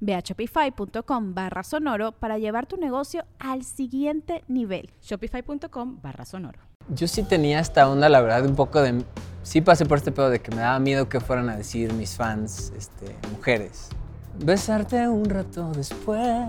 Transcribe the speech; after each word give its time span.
Ve 0.00 0.14
a 0.14 0.20
shopify.com 0.20 1.34
barra 1.34 1.62
sonoro 1.62 2.12
para 2.12 2.38
llevar 2.38 2.66
tu 2.66 2.76
negocio 2.76 3.24
al 3.38 3.64
siguiente 3.64 4.44
nivel. 4.48 4.90
Shopify.com 5.02 6.00
barra 6.02 6.24
sonoro. 6.24 6.60
Yo 6.94 7.06
sí 7.06 7.22
tenía 7.22 7.60
esta 7.60 7.88
onda, 7.88 8.08
la 8.08 8.20
verdad, 8.20 8.46
un 8.46 8.56
poco 8.56 8.80
de... 8.80 9.04
Sí 9.42 9.60
pasé 9.60 9.86
por 9.86 9.98
este 9.98 10.12
pedo 10.12 10.30
de 10.30 10.40
que 10.40 10.50
me 10.50 10.62
daba 10.62 10.78
miedo 10.78 11.08
que 11.08 11.20
fueran 11.20 11.48
a 11.48 11.56
decir 11.56 11.92
mis 11.92 12.16
fans, 12.16 12.72
este, 12.76 13.16
mujeres. 13.30 13.88
Besarte 14.44 15.08
un 15.08 15.24
rato 15.24 15.72
después, 15.72 16.48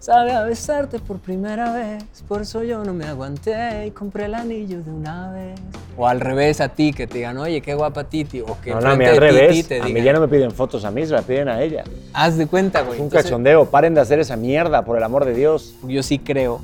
sabe 0.00 0.32
a 0.32 0.42
besarte 0.44 0.98
por 0.98 1.18
primera 1.18 1.74
vez, 1.74 2.02
por 2.26 2.40
eso 2.40 2.64
yo 2.64 2.82
no 2.82 2.94
me 2.94 3.04
aguanté 3.04 3.86
y 3.86 3.90
compré 3.90 4.24
el 4.24 4.34
anillo 4.34 4.82
de 4.82 4.90
una 4.90 5.30
vez. 5.30 5.60
O 5.96 6.08
al 6.08 6.20
revés 6.20 6.62
a 6.62 6.70
ti, 6.70 6.94
que 6.94 7.06
te 7.06 7.18
digan, 7.18 7.36
oye, 7.36 7.60
qué 7.60 7.74
guapa 7.74 8.04
Titi, 8.04 8.40
o 8.40 8.58
que 8.62 8.70
no, 8.70 8.80
no, 8.80 8.90
a 8.90 8.96
mí 8.96 9.04
al 9.04 9.18
revés, 9.18 9.70
a 9.70 9.84
mí 9.84 10.02
ya 10.02 10.14
no 10.14 10.20
me 10.20 10.28
piden 10.28 10.52
fotos 10.52 10.86
a 10.86 10.90
mí, 10.90 11.04
se 11.04 11.12
la 11.12 11.20
piden 11.20 11.48
a 11.48 11.62
ella. 11.62 11.84
Haz 12.14 12.38
de 12.38 12.46
cuenta, 12.46 12.80
güey. 12.80 12.98
un 12.98 13.10
cachondeo, 13.10 13.66
paren 13.66 13.94
de 13.94 14.00
hacer 14.00 14.18
esa 14.20 14.36
mierda, 14.36 14.86
por 14.86 14.96
el 14.96 15.02
amor 15.02 15.26
de 15.26 15.34
Dios. 15.34 15.74
Yo 15.86 16.02
sí 16.02 16.18
creo 16.18 16.62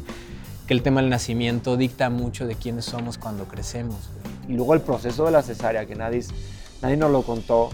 que 0.66 0.72
el 0.72 0.82
tema 0.82 1.02
del 1.02 1.10
nacimiento 1.10 1.76
dicta 1.76 2.08
mucho 2.08 2.46
de 2.46 2.54
quiénes 2.54 2.86
somos 2.86 3.18
cuando 3.18 3.44
crecemos. 3.44 4.10
Y 4.48 4.54
luego 4.54 4.72
el 4.72 4.80
proceso 4.80 5.26
de 5.26 5.32
la 5.32 5.42
cesárea, 5.42 5.84
que 5.84 5.94
nadie, 5.94 6.24
nadie 6.80 6.96
nos 6.96 7.10
lo 7.10 7.20
contó, 7.20 7.68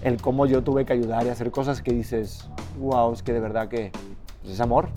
el 0.00 0.16
cómo 0.16 0.46
yo 0.46 0.62
tuve 0.62 0.86
que 0.86 0.94
ayudar 0.94 1.26
y 1.26 1.28
hacer 1.28 1.50
cosas 1.50 1.82
que 1.82 1.92
dices, 1.92 2.48
wow, 2.78 3.12
es 3.12 3.22
que 3.22 3.34
de 3.34 3.40
verdad 3.40 3.68
que 3.68 3.92
pues, 4.40 4.54
es 4.54 4.60
amor. 4.60 4.88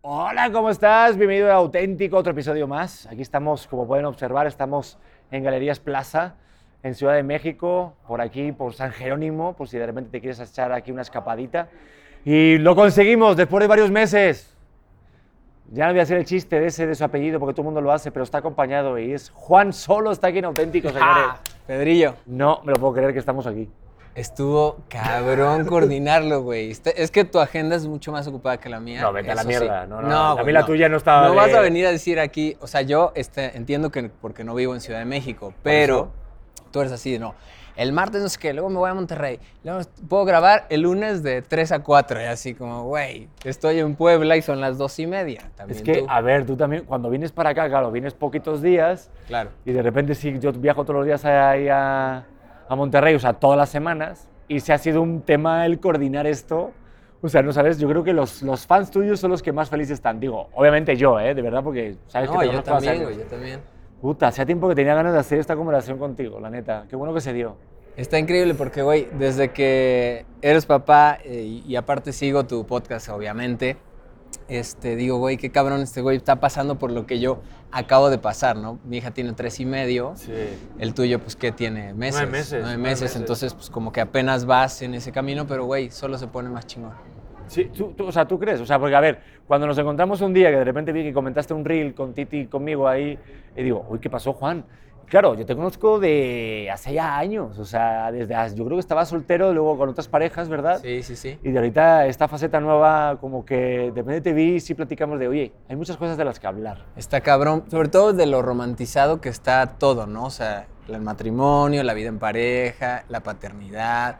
Hola, 0.00 0.50
¿cómo 0.52 0.70
estás? 0.70 1.16
Bienvenido 1.16 1.50
a 1.50 1.54
Auténtico, 1.54 2.16
otro 2.16 2.32
episodio 2.32 2.66
más. 2.66 3.06
Aquí 3.06 3.22
estamos, 3.22 3.66
como 3.66 3.86
pueden 3.86 4.04
observar, 4.04 4.46
estamos 4.46 4.98
en 5.30 5.42
Galerías 5.42 5.80
Plaza, 5.80 6.34
en 6.82 6.94
Ciudad 6.94 7.14
de 7.14 7.22
México, 7.22 7.94
por 8.06 8.20
aquí, 8.20 8.52
por 8.52 8.74
San 8.74 8.92
Jerónimo, 8.92 9.54
por 9.54 9.68
si 9.68 9.78
de 9.78 9.86
repente 9.86 10.10
te 10.10 10.20
quieres 10.20 10.40
echar 10.40 10.72
aquí 10.72 10.90
una 10.90 11.02
escapadita. 11.02 11.68
Y 12.24 12.58
lo 12.58 12.74
conseguimos 12.76 13.36
después 13.36 13.62
de 13.62 13.68
varios 13.68 13.90
meses. 13.90 14.56
Ya 15.70 15.86
no 15.86 15.92
voy 15.92 16.00
a 16.00 16.02
hacer 16.02 16.18
el 16.18 16.26
chiste 16.26 16.60
de 16.60 16.66
ese 16.66 16.86
de 16.86 16.94
su 16.94 17.02
apellido 17.02 17.40
porque 17.40 17.54
todo 17.54 17.62
el 17.62 17.66
mundo 17.66 17.80
lo 17.80 17.92
hace, 17.92 18.12
pero 18.12 18.24
está 18.24 18.38
acompañado 18.38 18.98
y 18.98 19.12
es 19.12 19.30
Juan 19.30 19.72
Solo 19.72 20.12
está 20.12 20.26
aquí 20.26 20.38
en 20.38 20.44
Auténtico, 20.44 20.88
señores. 20.92 21.40
Pedrillo. 21.66 22.16
No 22.26 22.60
me 22.64 22.72
lo 22.72 22.78
puedo 22.78 22.92
creer 22.94 23.12
que 23.12 23.20
estamos 23.20 23.46
aquí. 23.46 23.70
Estuvo 24.14 24.76
cabrón 24.88 25.64
coordinarlo, 25.66 26.42
güey. 26.42 26.70
Este, 26.70 27.02
es 27.02 27.10
que 27.10 27.24
tu 27.24 27.38
agenda 27.40 27.76
es 27.76 27.86
mucho 27.86 28.12
más 28.12 28.26
ocupada 28.26 28.58
que 28.58 28.68
la 28.68 28.78
mía. 28.80 29.00
No, 29.00 29.12
vete 29.12 29.30
a 29.30 29.34
la 29.34 29.44
mierda. 29.44 29.84
Sí. 29.84 29.88
No, 29.90 30.02
no, 30.02 30.30
a 30.38 30.42
mí 30.44 30.52
la 30.52 30.66
tuya 30.66 30.88
no 30.88 30.96
estaba. 30.98 31.22
No 31.26 31.30
de- 31.30 31.36
vas 31.36 31.54
a 31.54 31.60
venir 31.60 31.86
a 31.86 31.90
decir 31.90 32.20
aquí, 32.20 32.56
o 32.60 32.66
sea, 32.66 32.82
yo 32.82 33.12
este, 33.14 33.56
entiendo 33.56 33.90
que 33.90 34.10
porque 34.20 34.44
no 34.44 34.54
vivo 34.54 34.74
en 34.74 34.80
Ciudad 34.80 34.98
de 34.98 35.06
México, 35.06 35.54
pero 35.62 36.10
tú 36.70 36.80
eres 36.80 36.92
así, 36.92 37.18
no. 37.18 37.34
El 37.74 37.92
martes 37.94 38.20
no 38.20 38.28
sé 38.28 38.38
qué, 38.38 38.52
luego 38.52 38.68
me 38.68 38.76
voy 38.76 38.90
a 38.90 38.92
Monterrey. 38.94 39.40
Luego 39.64 39.80
puedo 40.06 40.26
grabar 40.26 40.66
el 40.68 40.82
lunes 40.82 41.22
de 41.22 41.40
3 41.40 41.72
a 41.72 41.78
4 41.82 42.20
y 42.20 42.24
así 42.24 42.52
como, 42.52 42.84
güey, 42.84 43.28
estoy 43.44 43.78
en 43.78 43.94
Puebla 43.94 44.36
y 44.36 44.42
son 44.42 44.60
las 44.60 44.76
2 44.76 44.98
y 44.98 45.06
media. 45.06 45.50
También 45.56 45.78
Es 45.78 45.82
que, 45.82 46.02
tú. 46.02 46.06
a 46.06 46.20
ver, 46.20 46.44
tú 46.44 46.54
también, 46.54 46.84
cuando 46.84 47.08
vienes 47.08 47.32
para 47.32 47.48
acá, 47.48 47.66
claro, 47.70 47.90
vienes 47.90 48.12
poquitos 48.12 48.60
días 48.60 49.10
Claro. 49.26 49.48
y 49.64 49.72
de 49.72 49.80
repente 49.80 50.14
sí, 50.14 50.38
yo 50.38 50.52
viajo 50.52 50.84
todos 50.84 50.96
los 50.98 51.06
días 51.06 51.24
ahí 51.24 51.68
a, 51.70 52.26
a 52.68 52.76
Monterrey, 52.76 53.14
o 53.14 53.18
sea, 53.18 53.34
todas 53.34 53.56
las 53.56 53.68
semanas, 53.68 54.28
y 54.48 54.60
se 54.60 54.72
ha 54.72 54.78
sido 54.78 55.02
un 55.02 55.22
tema 55.22 55.66
el 55.66 55.80
coordinar 55.80 56.26
esto. 56.26 56.72
O 57.20 57.28
sea, 57.28 57.42
no 57.42 57.52
sabes, 57.52 57.78
yo 57.78 57.88
creo 57.88 58.02
que 58.02 58.12
los, 58.12 58.42
los 58.42 58.66
fans 58.66 58.90
tuyos 58.90 59.20
son 59.20 59.30
los 59.30 59.42
que 59.42 59.52
más 59.52 59.70
felices 59.70 59.94
están. 59.94 60.18
Digo, 60.18 60.48
obviamente 60.54 60.96
yo, 60.96 61.20
¿eh? 61.20 61.34
De 61.34 61.42
verdad, 61.42 61.62
porque 61.62 61.96
sabes 62.08 62.28
que 62.28 62.34
No, 62.34 62.40
te 62.40 62.52
yo 62.52 62.62
también, 62.62 63.02
güey, 63.02 63.16
yo 63.18 63.24
también. 63.24 63.60
Puta, 64.00 64.26
hacía 64.26 64.44
tiempo 64.44 64.68
que 64.68 64.74
tenía 64.74 64.94
ganas 64.94 65.12
de 65.12 65.20
hacer 65.20 65.38
esta 65.38 65.54
conversación 65.54 65.98
contigo, 65.98 66.40
la 66.40 66.50
neta. 66.50 66.86
Qué 66.90 66.96
bueno 66.96 67.14
que 67.14 67.20
se 67.20 67.32
dio. 67.32 67.56
Está 67.96 68.18
increíble 68.18 68.54
porque, 68.54 68.82
güey, 68.82 69.06
desde 69.18 69.50
que 69.50 70.26
eres 70.40 70.66
papá 70.66 71.18
eh, 71.24 71.62
y 71.64 71.76
aparte 71.76 72.12
sigo 72.12 72.44
tu 72.44 72.66
podcast, 72.66 73.08
obviamente, 73.10 73.76
este, 74.48 74.96
digo, 74.96 75.18
güey, 75.18 75.36
qué 75.36 75.50
cabrón 75.50 75.80
este 75.80 76.00
güey 76.02 76.16
está 76.16 76.40
pasando 76.40 76.78
por 76.78 76.90
lo 76.90 77.06
que 77.06 77.18
yo 77.20 77.40
acabo 77.70 78.10
de 78.10 78.18
pasar, 78.18 78.56
¿no? 78.56 78.78
Mi 78.84 78.98
hija 78.98 79.12
tiene 79.12 79.32
tres 79.32 79.58
y 79.60 79.64
medio, 79.66 80.12
Sí. 80.16 80.32
el 80.78 80.94
tuyo, 80.94 81.18
pues, 81.20 81.36
¿qué 81.36 81.52
tiene? 81.52 81.94
Meses. 81.94 82.20
Nueve 82.20 82.32
meses, 82.38 82.60
Nueve 82.62 82.78
meses, 82.78 83.02
meses. 83.02 83.16
entonces, 83.16 83.54
pues, 83.54 83.70
como 83.70 83.92
que 83.92 84.00
apenas 84.00 84.44
vas 84.44 84.82
en 84.82 84.94
ese 84.94 85.12
camino, 85.12 85.46
pero, 85.46 85.64
güey, 85.64 85.90
solo 85.90 86.18
se 86.18 86.26
pone 86.26 86.48
más 86.50 86.66
chingón. 86.66 86.92
Sí, 87.46 87.64
tú, 87.76 87.92
tú- 87.96 88.06
o 88.06 88.12
sea, 88.12 88.26
¿tú 88.26 88.38
crees? 88.38 88.60
O 88.60 88.66
sea, 88.66 88.78
porque 88.78 88.94
a 88.94 89.00
ver, 89.00 89.20
cuando 89.46 89.66
nos 89.66 89.76
encontramos 89.76 90.20
un 90.20 90.32
día 90.32 90.50
que 90.50 90.56
de 90.56 90.64
repente 90.64 90.92
vi 90.92 91.02
que 91.02 91.12
comentaste 91.12 91.52
un 91.52 91.64
reel 91.64 91.94
con 91.94 92.14
Titi 92.14 92.40
y 92.40 92.46
conmigo 92.46 92.88
ahí, 92.88 93.18
y 93.56 93.62
digo, 93.62 93.84
uy, 93.90 93.98
¿qué 93.98 94.08
pasó, 94.08 94.32
Juan? 94.32 94.64
Claro, 95.08 95.34
yo 95.34 95.44
te 95.44 95.54
conozco 95.54 96.00
de 96.00 96.68
hace 96.72 96.94
ya 96.94 97.18
años, 97.18 97.58
o 97.58 97.64
sea, 97.64 98.10
desde, 98.10 98.34
yo 98.56 98.64
creo 98.64 98.76
que 98.76 98.80
estabas 98.80 99.08
soltero, 99.10 99.52
luego 99.52 99.76
con 99.76 99.88
otras 99.90 100.08
parejas, 100.08 100.48
¿verdad? 100.48 100.80
Sí, 100.82 101.02
sí, 101.02 101.16
sí. 101.16 101.38
Y 101.42 101.50
de 101.50 101.58
ahorita 101.58 102.06
esta 102.06 102.28
faceta 102.28 102.60
nueva, 102.60 103.18
como 103.20 103.44
que 103.44 103.90
de 103.94 104.02
repente 104.02 104.20
te 104.22 104.32
vi 104.32 104.58
sí 104.60 104.74
platicamos 104.74 105.18
de, 105.18 105.28
oye, 105.28 105.52
hay 105.68 105.76
muchas 105.76 105.96
cosas 105.98 106.16
de 106.16 106.24
las 106.24 106.40
que 106.40 106.46
hablar. 106.46 106.86
Está 106.96 107.20
cabrón, 107.20 107.64
sobre 107.70 107.88
todo 107.88 108.12
de 108.14 108.24
lo 108.26 108.40
romantizado 108.42 109.20
que 109.20 109.28
está 109.28 109.66
todo, 109.78 110.06
¿no? 110.06 110.24
O 110.24 110.30
sea, 110.30 110.66
el 110.88 111.00
matrimonio, 111.02 111.82
la 111.82 111.94
vida 111.94 112.08
en 112.08 112.18
pareja, 112.18 113.04
la 113.08 113.20
paternidad. 113.20 114.16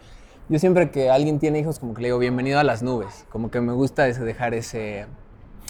Yo 0.49 0.59
siempre 0.59 0.91
que 0.91 1.09
alguien 1.11 1.39
tiene 1.39 1.59
hijos, 1.61 1.79
como 1.79 1.95
que 1.95 2.03
le 2.03 2.09
digo, 2.09 2.19
bienvenido 2.19 2.59
a 2.59 2.65
las 2.65 2.83
nubes. 2.83 3.25
Como 3.31 3.51
que 3.51 3.61
me 3.61 3.73
gusta 3.73 4.07
ese- 4.09 4.25
dejar 4.25 4.53
ese, 4.55 5.07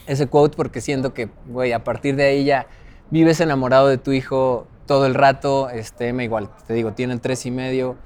ese 0.07 0.27
quote 0.27 0.57
porque 0.57 0.81
siento 0.81 1.15
que, 1.15 1.29
güey, 1.47 1.73
a 1.73 1.85
partir 1.85 2.17
de 2.17 2.25
ahí 2.25 2.45
ya 2.45 2.67
vives 3.11 3.41
enamorado 3.41 3.87
de 3.89 3.99
tu 3.99 4.13
hijo 4.13 4.67
todo 4.87 5.07
el 5.07 5.15
rato. 5.15 5.71
Este, 5.71 6.13
me 6.13 6.25
igual, 6.25 6.51
te 6.67 6.75
digo, 6.75 6.93
tiene 6.93 7.19
tres 7.19 7.47
y 7.47 7.51
medio. 7.51 7.97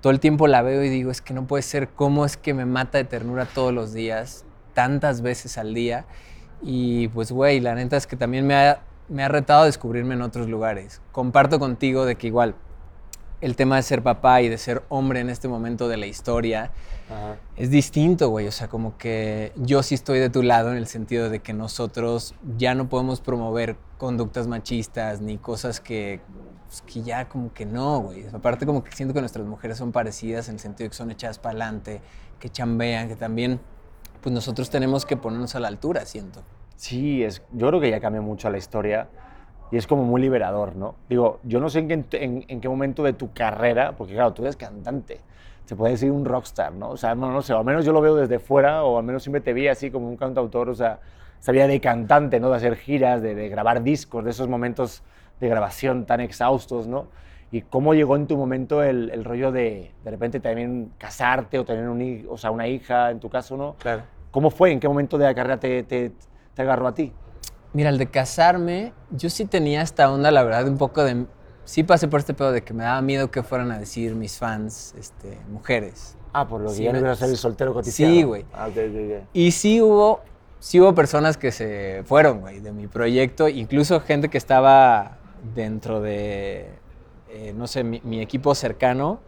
Todo 0.00 0.12
el 0.12 0.20
tiempo 0.20 0.46
la 0.46 0.62
veo 0.62 0.84
y 0.84 0.88
digo, 0.88 1.10
es 1.10 1.20
que 1.20 1.34
no 1.34 1.46
puede 1.46 1.62
ser, 1.62 1.88
¿cómo 1.88 2.24
es 2.24 2.36
que 2.36 2.54
me 2.54 2.64
mata 2.64 2.98
de 2.98 3.04
ternura 3.04 3.46
todos 3.46 3.72
los 3.72 3.92
días, 3.92 4.44
tantas 4.74 5.22
veces 5.22 5.58
al 5.58 5.74
día? 5.74 6.04
Y 6.62 7.08
pues, 7.08 7.32
güey, 7.32 7.60
la 7.60 7.74
neta 7.74 7.96
es 7.96 8.06
que 8.06 8.16
también 8.16 8.46
me 8.46 8.54
ha, 8.54 8.80
me 9.08 9.24
ha 9.24 9.28
retado 9.28 9.62
a 9.62 9.66
descubrirme 9.66 10.14
en 10.14 10.22
otros 10.22 10.48
lugares. 10.48 11.00
Comparto 11.12 11.58
contigo 11.58 12.04
de 12.04 12.16
que 12.16 12.26
igual 12.28 12.54
el 13.40 13.56
tema 13.56 13.76
de 13.76 13.82
ser 13.82 14.02
papá 14.02 14.40
y 14.42 14.48
de 14.48 14.58
ser 14.58 14.82
hombre 14.88 15.20
en 15.20 15.30
este 15.30 15.48
momento 15.48 15.88
de 15.88 15.96
la 15.96 16.06
historia 16.06 16.70
es 17.56 17.70
distinto, 17.70 18.28
güey. 18.30 18.46
O 18.46 18.52
sea, 18.52 18.68
como 18.68 18.96
que 18.96 19.52
yo 19.56 19.82
sí 19.82 19.94
estoy 19.94 20.18
de 20.18 20.30
tu 20.30 20.42
lado 20.42 20.70
en 20.70 20.76
el 20.76 20.86
sentido 20.86 21.30
de 21.30 21.40
que 21.40 21.52
nosotros 21.52 22.34
ya 22.56 22.74
no 22.74 22.88
podemos 22.88 23.20
promover 23.20 23.76
conductas 23.98 24.46
machistas 24.46 25.20
ni 25.20 25.38
cosas 25.38 25.80
que, 25.80 26.20
pues, 26.66 26.82
que 26.82 27.02
ya 27.02 27.28
como 27.28 27.52
que 27.52 27.66
no, 27.66 28.00
güey. 28.00 28.26
Aparte 28.32 28.66
como 28.66 28.84
que 28.84 28.92
siento 28.92 29.14
que 29.14 29.20
nuestras 29.20 29.46
mujeres 29.46 29.78
son 29.78 29.92
parecidas 29.92 30.48
en 30.48 30.54
el 30.54 30.60
sentido 30.60 30.86
de 30.86 30.90
que 30.90 30.96
son 30.96 31.10
echadas 31.10 31.38
para 31.38 31.52
adelante, 31.52 32.00
que 32.38 32.48
chambean, 32.48 33.08
que 33.08 33.16
también 33.16 33.60
pues 34.20 34.34
nosotros 34.34 34.70
tenemos 34.70 35.06
que 35.06 35.16
ponernos 35.16 35.54
a 35.54 35.60
la 35.60 35.68
altura, 35.68 36.04
siento. 36.04 36.42
Sí, 36.76 37.22
es, 37.22 37.42
yo 37.52 37.68
creo 37.68 37.80
que 37.80 37.90
ya 37.90 38.00
cambió 38.00 38.22
mucho 38.22 38.50
la 38.50 38.58
historia 38.58 39.08
y 39.70 39.76
es 39.76 39.86
como 39.86 40.04
muy 40.04 40.20
liberador, 40.20 40.76
¿no? 40.76 40.96
Digo, 41.08 41.40
yo 41.44 41.60
no 41.60 41.70
sé 41.70 41.80
en 41.80 41.88
qué, 41.88 42.24
en, 42.24 42.44
en 42.48 42.60
qué 42.60 42.68
momento 42.68 43.02
de 43.02 43.12
tu 43.12 43.32
carrera, 43.32 43.96
porque 43.96 44.14
claro, 44.14 44.32
tú 44.32 44.42
eres 44.42 44.56
cantante, 44.56 45.20
se 45.64 45.74
puede 45.74 45.92
decir 45.92 46.10
un 46.10 46.24
rockstar, 46.24 46.72
¿no? 46.72 46.90
O 46.90 46.96
sea, 46.96 47.14
no, 47.14 47.30
no 47.32 47.42
sé, 47.42 47.52
al 47.52 47.64
menos 47.64 47.84
yo 47.84 47.92
lo 47.92 48.00
veo 48.00 48.14
desde 48.14 48.38
fuera, 48.38 48.84
o 48.84 48.98
al 48.98 49.04
menos 49.04 49.22
siempre 49.22 49.40
te 49.40 49.52
vi 49.52 49.68
así 49.68 49.90
como 49.90 50.08
un 50.08 50.16
cantautor, 50.16 50.68
o 50.68 50.74
sea, 50.74 51.00
esa 51.46 51.52
vida 51.52 51.68
de 51.68 51.80
cantante, 51.80 52.40
¿no? 52.40 52.50
De 52.50 52.56
hacer 52.56 52.74
giras, 52.74 53.22
de, 53.22 53.36
de 53.36 53.48
grabar 53.48 53.84
discos, 53.84 54.24
de 54.24 54.32
esos 54.32 54.48
momentos 54.48 55.04
de 55.38 55.48
grabación 55.48 56.04
tan 56.04 56.20
exhaustos, 56.20 56.88
¿no? 56.88 57.06
Y 57.52 57.62
cómo 57.62 57.94
llegó 57.94 58.16
en 58.16 58.26
tu 58.26 58.36
momento 58.36 58.82
el, 58.82 59.10
el 59.10 59.22
rollo 59.22 59.52
de 59.52 59.92
de 60.02 60.10
repente 60.10 60.40
también 60.40 60.90
casarte 60.98 61.60
o 61.60 61.64
tener 61.64 61.88
un, 61.88 62.26
o 62.28 62.36
sea, 62.36 62.50
una 62.50 62.66
hija, 62.66 63.12
en 63.12 63.20
tu 63.20 63.30
caso, 63.30 63.56
¿no? 63.56 63.76
Claro. 63.78 64.02
¿Cómo 64.32 64.50
fue? 64.50 64.72
¿En 64.72 64.80
qué 64.80 64.88
momento 64.88 65.18
de 65.18 65.24
la 65.26 65.36
carrera 65.36 65.60
te, 65.60 65.84
te, 65.84 66.10
te 66.52 66.62
agarró 66.62 66.88
a 66.88 66.94
ti? 66.94 67.12
Mira, 67.72 67.90
el 67.90 67.98
de 67.98 68.08
casarme, 68.08 68.92
yo 69.12 69.30
sí 69.30 69.44
tenía 69.46 69.82
esta 69.82 70.10
onda, 70.10 70.32
la 70.32 70.42
verdad, 70.42 70.66
un 70.66 70.78
poco 70.78 71.04
de... 71.04 71.26
Sí 71.64 71.84
pasé 71.84 72.08
por 72.08 72.18
este 72.18 72.34
pedo 72.34 72.50
de 72.50 72.62
que 72.64 72.74
me 72.74 72.82
daba 72.82 73.00
miedo 73.02 73.30
que 73.30 73.44
fueran 73.44 73.70
a 73.70 73.78
decir 73.78 74.16
mis 74.16 74.36
fans, 74.36 74.96
este, 74.98 75.38
mujeres. 75.48 76.16
Ah, 76.32 76.48
por 76.48 76.60
lo 76.60 76.70
que 76.70 76.74
Sí, 76.74 76.82
ya 76.82 76.90
no 76.92 76.94
me- 76.94 77.04
iba 77.04 77.12
a 77.12 77.16
ser 77.16 77.28
el 77.30 77.36
soltero 77.36 77.72
cotizado. 77.72 78.10
Sí, 78.10 78.22
güey. 78.24 78.44
Ah, 78.52 78.66
ok, 78.66 78.76
ok, 78.76 78.96
ok. 79.22 79.28
Y 79.32 79.52
sí 79.52 79.80
hubo, 79.80 80.20
sí 80.60 80.80
hubo 80.80 80.94
personas 80.94 81.36
que 81.36 81.52
se 81.52 82.02
fueron, 82.04 82.40
güey, 82.40 82.60
de 82.60 82.72
mi 82.72 82.86
proyecto, 82.86 83.48
incluso 83.48 84.00
gente 84.00 84.28
que 84.28 84.38
estaba 84.38 85.18
dentro 85.54 86.00
de, 86.00 86.68
eh, 87.28 87.52
no 87.54 87.66
sé, 87.66 87.84
mi, 87.84 88.20
equipo 88.20 88.54
cercano, 88.54 89.20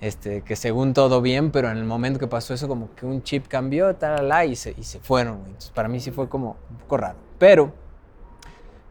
este, 0.00 0.42
que 0.42 0.56
según 0.56 0.94
todo 0.94 1.20
bien, 1.20 1.50
pero 1.50 1.70
en 1.70 1.76
el 1.76 1.84
momento 1.84 2.18
que 2.18 2.26
pasó 2.26 2.54
eso, 2.54 2.68
como 2.68 2.94
que 2.94 3.06
un 3.06 3.22
chip 3.22 3.46
cambió, 3.48 3.94
tal, 3.96 4.28
tal, 4.28 4.50
y 4.50 4.56
se, 4.56 4.74
y 4.78 4.84
se 4.84 4.98
fueron, 5.00 5.38
güey. 5.38 5.48
Entonces, 5.48 5.70
para 5.72 5.88
mí 5.88 6.00
sí 6.00 6.10
fue 6.10 6.28
como 6.28 6.56
un 6.70 6.76
poco 6.78 6.96
raro. 6.96 7.18
Pero, 7.38 7.72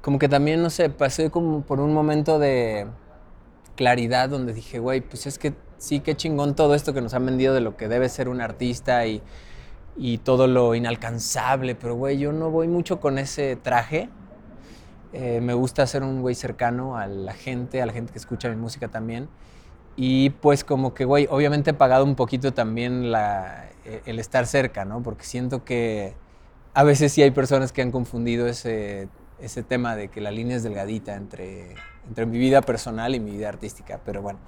como 0.02 0.19
que 0.19 0.30
también, 0.30 0.62
no 0.62 0.69
sé, 0.69 0.90
pasé 0.90 1.30
como 1.31 1.62
por 1.62 1.80
un 1.80 1.94
momento 1.94 2.40
de 2.40 2.88
claridad 3.75 4.30
donde 4.30 4.54
dije, 4.54 4.80
güey, 4.80 5.02
pues 5.02 5.25
es 5.25 5.40
que 5.40 5.54
sí, 5.78 6.02
qué 6.02 6.16
chingón 6.16 6.56
todo 6.56 6.75
esto 6.75 6.94
que 6.94 7.02
nos 7.02 7.13
han 7.13 7.25
vendido 7.25 7.54
de 7.54 7.62
lo 7.62 7.75
que 7.75 7.88
debe 7.88 8.07
ser 8.10 8.30
un 8.30 8.42
artista 8.42 9.06
y, 9.07 9.22
y 10.01 10.18
todo 10.19 10.48
lo 10.48 10.75
inalcanzable, 10.75 11.75
pero 11.75 11.94
güey, 11.96 12.18
yo 12.18 12.31
no 12.31 12.50
voy 12.50 12.69
mucho 12.69 13.01
con 13.01 13.18
ese 13.19 13.57
traje. 13.57 14.10
Eh, 15.12 15.42
me 15.42 15.54
gusta 15.54 15.86
ser 15.88 16.04
un 16.04 16.22
güey 16.22 16.36
cercano 16.36 16.98
a 16.98 17.06
la 17.07 17.34
gente, 17.34 17.81
a 17.81 17.86
la 17.86 17.92
gente 17.92 18.13
que 18.13 18.19
escucha 18.19 18.48
mi 18.50 18.56
música 18.56 18.88
también. 18.88 19.28
Y 19.98 20.30
pues 20.30 20.63
como 20.63 20.94
que, 20.94 21.04
güey, 21.04 21.28
obviamente 21.30 21.72
he 21.72 21.74
pagado 21.74 22.06
un 22.06 22.16
poquito 22.16 22.54
también 22.54 23.12
la, 23.12 23.66
eh, 23.84 24.01
el 24.06 24.19
estar 24.19 24.46
cerca, 24.48 24.86
¿no? 24.86 25.04
Porque 25.04 25.25
siento 25.25 25.66
que 25.66 26.13
a 26.74 26.84
veces 26.84 27.12
sí 27.12 27.22
hay 27.22 27.31
personas 27.31 27.74
que 27.74 27.81
han 27.81 27.92
confundido 27.92 28.48
ese, 28.48 29.10
ese 29.40 29.63
tema 29.63 29.98
de 29.98 30.07
que 30.07 30.22
la 30.22 30.31
línea 30.31 30.56
es 30.56 30.63
delgadita 30.63 31.16
entre, 31.16 31.75
entre 32.07 32.25
mi 32.25 32.38
vida 32.38 32.62
personal 32.62 33.13
y 33.16 33.19
mi 33.19 33.31
vida 33.31 33.50
artística. 33.50 34.00
Pero 34.06 34.22
bueno, 34.22 34.40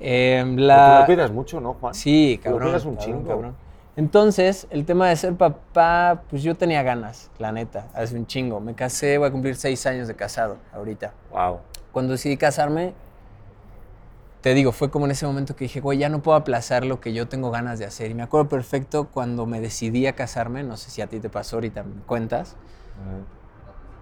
eh, 0.00 0.42
Pero 0.44 0.56
Tú 0.56 1.00
lo 1.00 1.06
cuidas 1.06 1.30
mucho, 1.30 1.60
¿no, 1.60 1.74
Juan? 1.74 1.94
Sí, 1.94 2.40
Tú 2.42 2.50
lo 2.50 2.56
cabrón. 2.56 2.68
cuidas 2.70 2.84
un 2.86 2.96
cabrón, 2.96 3.06
chingo. 3.18 3.28
cabrón. 3.28 3.65
Entonces, 3.96 4.66
el 4.68 4.84
tema 4.84 5.08
de 5.08 5.16
ser 5.16 5.34
papá, 5.36 6.22
pues 6.28 6.42
yo 6.42 6.54
tenía 6.54 6.82
ganas, 6.82 7.30
la 7.38 7.50
neta, 7.50 7.88
hace 7.94 8.14
un 8.14 8.26
chingo. 8.26 8.60
Me 8.60 8.74
casé, 8.74 9.16
voy 9.16 9.28
a 9.28 9.32
cumplir 9.32 9.56
seis 9.56 9.86
años 9.86 10.06
de 10.06 10.14
casado 10.14 10.58
ahorita. 10.74 11.14
Wow. 11.30 11.60
Cuando 11.92 12.12
decidí 12.12 12.36
casarme, 12.36 12.92
te 14.42 14.52
digo, 14.52 14.72
fue 14.72 14.90
como 14.90 15.06
en 15.06 15.12
ese 15.12 15.26
momento 15.26 15.56
que 15.56 15.64
dije, 15.64 15.80
güey, 15.80 15.98
ya 15.98 16.10
no 16.10 16.22
puedo 16.22 16.36
aplazar 16.36 16.84
lo 16.84 17.00
que 17.00 17.14
yo 17.14 17.26
tengo 17.26 17.50
ganas 17.50 17.78
de 17.78 17.86
hacer. 17.86 18.10
Y 18.10 18.14
me 18.14 18.22
acuerdo 18.22 18.50
perfecto 18.50 19.08
cuando 19.08 19.46
me 19.46 19.62
decidí 19.62 20.06
a 20.06 20.12
casarme, 20.12 20.62
no 20.62 20.76
sé 20.76 20.90
si 20.90 21.00
a 21.00 21.06
ti 21.06 21.18
te 21.18 21.30
pasó 21.30 21.56
ahorita, 21.56 21.82
me 21.82 22.02
cuentas. 22.02 22.54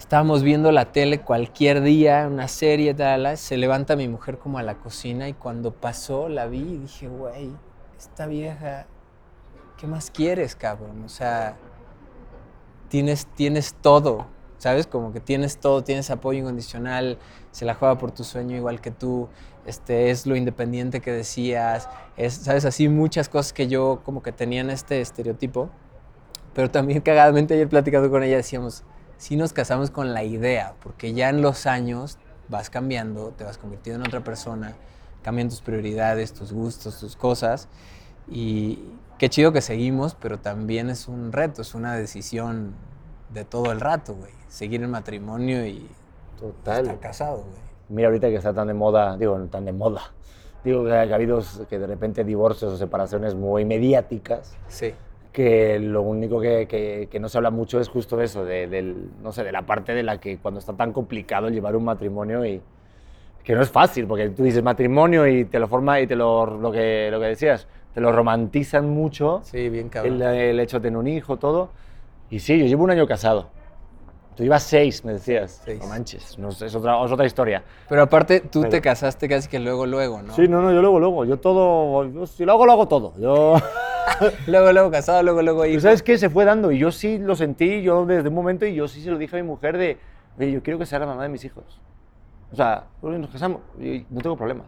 Estábamos 0.00 0.42
viendo 0.42 0.72
la 0.72 0.92
tele 0.92 1.20
cualquier 1.20 1.82
día, 1.82 2.26
una 2.28 2.48
serie, 2.48 2.94
tal, 2.94 3.38
se 3.38 3.56
levanta 3.56 3.94
mi 3.94 4.08
mujer 4.08 4.38
como 4.38 4.58
a 4.58 4.62
la 4.64 4.74
cocina 4.74 5.28
y 5.28 5.34
cuando 5.34 5.72
pasó 5.72 6.28
la 6.28 6.46
vi 6.46 6.58
y 6.58 6.78
dije, 6.78 7.08
güey, 7.08 7.52
esta 7.96 8.26
vieja, 8.26 8.86
¿qué 9.84 9.90
más 9.90 10.10
quieres, 10.10 10.56
cabrón? 10.56 11.04
O 11.04 11.10
sea, 11.10 11.58
tienes, 12.88 13.26
tienes 13.26 13.74
todo, 13.74 14.26
¿sabes? 14.56 14.86
Como 14.86 15.12
que 15.12 15.20
tienes 15.20 15.58
todo, 15.58 15.84
tienes 15.84 16.10
apoyo 16.10 16.38
incondicional, 16.38 17.18
se 17.50 17.66
la 17.66 17.74
juega 17.74 17.98
por 17.98 18.10
tu 18.10 18.24
sueño 18.24 18.56
igual 18.56 18.80
que 18.80 18.90
tú, 18.90 19.28
este, 19.66 20.08
es 20.08 20.24
lo 20.24 20.36
independiente 20.36 21.02
que 21.02 21.12
decías, 21.12 21.90
es, 22.16 22.32
¿sabes? 22.32 22.64
Así 22.64 22.88
muchas 22.88 23.28
cosas 23.28 23.52
que 23.52 23.68
yo 23.68 24.00
como 24.06 24.22
que 24.22 24.32
tenía 24.32 24.62
en 24.62 24.70
este 24.70 25.02
estereotipo, 25.02 25.68
pero 26.54 26.70
también 26.70 27.00
cagadamente 27.02 27.52
ayer 27.52 27.68
platicando 27.68 28.10
con 28.10 28.22
ella 28.22 28.36
decíamos, 28.36 28.84
sí 29.18 29.36
nos 29.36 29.52
casamos 29.52 29.90
con 29.90 30.14
la 30.14 30.24
idea, 30.24 30.76
porque 30.82 31.12
ya 31.12 31.28
en 31.28 31.42
los 31.42 31.66
años 31.66 32.16
vas 32.48 32.70
cambiando, 32.70 33.34
te 33.36 33.44
vas 33.44 33.58
convirtiendo 33.58 34.02
en 34.02 34.08
otra 34.08 34.24
persona, 34.24 34.76
cambian 35.22 35.50
tus 35.50 35.60
prioridades, 35.60 36.32
tus 36.32 36.54
gustos, 36.54 36.98
tus 36.98 37.16
cosas, 37.16 37.68
y 38.30 38.78
qué 39.18 39.28
chido 39.28 39.52
que 39.52 39.60
seguimos, 39.60 40.14
pero 40.14 40.38
también 40.38 40.90
es 40.90 41.08
un 41.08 41.32
reto, 41.32 41.62
es 41.62 41.74
una 41.74 41.94
decisión 41.94 42.74
de 43.30 43.44
todo 43.44 43.72
el 43.72 43.80
rato, 43.80 44.14
güey. 44.14 44.32
Seguir 44.48 44.82
el 44.82 44.88
matrimonio 44.88 45.66
y 45.66 45.88
Total. 46.38 46.82
estar 46.84 47.00
casado, 47.00 47.38
güey. 47.38 47.64
Mira 47.88 48.08
ahorita 48.08 48.28
que 48.28 48.36
está 48.36 48.52
tan 48.54 48.68
de 48.68 48.74
moda, 48.74 49.16
digo, 49.16 49.38
tan 49.50 49.64
de 49.64 49.72
moda. 49.72 50.02
Digo 50.64 50.84
que 50.84 50.92
ha 50.92 51.02
habido 51.02 51.42
que 51.68 51.78
de 51.78 51.86
repente 51.86 52.24
divorcios 52.24 52.72
o 52.72 52.76
separaciones 52.78 53.34
muy 53.34 53.64
mediáticas, 53.64 54.56
Sí. 54.68 54.94
que 55.32 55.78
lo 55.80 56.00
único 56.02 56.40
que, 56.40 56.66
que- 56.66 57.08
que 57.10 57.20
no 57.20 57.28
se 57.28 57.36
habla 57.38 57.50
mucho 57.50 57.80
es 57.80 57.88
justo 57.88 58.16
de 58.16 58.24
eso, 58.24 58.44
de, 58.44 58.66
del, 58.68 59.10
no 59.22 59.32
sé, 59.32 59.44
de 59.44 59.52
la 59.52 59.62
parte 59.66 59.92
de 59.92 60.02
la 60.02 60.18
que 60.18 60.38
cuando 60.38 60.60
está 60.60 60.72
tan 60.74 60.92
complicado 60.92 61.48
llevar 61.50 61.76
un 61.76 61.84
matrimonio 61.84 62.44
y 62.46 62.62
que 63.42 63.54
no 63.54 63.60
es 63.60 63.68
fácil, 63.70 64.06
porque 64.06 64.30
tú 64.30 64.42
dices 64.42 64.62
matrimonio 64.62 65.26
y 65.26 65.44
te 65.44 65.58
lo 65.58 65.68
forma 65.68 66.00
y 66.00 66.06
te 66.06 66.16
lo, 66.16 66.46
lo, 66.46 66.72
que, 66.72 67.08
lo 67.10 67.20
que 67.20 67.26
decías, 67.26 67.66
te 67.94 68.00
lo 68.00 68.10
romantizan 68.12 68.88
mucho, 68.90 69.40
Sí, 69.44 69.68
bien 69.68 69.86
el, 69.86 69.90
cabrón. 69.90 70.22
el 70.22 70.60
hecho 70.60 70.78
de 70.78 70.82
tener 70.88 70.98
un 70.98 71.06
hijo, 71.06 71.36
todo. 71.38 71.70
Y 72.30 72.40
sí, 72.40 72.58
yo 72.58 72.66
llevo 72.66 72.84
un 72.84 72.90
año 72.90 73.06
casado. 73.06 73.48
Tú 74.34 74.42
llevas 74.42 74.64
seis, 74.64 75.04
me 75.04 75.12
decías. 75.12 75.62
Seis. 75.64 75.80
No 75.80 75.86
manches, 75.86 76.36
no, 76.40 76.48
es, 76.48 76.74
otra, 76.74 77.04
es 77.04 77.12
otra 77.12 77.24
historia. 77.24 77.62
Pero 77.88 78.02
aparte, 78.02 78.40
tú 78.40 78.62
Pero- 78.62 78.70
te 78.70 78.80
casaste 78.80 79.28
casi 79.28 79.48
que 79.48 79.60
luego, 79.60 79.86
luego, 79.86 80.22
¿no? 80.22 80.34
Sí, 80.34 80.48
no, 80.48 80.60
no, 80.60 80.72
yo 80.72 80.80
luego, 80.80 80.98
luego, 80.98 81.24
yo 81.24 81.38
todo, 81.38 82.04
yo, 82.10 82.26
si 82.26 82.44
lo 82.44 82.52
hago, 82.52 82.66
lo 82.66 82.72
hago 82.72 82.88
todo. 82.88 83.12
Yo, 83.18 83.54
Luego, 84.46 84.70
luego 84.72 84.90
casado, 84.90 85.22
luego, 85.22 85.40
luego 85.42 85.62
¿Tú 85.62 85.68
hijo. 85.70 85.80
sabes 85.80 86.02
qué? 86.02 86.18
Se 86.18 86.28
fue 86.28 86.44
dando 86.44 86.70
y 86.70 86.78
yo 86.78 86.90
sí 86.92 87.18
lo 87.18 87.34
sentí, 87.36 87.80
yo 87.82 88.04
desde 88.04 88.28
un 88.28 88.34
momento 88.34 88.66
y 88.66 88.74
yo 88.74 88.86
sí 88.86 89.00
se 89.02 89.10
lo 89.10 89.16
dije 89.18 89.38
a 89.38 89.42
mi 89.42 89.48
mujer 89.48 89.78
de, 89.78 89.98
oye, 90.38 90.52
yo 90.52 90.62
quiero 90.62 90.78
que 90.78 90.84
sea 90.86 90.98
la 90.98 91.06
mamá 91.06 91.22
de 91.22 91.28
mis 91.30 91.44
hijos. 91.44 91.64
O 92.52 92.56
sea, 92.56 92.84
nos 93.02 93.30
casamos 93.30 93.60
y 93.80 94.04
no 94.10 94.20
tengo 94.20 94.36
problema. 94.36 94.64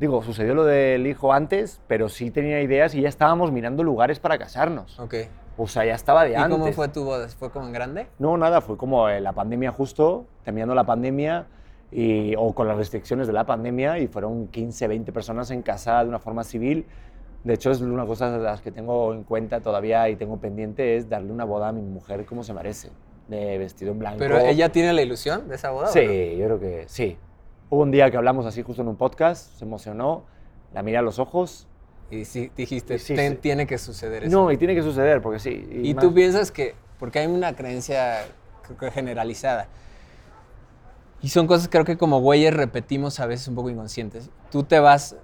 Digo, 0.00 0.22
sucedió 0.22 0.54
lo 0.54 0.64
del 0.64 1.06
hijo 1.06 1.32
antes, 1.32 1.80
pero 1.86 2.08
sí 2.08 2.30
tenía 2.30 2.60
ideas 2.60 2.94
y 2.94 3.02
ya 3.02 3.08
estábamos 3.08 3.52
mirando 3.52 3.84
lugares 3.84 4.18
para 4.18 4.38
casarnos. 4.38 4.98
Ok. 4.98 5.14
O 5.56 5.68
sea, 5.68 5.84
ya 5.84 5.94
estaba 5.94 6.24
de 6.24 6.32
¿Y 6.32 6.34
antes. 6.34 6.58
cómo 6.58 6.72
fue 6.72 6.88
tu 6.88 7.04
boda? 7.04 7.28
¿Fue 7.28 7.50
como 7.50 7.66
en 7.66 7.72
grande? 7.72 8.08
No, 8.18 8.36
nada, 8.36 8.60
fue 8.60 8.76
como 8.76 9.08
eh, 9.08 9.20
la 9.20 9.32
pandemia 9.32 9.70
justo, 9.70 10.26
terminando 10.42 10.74
la 10.74 10.84
pandemia, 10.84 11.46
y, 11.92 12.34
o 12.36 12.52
con 12.54 12.66
las 12.66 12.76
restricciones 12.76 13.28
de 13.28 13.32
la 13.32 13.46
pandemia, 13.46 14.00
y 14.00 14.08
fueron 14.08 14.48
15, 14.48 14.88
20 14.88 15.12
personas 15.12 15.52
en 15.52 15.62
casa 15.62 16.02
de 16.02 16.08
una 16.08 16.18
forma 16.18 16.42
civil. 16.42 16.86
De 17.44 17.54
hecho, 17.54 17.70
es 17.70 17.80
una 17.80 18.04
cosa 18.04 18.36
de 18.36 18.42
las 18.42 18.62
que 18.62 18.72
tengo 18.72 19.14
en 19.14 19.22
cuenta 19.22 19.60
todavía 19.60 20.08
y 20.08 20.16
tengo 20.16 20.38
pendiente, 20.38 20.96
es 20.96 21.08
darle 21.08 21.30
una 21.30 21.44
boda 21.44 21.68
a 21.68 21.72
mi 21.72 21.82
mujer 21.82 22.24
como 22.24 22.42
se 22.42 22.52
merece, 22.52 22.90
de 23.28 23.58
vestido 23.58 23.92
en 23.92 24.00
blanco. 24.00 24.18
¿Pero 24.18 24.38
ella 24.40 24.72
tiene 24.72 24.92
la 24.92 25.02
ilusión 25.02 25.48
de 25.48 25.54
esa 25.54 25.70
boda? 25.70 25.88
Sí, 25.88 26.00
no? 26.04 26.38
yo 26.38 26.44
creo 26.46 26.60
que 26.60 26.84
sí. 26.88 27.16
Hubo 27.74 27.82
un 27.82 27.90
día 27.90 28.08
que 28.08 28.16
hablamos 28.16 28.46
así 28.46 28.62
justo 28.62 28.82
en 28.82 28.88
un 28.88 28.94
podcast, 28.94 29.58
se 29.58 29.64
emocionó, 29.64 30.22
la 30.72 30.84
miré 30.84 30.98
a 30.98 31.02
los 31.02 31.18
ojos. 31.18 31.66
Y 32.08 32.24
sí, 32.24 32.52
dijiste, 32.56 33.00
Sí, 33.00 33.16
"Ten- 33.16 33.32
sí. 33.32 33.38
tiene 33.38 33.66
que 33.66 33.78
suceder 33.78 34.22
eso. 34.22 34.36
No, 34.36 34.52
y 34.52 34.56
tiene 34.56 34.76
que 34.76 34.82
suceder, 34.82 35.20
porque 35.20 35.40
sí. 35.40 35.68
Y, 35.82 35.92
más- 35.92 36.04
tú 36.04 36.14
piensas 36.14 36.52
que, 36.52 36.76
porque 37.00 37.18
hay 37.18 37.26
una 37.26 37.56
creencia 37.56 38.26
creo 38.62 38.78
que 38.78 38.90
generalizada, 38.92 39.66
y 41.20 41.30
son 41.30 41.48
cosas 41.48 41.68
creo 41.68 41.84
que 41.84 41.96
como 41.96 42.20
güeyes 42.20 42.54
repetimos 42.54 43.18
a 43.18 43.26
veces 43.26 43.48
un 43.48 43.56
poco 43.56 43.70
inconscientes. 43.70 44.30
Tú 44.52 44.62
te 44.62 44.78
vas, 44.78 45.16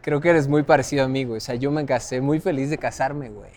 creo 0.00 0.20
que 0.20 0.30
eres 0.30 0.46
muy 0.46 0.62
parecido 0.62 1.04
a 1.04 1.08
mí, 1.08 1.24
güey. 1.24 1.38
O 1.38 1.40
sea, 1.40 1.56
yo 1.56 1.72
me 1.72 1.84
casé 1.86 2.20
muy 2.20 2.38
feliz 2.38 2.70
de 2.70 2.78
casarme, 2.78 3.30
güey. 3.30 3.50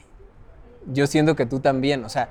Yo 0.88 1.06
siento 1.06 1.36
que 1.36 1.46
tú 1.46 1.60
también, 1.60 2.04
o 2.04 2.10
sea, 2.10 2.30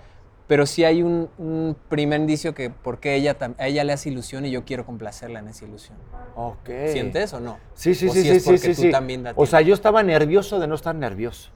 pero 0.49 0.65
sí 0.65 0.83
hay 0.83 1.03
un, 1.03 1.29
un 1.37 1.77
primer 1.91 2.21
indicio 2.21 2.55
que 2.55 2.71
porque 2.71 3.15
ella, 3.15 3.37
a 3.59 3.67
ella 3.69 3.85
le 3.85 3.93
hace 3.93 4.09
ilusión 4.09 4.47
y 4.47 4.51
yo 4.51 4.65
quiero 4.65 4.87
complacerla 4.87 5.41
en 5.41 5.49
esa 5.49 5.67
ilusión. 5.67 5.99
Ok. 6.35 6.71
¿Sientes 6.87 7.35
o 7.35 7.41
no? 7.41 7.59
Sí, 7.75 7.95
sí, 7.95 8.09
¿O 8.09 8.13
sí, 8.13 8.23
si 8.23 8.29
sí, 8.29 8.37
es 8.37 8.43
sí, 8.43 8.51
porque 8.51 8.75
sí, 8.75 8.87
tú 8.87 8.91
también 8.91 9.25
O 9.37 9.45
sea, 9.45 9.61
yo 9.61 9.75
estaba 9.75 10.03
nervioso 10.03 10.59
de 10.59 10.67
no 10.67 10.75
estar 10.75 10.95
nervioso. 10.95 11.51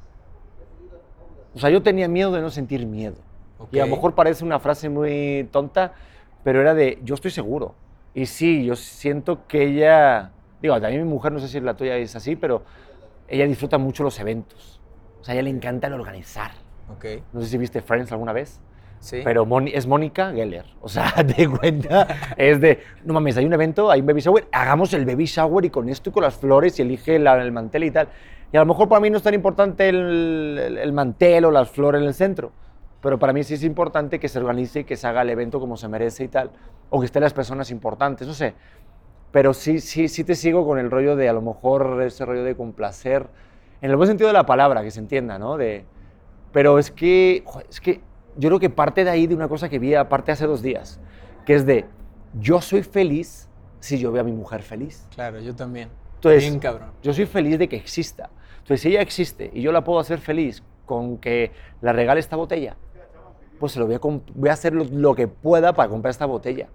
O 1.55 1.59
sea, 1.59 1.71
yo 1.71 1.83
tenía 1.83 2.07
miedo 2.07 2.33
de 2.33 2.43
no 2.43 2.51
sentir 2.51 2.87
miedo. 2.87 3.17
Y 3.71 3.79
a 3.79 3.87
lo 3.87 3.97
mejor 3.97 4.15
parece 4.15 4.45
una 4.45 4.59
frase 4.59 4.91
muy 4.91 5.49
tonta, 5.51 5.95
pero 6.45 6.61
era 6.61 6.75
de, 6.75 6.99
yo 7.03 7.15
estoy 7.15 7.31
seguro. 7.31 7.75
Y 8.13 8.27
sí, 8.27 8.65
yo 8.65 8.77
siento 8.77 9.47
que 9.47 9.65
ella, 9.65 10.33
digo, 10.61 10.79
también 10.81 11.03
mi 11.03 11.09
mujer, 11.09 11.33
no 11.33 11.39
sé 11.39 11.49
si 11.49 11.61
la 11.61 11.75
tuya 11.75 11.97
es 11.97 12.15
así, 12.15 12.37
pero 12.37 12.63
ella 13.27 13.47
disfruta 13.47 13.79
mucho 13.79 14.03
los 14.03 14.21
eventos. 14.21 14.81
O 15.21 15.25
sea, 15.25 15.33
a 15.33 15.35
ella 15.37 15.45
le 15.45 15.51
encanta 15.51 15.87
el 15.87 15.95
organizar. 15.95 16.51
No 17.33 17.41
sé 17.41 17.47
si 17.47 17.57
viste 17.57 17.81
Friends 17.81 18.13
alguna 18.13 18.35
vez. 18.35 18.61
Sí. 19.03 19.21
Pero 19.25 19.45
Moni- 19.45 19.73
es 19.75 19.87
Mónica 19.87 20.33
Geller. 20.33 20.65
O 20.81 20.89
sea, 20.89 21.13
te 21.37 21.49
cuenta, 21.49 22.07
es 22.37 22.61
de, 22.61 22.81
no 23.05 23.15
mames, 23.15 23.37
hay 23.37 23.45
un 23.45 23.53
evento, 23.53 23.91
hay 23.91 24.01
un 24.01 24.07
baby 24.07 24.21
shower, 24.21 24.47
hagamos 24.53 24.95
el 24.95 25.05
baby 25.05 25.25
shower 25.27 25.65
y 25.65 25.71
con 25.71 25.89
esto 25.89 26.11
y 26.11 26.13
con 26.13 26.23
las 26.23 26.37
flores 26.37 26.79
y 26.79 26.83
elige 26.83 27.19
la- 27.19 27.43
el 27.43 27.53
mantel 27.53 27.85
y 27.85 27.91
tal. 27.91 28.09
Y 28.53 28.57
a 28.57 28.61
lo 28.61 28.67
mejor 28.67 28.89
para 28.89 29.01
mí 29.01 29.11
no 29.11 29.17
es 29.17 29.23
tan 29.23 29.35
importante 29.35 29.89
el, 29.89 30.59
el- 30.59 30.79
el 30.79 30.93
mantel 30.93 31.45
o 31.47 31.51
las 31.51 31.71
flores 31.71 32.01
en 32.01 32.07
el 32.09 32.15
centro, 32.15 32.53
pero 33.01 33.19
para 33.19 33.33
mí 33.33 33.43
sí 33.43 33.55
es 33.55 33.65
importante 33.65 34.21
que 34.21 34.29
se 34.29 34.39
organice 34.39 34.81
y 34.81 34.85
que 34.85 34.97
se 34.97 35.07
haga 35.09 35.23
el 35.23 35.31
evento 35.31 35.59
como 35.59 35.77
se 35.77 35.89
merece 35.89 36.25
y 36.25 36.29
tal, 36.29 36.51
o 36.91 37.01
que 37.01 37.07
estén 37.07 37.23
las 37.23 37.33
personas 37.35 37.71
importantes, 37.71 38.29
no 38.29 38.35
sé. 38.35 38.55
Pero 39.33 39.55
sí, 39.55 39.81
sí, 39.81 40.09
sí 40.09 40.25
te 40.25 40.35
sigo 40.35 40.67
con 40.67 40.79
el 40.79 40.91
rollo 40.91 41.17
de 41.17 41.29
a 41.29 41.33
lo 41.33 41.41
mejor 41.41 42.03
ese 42.03 42.25
rollo 42.27 42.45
de 42.45 42.55
complacer, 42.55 43.27
en 43.81 43.91
el 43.91 43.97
buen 43.97 44.07
sentido 44.07 44.29
de 44.29 44.35
la 44.35 44.45
palabra, 44.47 44.83
que 44.83 44.91
se 44.91 45.01
entienda, 45.01 45.39
¿no? 45.39 45.57
De, 45.57 45.85
pero 46.53 46.79
es 46.79 46.91
que, 46.91 47.43
es 47.71 47.81
que 47.81 48.01
yo 48.37 48.49
creo 48.49 48.61
que 48.61 48.71
parte 48.71 49.05
de 49.05 49.11
ahí 49.11 49.27
de 49.27 49.35
una 49.35 49.49
cosa 49.49 49.69
que 49.69 49.79
vi 49.79 49.95
aparte 49.95 50.33
hace 50.33 50.47
dos 50.47 50.63
días, 50.63 51.01
que 51.47 51.55
es 51.55 51.67
de, 51.67 51.85
yo 52.41 52.61
soy 52.61 52.83
feliz 52.83 53.49
si 53.81 53.99
yo 53.99 54.13
veo 54.13 54.23
a 54.23 54.25
mi 54.25 54.33
mujer 54.33 54.63
feliz. 54.63 55.07
Claro, 55.15 55.41
yo 55.41 55.55
también. 55.55 55.89
Entonces, 56.17 56.45
Bien 56.45 56.59
cabrón. 56.61 56.91
yo 57.03 57.13
soy 57.13 57.27
feliz 57.27 57.59
de 57.59 57.69
que 57.69 57.77
exista. 57.77 58.31
Entonces, 58.59 58.81
si 58.81 58.89
ella 58.91 59.01
existe 59.03 59.51
y 59.53 59.61
yo 59.61 59.73
la 59.73 59.83
puedo 59.83 59.99
hacer 59.99 60.19
feliz 60.19 60.63
con 60.87 61.19
que 61.19 61.51
la 61.81 61.93
regale 61.93 62.21
esta 62.21 62.37
botella, 62.37 62.77
pues 63.59 63.73
se 63.73 63.81
lo 63.81 63.87
voy 63.87 63.97
a, 63.97 63.99
voy 64.35 64.49
a 64.49 64.53
hacer 64.53 64.73
lo, 64.73 64.85
lo 64.85 65.15
que 65.15 65.27
pueda 65.29 65.73
para 65.73 65.89
comprar 65.89 66.11
esta 66.11 66.27
botella. 66.27 66.69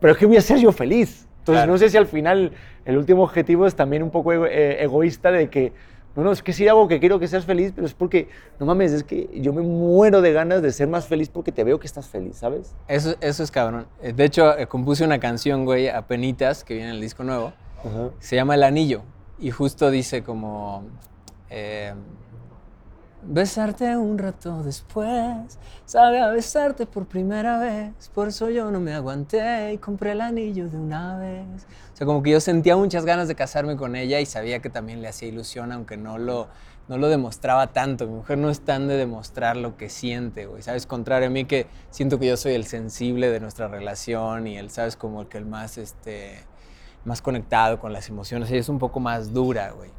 Pero 0.00 0.12
es 0.12 0.18
que 0.18 0.26
voy 0.26 0.36
a 0.36 0.40
ser 0.40 0.58
yo 0.58 0.72
feliz. 0.72 1.26
Entonces, 1.38 1.62
Claro. 1.62 1.72
no 1.72 1.78
sé 1.78 1.88
si 1.90 1.96
al 1.96 2.06
final 2.06 2.52
el 2.84 2.98
último 2.98 3.22
objetivo 3.22 3.66
es 3.66 3.76
también 3.76 4.02
un 4.02 4.10
poco 4.10 4.32
ego- 4.32 4.46
eh, 4.46 4.82
egoísta 4.82 5.30
de 5.30 5.48
que, 5.48 5.72
no, 6.16 6.24
no, 6.24 6.32
es 6.32 6.42
que 6.42 6.52
sí 6.52 6.66
hago 6.66 6.88
que 6.88 6.98
quiero 6.98 7.20
que 7.20 7.28
seas 7.28 7.44
feliz, 7.44 7.72
pero 7.74 7.86
es 7.86 7.94
porque, 7.94 8.28
no 8.58 8.66
mames, 8.66 8.92
es 8.92 9.04
que 9.04 9.28
yo 9.34 9.52
me 9.52 9.62
muero 9.62 10.22
de 10.22 10.32
ganas 10.32 10.62
de 10.62 10.72
ser 10.72 10.88
más 10.88 11.06
feliz 11.06 11.28
porque 11.28 11.52
te 11.52 11.62
veo 11.62 11.78
que 11.78 11.86
estás 11.86 12.08
feliz, 12.08 12.36
¿sabes? 12.38 12.74
Eso, 12.88 13.14
eso 13.20 13.42
es 13.42 13.50
cabrón. 13.50 13.86
Eh, 14.02 14.12
De 14.12 14.24
hecho, 14.24 14.56
eh, 14.58 14.66
compuse 14.66 15.04
una 15.04 15.20
canción, 15.20 15.64
güey, 15.64 15.88
a 15.88 16.02
penitas, 16.06 16.64
que 16.64 16.74
viene 16.74 16.88
en 16.88 16.94
el 16.96 17.00
disco 17.00 17.22
nuevo. 17.22 17.52
Se 18.18 18.34
llama 18.34 18.54
El 18.54 18.62
Anillo. 18.64 19.02
Y 19.38 19.50
justo 19.50 19.90
dice 19.90 20.22
como... 20.24 20.82
eh, 21.50 21.92
besarte 23.28 23.96
un 23.96 24.18
rato 24.18 24.62
después, 24.62 25.58
sabe 25.84 26.30
besarte 26.32 26.86
por 26.86 27.06
primera 27.06 27.58
vez, 27.58 28.08
por 28.14 28.28
eso 28.28 28.50
yo 28.50 28.70
no 28.70 28.80
me 28.80 28.94
aguanté 28.94 29.72
y 29.72 29.78
compré 29.78 30.12
el 30.12 30.20
anillo 30.20 30.68
de 30.68 30.76
una 30.76 31.18
vez. 31.18 31.66
O 31.92 31.96
sea, 31.96 32.06
como 32.06 32.22
que 32.22 32.30
yo 32.30 32.40
sentía 32.40 32.76
muchas 32.76 33.04
ganas 33.04 33.28
de 33.28 33.34
casarme 33.34 33.76
con 33.76 33.96
ella 33.96 34.20
y 34.20 34.26
sabía 34.26 34.60
que 34.60 34.70
también 34.70 35.02
le 35.02 35.08
hacía 35.08 35.28
ilusión, 35.28 35.72
aunque 35.72 35.96
no 35.96 36.18
lo, 36.18 36.48
no 36.88 36.98
lo 36.98 37.08
demostraba 37.08 37.68
tanto. 37.68 38.06
Mi 38.06 38.14
mujer 38.14 38.38
no 38.38 38.50
es 38.50 38.60
tan 38.60 38.86
de 38.86 38.96
demostrar 38.96 39.56
lo 39.56 39.76
que 39.76 39.88
siente, 39.88 40.46
güey, 40.46 40.62
¿sabes? 40.62 40.86
Contrario 40.86 41.28
a 41.28 41.30
mí 41.30 41.44
que 41.44 41.66
siento 41.90 42.18
que 42.18 42.26
yo 42.28 42.36
soy 42.36 42.52
el 42.52 42.66
sensible 42.66 43.30
de 43.30 43.40
nuestra 43.40 43.68
relación 43.68 44.46
y 44.46 44.58
él, 44.58 44.70
¿sabes? 44.70 44.96
Como 44.96 45.22
el 45.22 45.28
que 45.28 45.38
el 45.38 45.46
más, 45.46 45.78
este, 45.78 46.44
más 47.04 47.22
conectado 47.22 47.80
con 47.80 47.92
las 47.92 48.08
emociones. 48.08 48.50
Ella 48.50 48.60
es 48.60 48.68
un 48.68 48.78
poco 48.78 49.00
más 49.00 49.32
dura, 49.32 49.70
güey 49.72 49.95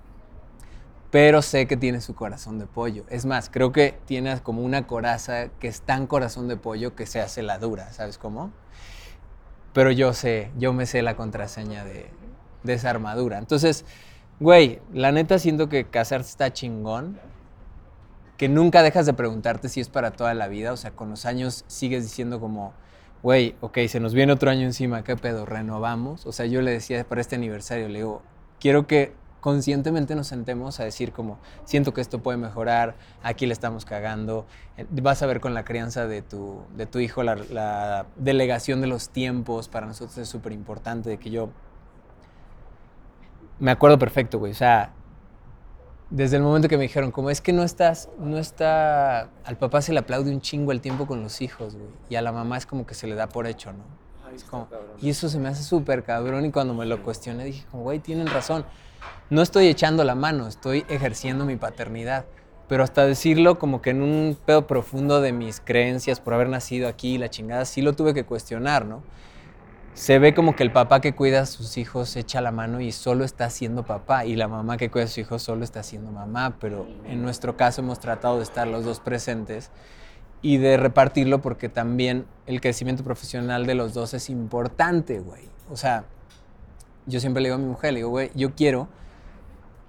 pero 1.11 1.41
sé 1.41 1.67
que 1.67 1.77
tiene 1.77 2.01
su 2.01 2.15
corazón 2.15 2.59
de 2.59 2.65
pollo. 2.65 3.05
Es 3.09 3.25
más, 3.25 3.49
creo 3.49 3.71
que 3.71 3.97
tiene 4.05 4.39
como 4.41 4.61
una 4.61 4.87
coraza 4.87 5.49
que 5.59 5.67
es 5.67 5.81
tan 5.81 6.07
corazón 6.07 6.47
de 6.47 6.57
pollo 6.57 6.95
que 6.95 7.05
se 7.05 7.21
hace 7.21 7.43
la 7.43 7.59
dura, 7.59 7.93
¿sabes 7.93 8.17
cómo? 8.17 8.51
Pero 9.73 9.91
yo 9.91 10.13
sé, 10.13 10.51
yo 10.57 10.73
me 10.73 10.85
sé 10.85 11.01
la 11.01 11.15
contraseña 11.15 11.85
de, 11.85 12.09
de 12.63 12.73
esa 12.73 12.89
armadura. 12.89 13.37
Entonces, 13.37 13.85
güey, 14.39 14.81
la 14.93 15.11
neta 15.11 15.39
siento 15.39 15.69
que 15.69 15.85
casarse 15.85 16.31
está 16.31 16.51
chingón, 16.51 17.19
que 18.37 18.49
nunca 18.49 18.83
dejas 18.83 19.05
de 19.05 19.13
preguntarte 19.13 19.69
si 19.69 19.79
es 19.79 19.89
para 19.89 20.11
toda 20.11 20.33
la 20.33 20.47
vida, 20.47 20.73
o 20.73 20.77
sea, 20.77 20.91
con 20.91 21.09
los 21.09 21.25
años 21.25 21.63
sigues 21.67 22.03
diciendo 22.03 22.39
como, 22.39 22.73
güey, 23.23 23.55
ok, 23.61 23.79
se 23.87 23.99
nos 23.99 24.13
viene 24.13 24.33
otro 24.33 24.51
año 24.51 24.63
encima, 24.63 25.03
¿qué 25.03 25.15
pedo? 25.15 25.45
¿Renovamos? 25.45 26.25
O 26.25 26.31
sea, 26.31 26.45
yo 26.45 26.61
le 26.61 26.71
decía 26.71 27.03
para 27.07 27.21
este 27.21 27.35
aniversario, 27.35 27.87
le 27.87 27.99
digo, 27.99 28.21
quiero 28.59 28.85
que 28.85 29.13
conscientemente 29.47 30.13
nos 30.13 30.27
sentemos 30.27 30.77
a 30.81 30.83
decir 30.83 31.13
como, 31.13 31.39
siento 31.63 31.93
que 31.93 32.01
esto 32.01 32.19
puede 32.19 32.37
mejorar, 32.37 32.95
aquí 33.23 33.45
le 33.45 33.53
estamos 33.53 33.85
cagando, 33.85 34.45
eh, 34.75 34.85
vas 35.01 35.23
a 35.23 35.25
ver 35.25 35.39
con 35.39 35.53
la 35.53 35.63
crianza 35.63 36.05
de 36.05 36.21
tu, 36.21 36.63
de 36.75 36.85
tu 36.85 36.99
hijo 36.99 37.23
la, 37.23 37.35
la 37.35 38.07
delegación 38.17 38.81
de 38.81 38.87
los 38.87 39.07
tiempos, 39.07 39.69
para 39.69 39.85
nosotros 39.87 40.17
es 40.17 40.27
súper 40.27 40.51
importante, 40.51 41.09
de 41.09 41.17
que 41.17 41.29
yo 41.29 41.47
me 43.59 43.71
acuerdo 43.71 43.97
perfecto, 43.97 44.37
güey, 44.37 44.51
o 44.51 44.55
sea, 44.55 44.91
desde 46.09 46.35
el 46.35 46.43
momento 46.43 46.67
que 46.67 46.75
me 46.75 46.83
dijeron, 46.83 47.11
como 47.11 47.29
es 47.29 47.39
que 47.39 47.53
no 47.53 47.63
estás, 47.63 48.09
no 48.19 48.39
está, 48.39 49.29
al 49.45 49.57
papá 49.57 49.81
se 49.81 49.93
le 49.93 49.99
aplaude 49.99 50.29
un 50.29 50.41
chingo 50.41 50.73
el 50.73 50.81
tiempo 50.81 51.07
con 51.07 51.23
los 51.23 51.41
hijos, 51.41 51.77
güey, 51.77 51.87
y 52.09 52.15
a 52.15 52.21
la 52.21 52.33
mamá 52.33 52.57
es 52.57 52.65
como 52.65 52.85
que 52.85 52.95
se 52.95 53.07
le 53.07 53.15
da 53.15 53.29
por 53.29 53.47
hecho, 53.47 53.71
¿no? 53.71 53.85
Es 54.35 54.43
como- 54.43 54.67
y 54.99 55.09
eso 55.09 55.29
se 55.29 55.39
me 55.39 55.47
hace 55.47 55.63
súper 55.63 56.03
cabrón 56.03 56.43
y 56.43 56.51
cuando 56.51 56.73
me 56.73 56.85
lo 56.85 57.01
cuestioné 57.01 57.45
dije, 57.45 57.65
como, 57.71 57.83
güey, 57.83 57.99
tienen 57.99 58.27
razón, 58.27 58.65
no 59.29 59.41
estoy 59.41 59.67
echando 59.67 60.03
la 60.03 60.15
mano, 60.15 60.47
estoy 60.47 60.85
ejerciendo 60.89 61.45
mi 61.45 61.55
paternidad, 61.55 62.25
pero 62.67 62.83
hasta 62.83 63.05
decirlo 63.05 63.59
como 63.59 63.81
que 63.81 63.91
en 63.91 64.01
un 64.01 64.37
pedo 64.45 64.67
profundo 64.67 65.21
de 65.21 65.31
mis 65.31 65.59
creencias 65.59 66.19
por 66.19 66.33
haber 66.33 66.49
nacido 66.49 66.87
aquí, 66.87 67.17
la 67.17 67.29
chingada, 67.29 67.65
sí 67.65 67.81
lo 67.81 67.93
tuve 67.93 68.13
que 68.13 68.25
cuestionar, 68.25 68.85
¿no? 68.85 69.03
se 69.97 70.19
ve 70.19 70.35
como 70.35 70.55
que 70.55 70.61
el 70.61 70.71
papá 70.71 71.01
que 71.01 71.15
cuida 71.15 71.41
a 71.41 71.45
sus 71.47 71.75
hijos 71.75 72.15
echa 72.17 72.39
la 72.39 72.51
mano 72.51 72.81
y 72.81 72.91
solo 72.91 73.25
está 73.25 73.49
siendo 73.49 73.83
papá 73.83 74.25
y 74.25 74.35
la 74.35 74.47
mamá 74.47 74.77
que 74.77 74.91
cuida 74.91 75.05
a 75.05 75.07
sus 75.07 75.17
hijos 75.17 75.41
solo 75.41 75.63
está 75.63 75.81
siendo 75.81 76.11
mamá, 76.11 76.57
pero 76.59 76.87
en 77.05 77.23
nuestro 77.23 77.57
caso 77.57 77.81
hemos 77.81 77.99
tratado 77.99 78.37
de 78.37 78.43
estar 78.43 78.67
los 78.67 78.85
dos 78.85 78.99
presentes 78.99 79.71
y 80.43 80.57
de 80.57 80.77
repartirlo 80.77 81.41
porque 81.41 81.67
también 81.67 82.27
el 82.45 82.61
crecimiento 82.61 83.03
profesional 83.03 83.65
de 83.65 83.73
los 83.73 83.95
dos 83.95 84.13
es 84.13 84.29
importante, 84.29 85.19
güey. 85.19 85.49
O 85.71 85.75
sea, 85.75 86.05
yo 87.07 87.19
siempre 87.19 87.41
le 87.41 87.49
digo 87.49 87.55
a 87.55 87.59
mi 87.59 87.67
mujer, 87.67 87.93
le 87.93 87.99
digo, 87.99 88.09
güey, 88.09 88.31
yo 88.35 88.53
quiero 88.53 88.87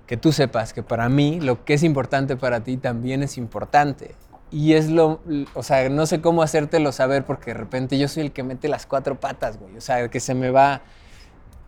que 0.07 0.17
tú 0.17 0.33
sepas 0.33 0.73
que 0.73 0.83
para 0.83 1.09
mí 1.09 1.39
lo 1.41 1.65
que 1.65 1.75
es 1.75 1.83
importante 1.83 2.37
para 2.37 2.65
ti 2.65 2.79
también 2.79 3.23
es 3.23 3.37
importante. 3.37 4.15
Y 4.51 4.73
es 4.73 4.89
lo, 4.89 5.21
o 5.53 5.63
sea, 5.63 5.87
no 5.91 6.07
sé 6.07 6.23
cómo 6.23 6.43
hacértelo 6.43 6.93
saber 6.93 7.25
porque 7.25 7.53
de 7.53 7.59
repente 7.59 7.99
yo 7.99 8.09
soy 8.09 8.23
el 8.23 8.33
que 8.33 8.43
mete 8.43 8.69
las 8.69 8.87
cuatro 8.87 9.21
patas, 9.21 9.59
güey. 9.59 9.77
O 9.77 9.81
sea, 9.83 10.09
que 10.09 10.21
se 10.21 10.35
me 10.35 10.51
va, 10.51 10.81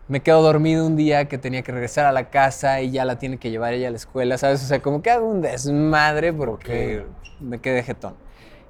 me 0.07 0.21
quedo 0.21 0.41
dormido 0.41 0.87
un 0.87 0.95
día 0.95 1.25
que 1.25 1.37
tenía 1.37 1.61
que 1.61 1.71
regresar 1.71 2.05
a 2.05 2.11
la 2.11 2.31
casa 2.31 2.81
y 2.81 2.89
ya 2.89 3.05
la 3.05 3.19
tiene 3.19 3.37
que 3.37 3.51
llevar 3.51 3.73
ella 3.73 3.89
a 3.89 3.91
la 3.91 3.97
escuela, 3.97 4.39
¿sabes? 4.39 4.63
O 4.63 4.65
sea, 4.65 4.81
como 4.81 5.03
que 5.03 5.11
hago 5.11 5.27
un 5.29 5.41
desmadre 5.41 6.33
porque 6.33 7.05
me 7.39 7.59
quedé 7.59 7.83
jetón. 7.83 8.15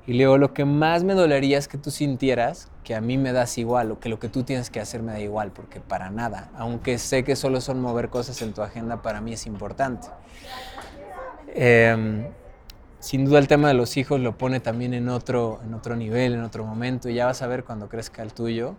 Y 0.05 0.13
le 0.13 0.19
digo, 0.19 0.37
lo 0.37 0.53
que 0.53 0.65
más 0.65 1.03
me 1.05 1.13
dolería 1.13 1.57
es 1.57 1.67
que 1.67 1.77
tú 1.77 1.91
sintieras 1.91 2.70
que 2.83 2.95
a 2.95 3.01
mí 3.01 3.17
me 3.17 3.31
das 3.31 3.57
igual 3.57 3.91
o 3.91 3.99
que 3.99 4.09
lo 4.09 4.19
que 4.19 4.27
tú 4.29 4.43
tienes 4.43 4.69
que 4.69 4.79
hacer 4.79 5.03
me 5.03 5.11
da 5.11 5.19
igual, 5.19 5.51
porque 5.51 5.79
para 5.79 6.09
nada, 6.09 6.49
aunque 6.57 6.97
sé 6.97 7.23
que 7.23 7.35
solo 7.35 7.61
son 7.61 7.79
mover 7.79 8.09
cosas 8.09 8.41
en 8.41 8.53
tu 8.53 8.61
agenda, 8.63 9.01
para 9.01 9.21
mí 9.21 9.33
es 9.33 9.45
importante. 9.45 10.07
Em, 11.53 12.25
sin 12.99 13.25
duda 13.25 13.39
el 13.39 13.47
tema 13.47 13.67
de 13.67 13.73
los 13.73 13.97
hijos 13.97 14.19
lo 14.19 14.37
pone 14.37 14.59
también 14.59 14.93
en 14.93 15.09
otro, 15.09 15.59
en 15.65 15.73
otro 15.73 15.95
nivel, 15.95 16.33
en 16.33 16.43
otro 16.43 16.65
momento, 16.65 17.09
y 17.09 17.15
ya 17.15 17.25
vas 17.25 17.41
a 17.41 17.47
ver 17.47 17.63
cuando 17.63 17.89
crezca 17.89 18.21
el 18.23 18.33
tuyo, 18.33 18.75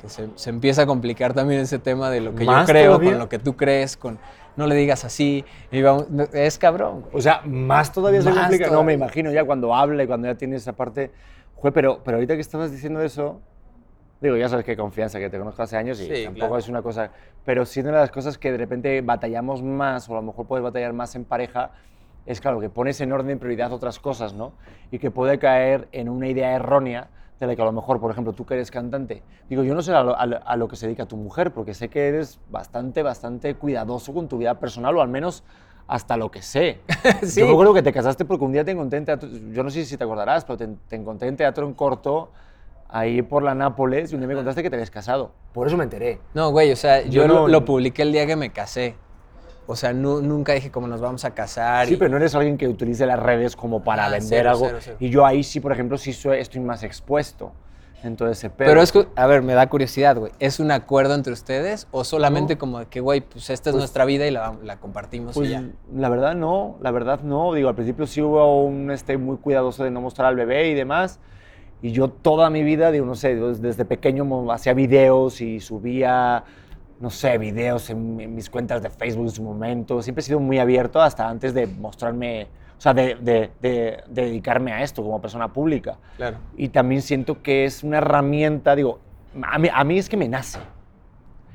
que 0.00 0.08
se, 0.08 0.28
se 0.34 0.50
empieza 0.50 0.82
a 0.82 0.86
complicar 0.86 1.34
también 1.34 1.60
ese 1.60 1.78
tema 1.78 2.10
de 2.10 2.20
lo 2.20 2.34
que 2.34 2.44
yo 2.44 2.50
¿Más 2.52 2.68
creo, 2.68 2.86
todavía? 2.92 3.10
con 3.10 3.18
lo 3.18 3.28
que 3.28 3.38
tú 3.38 3.56
crees, 3.56 3.96
con 3.96 4.18
no 4.56 4.66
le 4.68 4.74
digas 4.76 5.04
así, 5.04 5.44
y 5.72 5.82
vamos- 5.82 6.08
no, 6.10 6.24
es 6.32 6.58
cabrón. 6.58 7.00
güey. 7.02 7.16
O 7.16 7.20
sea, 7.20 7.42
más 7.44 7.92
todavía 7.92 8.22
se 8.22 8.30
complica. 8.30 8.68
No, 8.70 8.84
me 8.84 8.92
imagino 8.92 9.32
ya 9.32 9.44
cuando 9.44 9.74
habla 9.74 10.04
y 10.04 10.06
cuando 10.06 10.28
ya 10.28 10.34
tiene 10.36 10.56
esa 10.56 10.72
parte. 10.72 11.10
Pero, 11.72 12.02
pero 12.04 12.16
ahorita 12.16 12.34
que 12.34 12.40
estabas 12.40 12.70
diciendo 12.72 13.00
eso, 13.00 13.40
digo, 14.20 14.36
ya 14.36 14.48
sabes 14.48 14.64
qué 14.64 14.76
confianza, 14.76 15.18
que 15.18 15.30
te 15.30 15.38
conozco 15.38 15.62
hace 15.62 15.76
años 15.76 16.00
y 16.00 16.06
Sí, 16.06 16.24
tampoco 16.24 16.34
claro. 16.34 16.58
es 16.58 16.68
una 16.68 16.82
cosa. 16.82 17.12
Pero 17.44 17.64
sí, 17.64 17.80
una 17.80 17.90
de 17.92 17.96
las 17.98 18.10
cosas 18.10 18.38
que 18.38 18.52
de 18.52 18.58
repente 18.58 19.00
batallamos 19.02 19.62
más, 19.62 20.08
o 20.08 20.12
a 20.12 20.16
lo 20.16 20.22
mejor 20.22 20.46
puedes 20.46 20.62
batallar 20.62 20.92
más 20.92 21.14
en 21.16 21.24
pareja, 21.24 21.72
es 22.26 22.40
claro, 22.40 22.60
que 22.60 22.70
pones 22.70 23.00
en 23.00 23.12
orden 23.12 23.28
de 23.28 23.36
prioridad 23.36 23.72
otras 23.72 23.98
cosas, 23.98 24.34
¿no? 24.34 24.54
Y 24.90 24.98
que 24.98 25.10
puede 25.10 25.38
caer 25.38 25.88
en 25.92 26.08
una 26.08 26.28
idea 26.28 26.54
errónea 26.54 27.10
de 27.38 27.46
la 27.46 27.56
que 27.56 27.62
a 27.62 27.66
lo 27.66 27.72
mejor, 27.72 28.00
por 28.00 28.10
ejemplo, 28.10 28.32
tú 28.32 28.46
que 28.46 28.54
eres 28.54 28.70
cantante, 28.70 29.22
digo, 29.48 29.62
yo 29.62 29.74
no 29.74 29.82
sé 29.82 29.92
a 29.92 30.02
lo, 30.02 30.16
a 30.18 30.26
lo- 30.26 30.46
a 30.46 30.56
lo 30.56 30.68
que 30.68 30.76
se 30.76 30.86
dedica 30.86 31.06
tu 31.06 31.16
mujer, 31.16 31.52
porque 31.52 31.74
sé 31.74 31.90
que 31.90 32.08
eres 32.08 32.40
bastante, 32.46 33.02
bastante 33.02 33.56
cuidadoso 33.56 34.14
con 34.14 34.28
tu 34.28 34.38
vida 34.38 34.58
personal, 34.60 34.96
o 34.96 35.02
al 35.02 35.08
menos 35.08 35.44
hasta 35.86 36.16
lo 36.16 36.30
que 36.30 36.42
sé. 36.42 36.80
Sí. 37.22 37.40
Yo 37.40 37.46
me 37.46 37.52
acuerdo 37.52 37.74
que 37.74 37.82
te 37.82 37.92
casaste 37.92 38.24
porque 38.24 38.44
un 38.44 38.52
día 38.52 38.64
te 38.64 38.70
encontré 38.70 38.98
en 38.98 39.04
teatro, 39.04 39.28
yo 39.52 39.62
no 39.62 39.70
sé 39.70 39.84
si 39.84 39.96
te 39.96 40.04
acordarás, 40.04 40.44
pero 40.44 40.56
te, 40.56 40.68
te 40.88 40.96
encontré 40.96 41.28
en 41.28 41.36
teatro 41.36 41.66
en 41.66 41.74
corto, 41.74 42.30
ahí 42.88 43.22
por 43.22 43.42
la 43.42 43.54
Nápoles, 43.54 44.10
y 44.12 44.14
un 44.14 44.20
día 44.20 44.28
me 44.28 44.34
contaste 44.34 44.62
que 44.62 44.70
te 44.70 44.76
habías 44.76 44.90
casado. 44.90 45.32
Por 45.52 45.66
eso 45.66 45.76
me 45.76 45.84
enteré. 45.84 46.20
No, 46.34 46.50
güey, 46.50 46.72
o 46.72 46.76
sea, 46.76 47.02
yo, 47.02 47.22
Yo 47.22 47.28
lo, 47.28 47.34
no- 47.34 47.48
lo 47.48 47.64
publiqué 47.64 48.02
el 48.02 48.12
día 48.12 48.26
que 48.26 48.36
me 48.36 48.50
casé. 48.50 48.96
O 49.66 49.76
sea, 49.76 49.92
nu- 49.94 50.20
nunca 50.20 50.52
dije 50.52 50.70
cómo 50.70 50.86
nos 50.86 51.00
vamos 51.00 51.24
a 51.24 51.30
casar. 51.34 51.86
Sí, 51.86 51.94
y- 51.94 51.96
pero 51.96 52.10
no 52.10 52.16
eres 52.18 52.34
alguien 52.34 52.58
que 52.58 52.68
utilice 52.68 53.06
las 53.06 53.18
redes 53.18 53.56
como 53.56 53.82
para 53.82 54.06
Ah, 54.06 54.10
vender 54.10 54.28
cero, 54.28 54.50
algo. 54.50 54.66
cero, 54.66 54.78
cero. 54.80 54.96
Y 55.00 55.08
yo 55.08 55.24
ahí 55.24 55.42
sí, 55.42 55.60
por 55.60 55.72
ejemplo, 55.72 55.96
sí 55.96 56.12
soy- 56.12 56.38
estoy 56.40 56.60
más 56.60 56.82
expuesto. 56.82 57.52
Entonces, 58.04 58.38
ese 58.38 58.50
pedo. 58.50 58.68
Pero 58.68 58.82
es 58.82 58.92
que, 58.92 59.06
a 59.16 59.26
ver, 59.26 59.42
me 59.42 59.54
da 59.54 59.68
curiosidad, 59.68 60.16
güey. 60.16 60.30
¿Es 60.38 60.60
un 60.60 60.70
acuerdo 60.70 61.14
entre 61.14 61.32
ustedes 61.32 61.88
o 61.90 62.04
solamente 62.04 62.54
No. 62.54 62.58
como 62.58 62.78
de 62.80 62.86
que, 62.86 63.00
güey, 63.00 63.22
pues 63.22 63.50
esta 63.50 63.70
es 63.70 63.74
Pues- 63.74 63.80
nuestra 63.80 64.04
vida 64.04 64.26
y 64.26 64.30
la, 64.30 64.54
la 64.62 64.76
compartimos 64.78 65.34
Pues 65.34 65.48
y 65.48 65.52
ya? 65.52 65.64
la 65.94 66.08
verdad 66.10 66.34
no, 66.34 66.76
la 66.82 66.90
verdad 66.90 67.20
no. 67.22 67.52
Digo, 67.54 67.68
al 67.70 67.74
principio 67.74 68.06
sí 68.06 68.20
hubo 68.22 68.62
un 68.64 68.90
este 68.90 69.16
muy 69.16 69.38
cuidadoso 69.38 69.84
de 69.84 69.90
no 69.90 70.00
mostrar 70.00 70.28
al 70.28 70.36
bebé 70.36 70.68
y 70.68 70.74
demás. 70.74 71.18
Y 71.82 71.92
yo 71.92 72.08
toda 72.08 72.48
mi 72.50 72.62
vida, 72.62 72.90
digo, 72.90 73.04
no 73.06 73.14
sé, 73.14 73.34
des- 73.36 73.60
desde 73.60 73.84
pequeño 73.84 74.50
hacía 74.52 74.72
videos 74.74 75.40
y 75.40 75.60
subía, 75.60 76.44
no 77.00 77.10
sé, 77.10 77.36
videos 77.38 77.90
en, 77.90 78.20
en 78.20 78.34
mis 78.34 78.48
cuentas 78.50 78.82
de 78.82 78.88
Facebook 78.90 79.24
en 79.26 79.30
su 79.32 79.42
momento. 79.42 80.00
Siempre 80.02 80.20
he 80.20 80.24
sido 80.24 80.40
muy 80.40 80.58
abierto 80.58 81.00
hasta 81.02 81.28
antes 81.28 81.52
de 81.54 81.66
mostrarme, 81.66 82.48
sea, 82.84 82.94
de, 82.94 83.14
de- 83.16 83.50
de- 83.60 84.02
de 84.08 84.22
dedicarme 84.26 84.72
a 84.72 84.82
esto 84.82 85.02
como 85.02 85.20
persona 85.20 85.52
pública. 85.52 85.96
Claro. 86.16 86.36
Y 86.56 86.68
también 86.68 87.02
siento 87.02 87.42
que 87.42 87.64
es 87.64 87.82
una 87.82 87.98
herramienta, 87.98 88.76
digo, 88.76 89.00
a 89.42 89.58
mí, 89.58 89.68
a 89.72 89.82
mí 89.84 89.98
es 89.98 90.08
que 90.08 90.16
me 90.16 90.28
nace. 90.28 90.58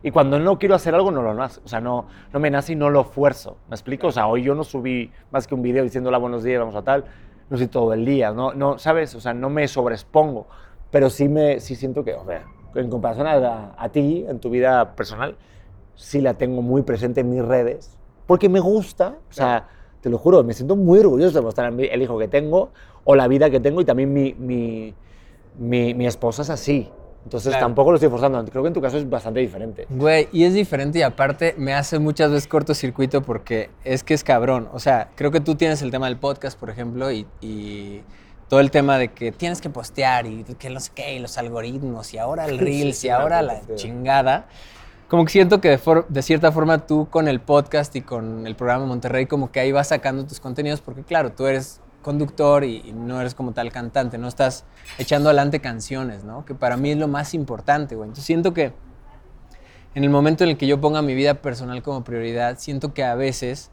Y 0.01 0.11
cuando 0.11 0.39
no 0.39 0.57
quiero 0.59 0.75
hacer 0.75 0.95
algo, 0.95 1.11
no 1.11 1.21
lo 1.21 1.33
nace. 1.33 1.59
O 1.65 1.67
sea, 1.67 1.81
no, 1.81 2.05
no 2.33 2.39
me 2.39 2.49
nace 2.49 2.73
y 2.73 2.75
no 2.75 2.89
lo 2.89 3.03
fuerzo. 3.03 3.57
¿Me 3.69 3.75
explico? 3.75 4.07
O 4.07 4.11
sea, 4.11 4.27
hoy 4.27 4.43
yo 4.43 4.55
no 4.55 4.63
subí 4.63 5.11
más 5.31 5.45
que 5.45 5.55
un 5.55 5.61
video 5.61 5.83
diciendo 5.83 6.07
hola, 6.09 6.17
buenos 6.19 6.43
días, 6.43 6.59
vamos 6.59 6.75
a 6.75 6.81
tal. 6.83 7.03
no 7.49 7.57
soy 7.57 7.67
todo 7.67 7.93
el 7.93 8.05
día, 8.05 8.31
no, 8.31 8.53
no, 8.53 8.77
¿sabes? 8.77 9.13
O 9.15 9.19
sea, 9.21 9.33
no 9.33 9.49
me 9.49 9.67
sobreexpongo, 9.67 10.47
pero 10.91 11.09
sí, 11.09 11.27
me, 11.27 11.59
sí 11.59 11.75
siento 11.75 12.03
que, 12.03 12.13
o 12.13 12.25
sea, 12.25 12.43
en 12.75 12.89
comparación 12.89 13.27
a, 13.27 13.73
a 13.77 13.89
ti, 13.89 14.23
en 14.27 14.39
tu 14.39 14.49
vida 14.51 14.95
personal, 14.95 15.35
sí 15.95 16.21
la 16.21 16.35
tengo 16.35 16.61
muy 16.61 16.83
presente 16.83 17.21
en 17.21 17.29
mis 17.31 17.43
redes, 17.43 17.97
porque 18.27 18.47
me 18.49 18.59
gusta, 18.59 19.15
o 19.29 19.33
sea, 19.33 19.67
te 20.01 20.09
lo 20.09 20.17
juro, 20.17 20.43
me 20.43 20.53
siento 20.53 20.75
muy 20.75 20.99
orgulloso 20.99 21.37
de 21.37 21.41
mostrar 21.41 21.73
el 21.77 22.01
hijo 22.01 22.17
que 22.17 22.27
tengo 22.27 22.69
o 23.03 23.15
la 23.15 23.27
vida 23.27 23.49
que 23.49 23.59
tengo 23.59 23.81
y 23.81 23.85
también 23.85 24.13
mi, 24.13 24.33
mi, 24.33 24.93
mi, 25.57 25.93
mi 25.93 26.05
esposa 26.07 26.41
es 26.43 26.49
así. 26.49 26.89
Entonces 27.25 27.49
Claro. 27.51 27.65
tampoco 27.65 27.91
lo 27.91 27.95
estoy 27.97 28.09
forzando. 28.09 28.43
Creo 28.45 28.63
que 28.63 28.69
en 28.69 28.73
tu 28.73 28.81
caso 28.81 28.97
es 28.97 29.07
bastante 29.09 29.41
diferente. 29.41 29.85
Güey, 29.89 30.29
y 30.31 30.45
es 30.45 30.53
diferente 30.53 30.99
y 30.99 31.01
aparte 31.01 31.53
me 31.57 31.73
hace 31.73 31.99
muchas 31.99 32.31
veces 32.31 32.47
cortocircuito 32.47 33.21
porque 33.21 33.69
es 33.83 34.03
que 34.03 34.13
es 34.13 34.23
cabrón. 34.23 34.69
O 34.73 34.79
sea, 34.79 35.09
creo 35.15 35.29
que 35.29 35.41
tú 35.41 35.55
tienes 35.55 35.81
el 35.81 35.91
tema 35.91 36.07
del 36.07 36.17
podcast, 36.17 36.57
por 36.57 36.69
ejemplo, 36.69 37.11
y, 37.11 37.27
y 37.41 38.01
todo 38.47 38.61
el 38.61 38.71
tema 38.71 38.97
de 38.97 39.09
que 39.09 39.33
tienes 39.33 39.59
que 39.59 39.69
postear 39.69 40.25
y 40.27 40.43
que 40.57 40.69
no 40.69 40.79
sé 40.79 40.91
qué, 40.95 41.13
y 41.15 41.19
los 41.19 41.37
algoritmos, 41.37 42.13
y 42.13 42.17
ahora 42.17 42.45
el 42.45 42.57
Reels, 42.59 42.97
sí, 42.99 43.07
y 43.07 43.09
ahora 43.09 43.41
la 43.41 43.61
chingada. 43.75 44.47
Como 45.09 45.25
que 45.25 45.31
siento 45.31 45.59
que 45.59 45.79
de, 46.09 46.21
cierta 46.21 46.51
forma 46.51 46.85
tú 46.85 47.09
con 47.09 47.27
el 47.27 47.41
podcast 47.41 47.95
y 47.95 48.01
con 48.01 48.45
el 48.47 48.55
programa 48.55 48.85
Monterrey, 48.85 49.25
como 49.25 49.51
que 49.51 49.59
ahí 49.59 49.71
vas 49.71 49.87
sacando 49.87 50.25
tus 50.25 50.39
contenidos, 50.39 50.81
porque 50.81 51.03
claro, 51.03 51.31
tú 51.31 51.47
eres 51.47 51.81
conductor 52.03 52.63
y, 52.63 52.83
y 52.85 52.93
no 52.93 53.19
eres 53.19 53.33
como 53.33 53.51
tal 53.51 53.71
cantante, 53.71 54.17
no 54.17 54.27
estás 54.27 54.65
echando 54.99 55.29
adelante 55.29 55.59
canciones, 55.59 56.23
¿no? 56.23 56.45
Que 56.45 56.55
para 56.55 56.77
mí 56.77 56.91
es 56.91 56.97
lo 56.97 57.07
más 57.07 57.33
importante, 57.33 57.95
güey. 57.95 58.07
Entonces 58.07 58.25
siento 58.25 58.53
que 58.53 58.71
en 59.95 60.03
el 60.03 60.09
momento 60.09 60.43
en 60.43 60.51
el 60.51 60.57
que 60.57 60.67
yo 60.67 60.79
ponga 60.79 61.01
mi 61.01 61.15
vida 61.15 61.35
personal 61.35 61.81
como 61.81 62.03
prioridad, 62.03 62.59
siento 62.59 62.93
que 62.93 63.03
a 63.03 63.15
veces, 63.15 63.71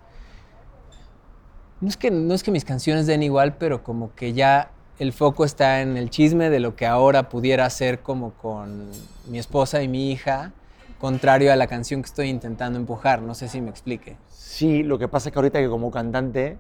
no 1.81 1.89
es 1.89 1.97
que, 1.97 2.11
no 2.11 2.33
es 2.33 2.43
que 2.43 2.51
mis 2.51 2.65
canciones 2.65 3.07
den 3.07 3.23
igual, 3.23 3.57
pero 3.59 3.83
como 3.83 4.15
que 4.15 4.33
ya 4.33 4.71
el 4.99 5.13
foco 5.13 5.45
está 5.45 5.83
en 5.83 5.99
el 5.99 6.09
chisme 6.09 6.49
de 6.49 6.61
lo 6.61 6.75
que 6.75 6.87
ahora 6.87 7.29
pudiera 7.29 7.67
hacer 7.67 8.01
como 8.01 8.33
con 8.33 8.91
mi 9.29 9.39
esposa 9.39 9.83
y 9.83 9.89
mi 9.89 10.11
hija, 10.11 10.53
contrario 10.99 11.53
a 11.53 11.57
la 11.57 11.67
canción 11.67 12.03
que 12.03 12.07
estoy 12.07 12.29
intentando 12.29 12.79
empujar. 12.79 13.23
No 13.23 13.35
sé 13.35 13.49
si 13.49 13.61
me 13.61 13.71
explique. 13.71 14.17
Sí, 14.29 14.83
lo 14.83 14.99
que 14.99 15.09
pasa 15.09 15.29
es 15.29 15.33
que 15.33 15.39
ahorita 15.39 15.59
que 15.61 15.69
como 15.69 15.91
cantante 15.91 16.57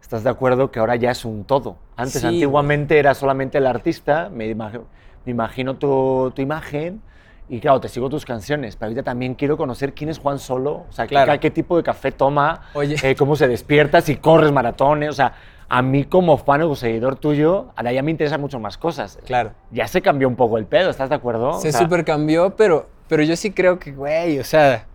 estás 0.00 0.22
de 0.24 0.30
acuerdo 0.30 0.70
que 0.70 0.78
ahora 0.78 0.96
ya 0.96 1.10
es 1.10 1.24
un 1.24 1.44
todo. 1.44 1.76
Antes, 1.96 2.20
Sí, 2.20 2.26
antiguamente 2.26 2.98
era 2.98 3.14
solamente 3.14 3.58
el 3.58 3.66
artista, 3.66 4.28
me, 4.32 4.46
imag- 4.54 4.82
me 5.24 5.32
imagino 5.32 5.76
tu, 5.76 6.30
tu 6.34 6.42
imagen 6.42 7.02
y 7.48 7.60
claro, 7.60 7.80
te 7.80 7.88
sigo 7.88 8.08
tus 8.10 8.24
canciones, 8.26 8.76
pero 8.76 8.88
ahorita 8.88 9.02
también 9.02 9.34
quiero 9.34 9.56
conocer 9.56 9.94
quién 9.94 10.10
es 10.10 10.18
Juan 10.18 10.38
Solo, 10.38 10.84
o 10.88 10.92
sea, 10.92 11.06
qué- 11.06 11.14
Claro. 11.14 11.40
qué, 11.40 11.50
tipo 11.50 11.76
de 11.78 11.82
café 11.82 12.12
toma, 12.12 12.60
Oye. 12.74 12.96
eh, 13.02 13.16
cómo 13.16 13.36
se 13.36 13.48
despierta, 13.48 14.00
si 14.02 14.16
corres 14.16 14.52
maratones, 14.52 15.08
o 15.08 15.12
sea, 15.14 15.32
a 15.70 15.80
mí 15.82 16.04
como 16.04 16.36
fan 16.38 16.62
o 16.62 16.74
seguidor 16.74 17.16
tuyo, 17.16 17.68
ahora 17.76 17.92
ya 17.92 18.02
me 18.02 18.10
interesan 18.10 18.40
mucho 18.40 18.60
más 18.60 18.76
cosas. 18.78 19.18
Claro. 19.26 19.52
Ya 19.70 19.86
se 19.88 20.00
cambió 20.02 20.28
un 20.28 20.36
poco 20.36 20.58
el 20.58 20.66
pedo, 20.66 20.90
¿estás 20.90 21.08
de 21.08 21.14
acuerdo? 21.14 21.48
O 21.50 21.60
Se 21.60 21.72
sea, 21.72 21.80
super 21.80 22.04
cambió, 22.04 22.54
pero, 22.54 22.88
pero 23.08 23.22
yo 23.22 23.36
sí 23.36 23.50
creo 23.50 23.78
que, 23.78 23.92
güey, 23.92 24.38
o 24.38 24.44
sea, 24.44 24.86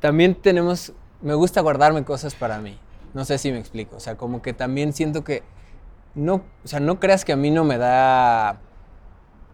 también 0.00 0.34
tenemos, 0.34 0.92
me 1.22 1.34
gusta 1.34 1.60
guardarme 1.60 2.04
cosas 2.04 2.34
para 2.34 2.58
mí. 2.58 2.78
No 3.14 3.24
sé 3.24 3.38
si 3.38 3.50
me 3.50 3.58
explico, 3.58 3.96
o 3.96 4.00
sea, 4.00 4.16
como 4.16 4.42
que 4.42 4.52
también 4.52 4.92
siento 4.92 5.24
que, 5.24 5.42
no, 6.14 6.42
o 6.64 6.68
sea, 6.68 6.80
no 6.80 7.00
creas 7.00 7.24
que 7.24 7.32
a 7.32 7.36
mí 7.36 7.50
no 7.50 7.64
me 7.64 7.78
da, 7.78 8.60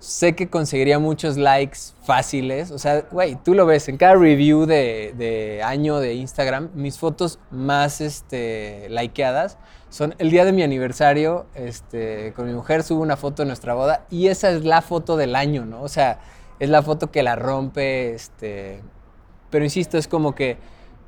sé 0.01 0.35
que 0.35 0.51
conseguiría 0.51 0.99
muchos 0.99 1.37
likes 1.37 1.79
fáciles, 2.05 2.71
o 2.71 2.79
sea, 2.79 3.03
güey, 3.13 3.37
tú 3.37 3.55
lo 3.55 3.65
ves, 3.65 3.89
en 3.89 3.97
cada 3.97 4.17
review 4.17 4.67
de, 4.67 5.15
de 5.17 5.63
año 5.63 6.01
de 6.01 6.15
Instagram, 6.15 6.71
mis 6.75 6.99
fotos 6.99 7.39
más, 7.51 8.01
este, 8.01 8.89
likeadas 8.91 9.57
son 9.95 10.17
el 10.19 10.33
día 10.33 10.45
de 10.45 10.51
mi 10.51 10.65
aniversario, 10.65 11.47
este, 11.55 12.33
con 12.35 12.49
mi 12.49 12.53
mujer 12.53 12.83
subo 12.83 13.01
una 13.01 13.17
foto 13.17 13.43
de 13.43 13.47
nuestra 13.47 13.75
boda 13.75 14.07
y 14.11 14.27
esa 14.27 14.51
es 14.51 14.65
la 14.65 14.83
foto 14.83 15.17
del 15.17 15.37
año, 15.37 15.65
¿no? 15.67 15.83
O 15.83 15.89
sea, 15.89 16.19
es 16.59 16.69
la 16.69 16.83
foto 16.83 17.11
que 17.11 17.23
la 17.23 17.37
rompe, 17.37 18.15
este, 18.15 18.81
pero 19.51 19.65
insisto, 19.65 19.99
es 19.99 20.09
como 20.09 20.35
que 20.35 20.57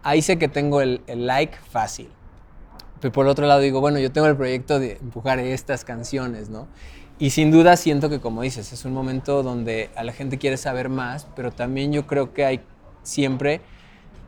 ahí 0.02 0.22
sé 0.22 0.38
que 0.38 0.48
tengo 0.48 0.80
el, 0.80 1.02
el 1.06 1.26
like 1.26 1.56
fácil. 1.70 2.08
Pero 3.00 3.12
por 3.12 3.26
otro 3.26 3.46
lado 3.46 3.60
digo, 3.60 3.80
bueno, 3.80 3.98
yo 3.98 4.10
tengo 4.10 4.26
el 4.26 4.36
proyecto 4.36 4.78
de 4.78 4.92
empujar 4.92 5.38
estas 5.38 5.84
canciones, 5.84 6.48
¿no? 6.48 6.66
Y 7.18 7.30
sin 7.30 7.50
duda 7.50 7.76
siento 7.76 8.10
que, 8.10 8.20
como 8.20 8.42
dices, 8.42 8.72
es 8.72 8.84
un 8.84 8.92
momento 8.92 9.42
donde 9.42 9.90
a 9.96 10.04
la 10.04 10.12
gente 10.12 10.38
quiere 10.38 10.58
saber 10.58 10.88
más, 10.90 11.26
pero 11.34 11.50
también 11.50 11.92
yo 11.92 12.06
creo 12.06 12.34
que 12.34 12.44
hay 12.44 12.60
siempre 13.02 13.62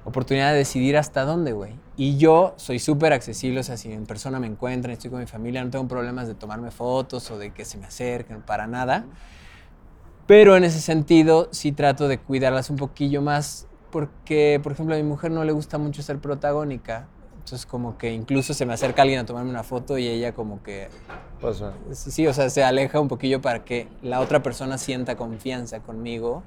oportunidad 0.05 0.53
de 0.53 0.59
decidir 0.59 0.97
hasta 0.97 1.25
dónde, 1.25 1.53
güey. 1.53 1.75
Y 1.97 2.17
yo 2.17 2.55
soy 2.57 2.79
súper 2.79 3.13
accesible, 3.13 3.61
o 3.61 3.63
sea, 3.63 3.77
si 3.77 3.93
en 3.93 4.07
persona 4.07 4.41
me 4.41 4.47
encuentran, 4.47 4.93
estoy 4.93 5.11
con 5.11 5.21
mi 5.21 5.27
familia, 5.27 5.63
no 5.63 5.71
tengo 5.71 5.87
problemas 5.87 6.29
de 6.29 6.35
tomarme 6.35 6.71
fotos 6.71 7.31
o 7.31 7.39
de 7.39 7.53
que 7.53 7.65
se 7.65 7.77
me 7.77 7.87
acerquen, 7.87 8.41
para 8.41 8.67
nada. 8.67 9.05
Pero 10.29 10.59
en 10.59 10.65
ese 10.65 10.83
sentido 10.83 11.49
sí 11.53 11.73
trato 11.73 12.07
de 12.07 12.19
cuidarlas 12.19 12.69
un 12.69 12.77
poquillo 12.77 13.23
más 13.23 13.67
porque, 13.91 14.61
por 14.63 14.73
ejemplo, 14.73 14.95
a 14.95 14.99
mi 14.99 15.03
mujer 15.03 15.31
no 15.31 15.43
le 15.43 15.53
gusta 15.53 15.79
mucho 15.79 16.03
ser 16.03 16.19
protagónica. 16.19 17.09
Entonces 17.33 17.65
como 17.65 17.97
que 17.97 18.13
incluso 18.13 18.53
se 18.53 18.67
me 18.67 18.75
acerca 18.75 19.01
alguien 19.01 19.21
a 19.21 19.25
tomarme 19.25 19.49
una 19.49 19.63
foto 19.63 19.97
y 19.97 20.07
ella 20.07 20.35
como 20.35 20.63
que, 20.63 20.83
eh, 20.83 21.95
sí, 21.95 22.27
o 22.27 22.35
sea, 22.35 22.51
se 22.51 22.63
aleja 22.63 23.01
un 23.01 23.09
poquillo 23.09 23.41
para 23.41 23.65
que 23.65 23.89
la 24.03 24.21
otra 24.21 24.43
persona 24.43 24.77
sienta 24.77 25.17
confianza 25.17 25.81
conmigo 25.81 26.43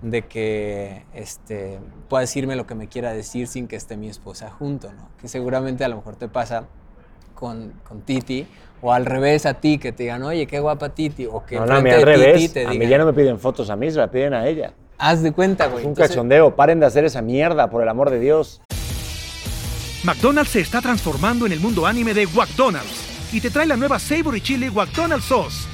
de 0.00 0.22
que 0.22 1.04
este, 1.12 1.80
pueda 2.08 2.22
decirme 2.22 2.56
lo 2.56 2.66
que 2.66 2.74
me 2.74 2.88
quiera 2.88 3.12
decir 3.12 3.46
sin 3.46 3.68
que 3.68 3.76
esté 3.76 3.98
mi 3.98 4.08
esposa 4.08 4.50
junto, 4.50 4.90
¿no? 4.90 5.10
Que 5.20 5.28
seguramente 5.28 5.84
a 5.84 5.88
lo 5.88 5.96
mejor 5.96 6.16
te 6.16 6.28
pasa 6.28 6.64
con, 7.34 7.74
con 7.86 8.00
Titi, 8.00 8.46
o 8.82 8.92
al 8.92 9.06
revés 9.06 9.46
a 9.46 9.54
ti, 9.54 9.78
que 9.78 9.92
te 9.92 10.02
digan, 10.02 10.22
oye, 10.24 10.46
qué 10.46 10.60
guapa 10.60 10.90
Titi, 10.90 11.24
o 11.26 11.46
que 11.46 11.56
No, 11.56 11.64
no, 11.66 11.76
a 11.76 11.80
mí 11.80 11.88
al 11.90 12.02
revés. 12.02 12.34
Titi 12.34 12.48
te 12.54 12.66
a 12.66 12.70
mí 12.70 12.74
digan, 12.74 12.90
ya 12.90 12.98
no 12.98 13.06
me 13.06 13.12
piden 13.12 13.38
fotos 13.38 13.70
a 13.70 13.76
mí, 13.76 13.90
se 13.90 13.98
la 13.98 14.10
piden 14.10 14.34
a 14.34 14.46
ella. 14.46 14.74
haz 14.98 15.22
de 15.22 15.32
cuenta, 15.32 15.66
güey. 15.66 15.78
Es 15.78 15.84
un 15.84 15.90
Entonces, 15.92 16.10
cachondeo, 16.10 16.54
paren 16.54 16.80
de 16.80 16.86
hacer 16.86 17.04
esa 17.04 17.22
mierda, 17.22 17.70
por 17.70 17.82
el 17.82 17.88
amor 17.88 18.10
de 18.10 18.18
Dios. 18.20 18.60
McDonald's 20.04 20.50
se 20.50 20.60
está 20.60 20.80
transformando 20.80 21.46
en 21.46 21.52
el 21.52 21.60
mundo 21.60 21.86
anime 21.86 22.12
de 22.12 22.26
McDonald's 22.26 23.32
y 23.32 23.40
te 23.40 23.50
trae 23.50 23.66
la 23.66 23.76
nueva 23.76 23.98
Savory 24.00 24.40
Chili 24.40 24.68
McDonald's 24.68 25.26
Sauce. 25.26 25.68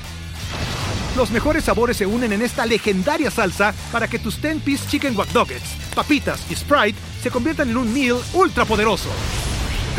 Los 1.16 1.30
mejores 1.30 1.64
sabores 1.64 1.96
se 1.96 2.06
unen 2.06 2.32
en 2.32 2.42
esta 2.42 2.66
legendaria 2.66 3.30
salsa 3.30 3.74
para 3.90 4.06
que 4.06 4.18
tus 4.18 4.40
10-piece 4.40 4.88
chicken 4.88 5.16
wack 5.16 5.34
Nuggets, 5.34 5.76
papitas 5.94 6.48
y 6.50 6.54
Sprite 6.54 6.98
se 7.22 7.30
conviertan 7.30 7.70
en 7.70 7.78
un 7.78 7.92
meal 7.92 8.18
ultra 8.34 8.64
poderoso. 8.66 9.08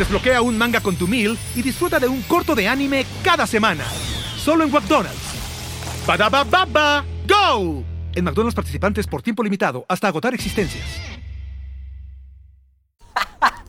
Desbloquea 0.00 0.40
un 0.40 0.56
manga 0.56 0.80
con 0.80 0.96
tu 0.96 1.06
meal 1.06 1.36
y 1.54 1.60
disfruta 1.60 1.98
de 1.98 2.08
un 2.08 2.22
corto 2.22 2.54
de 2.54 2.66
anime 2.66 3.04
cada 3.22 3.46
semana. 3.46 3.84
Solo 4.34 4.64
en 4.64 4.72
McDonald's. 4.72 5.34
Badaba 6.06 6.42
baba, 6.42 7.04
go! 7.28 7.82
En 8.14 8.24
McDonald's 8.24 8.54
participantes 8.54 9.06
por 9.06 9.20
tiempo 9.20 9.42
limitado 9.42 9.84
hasta 9.86 10.08
agotar 10.08 10.32
existencias. 10.32 10.86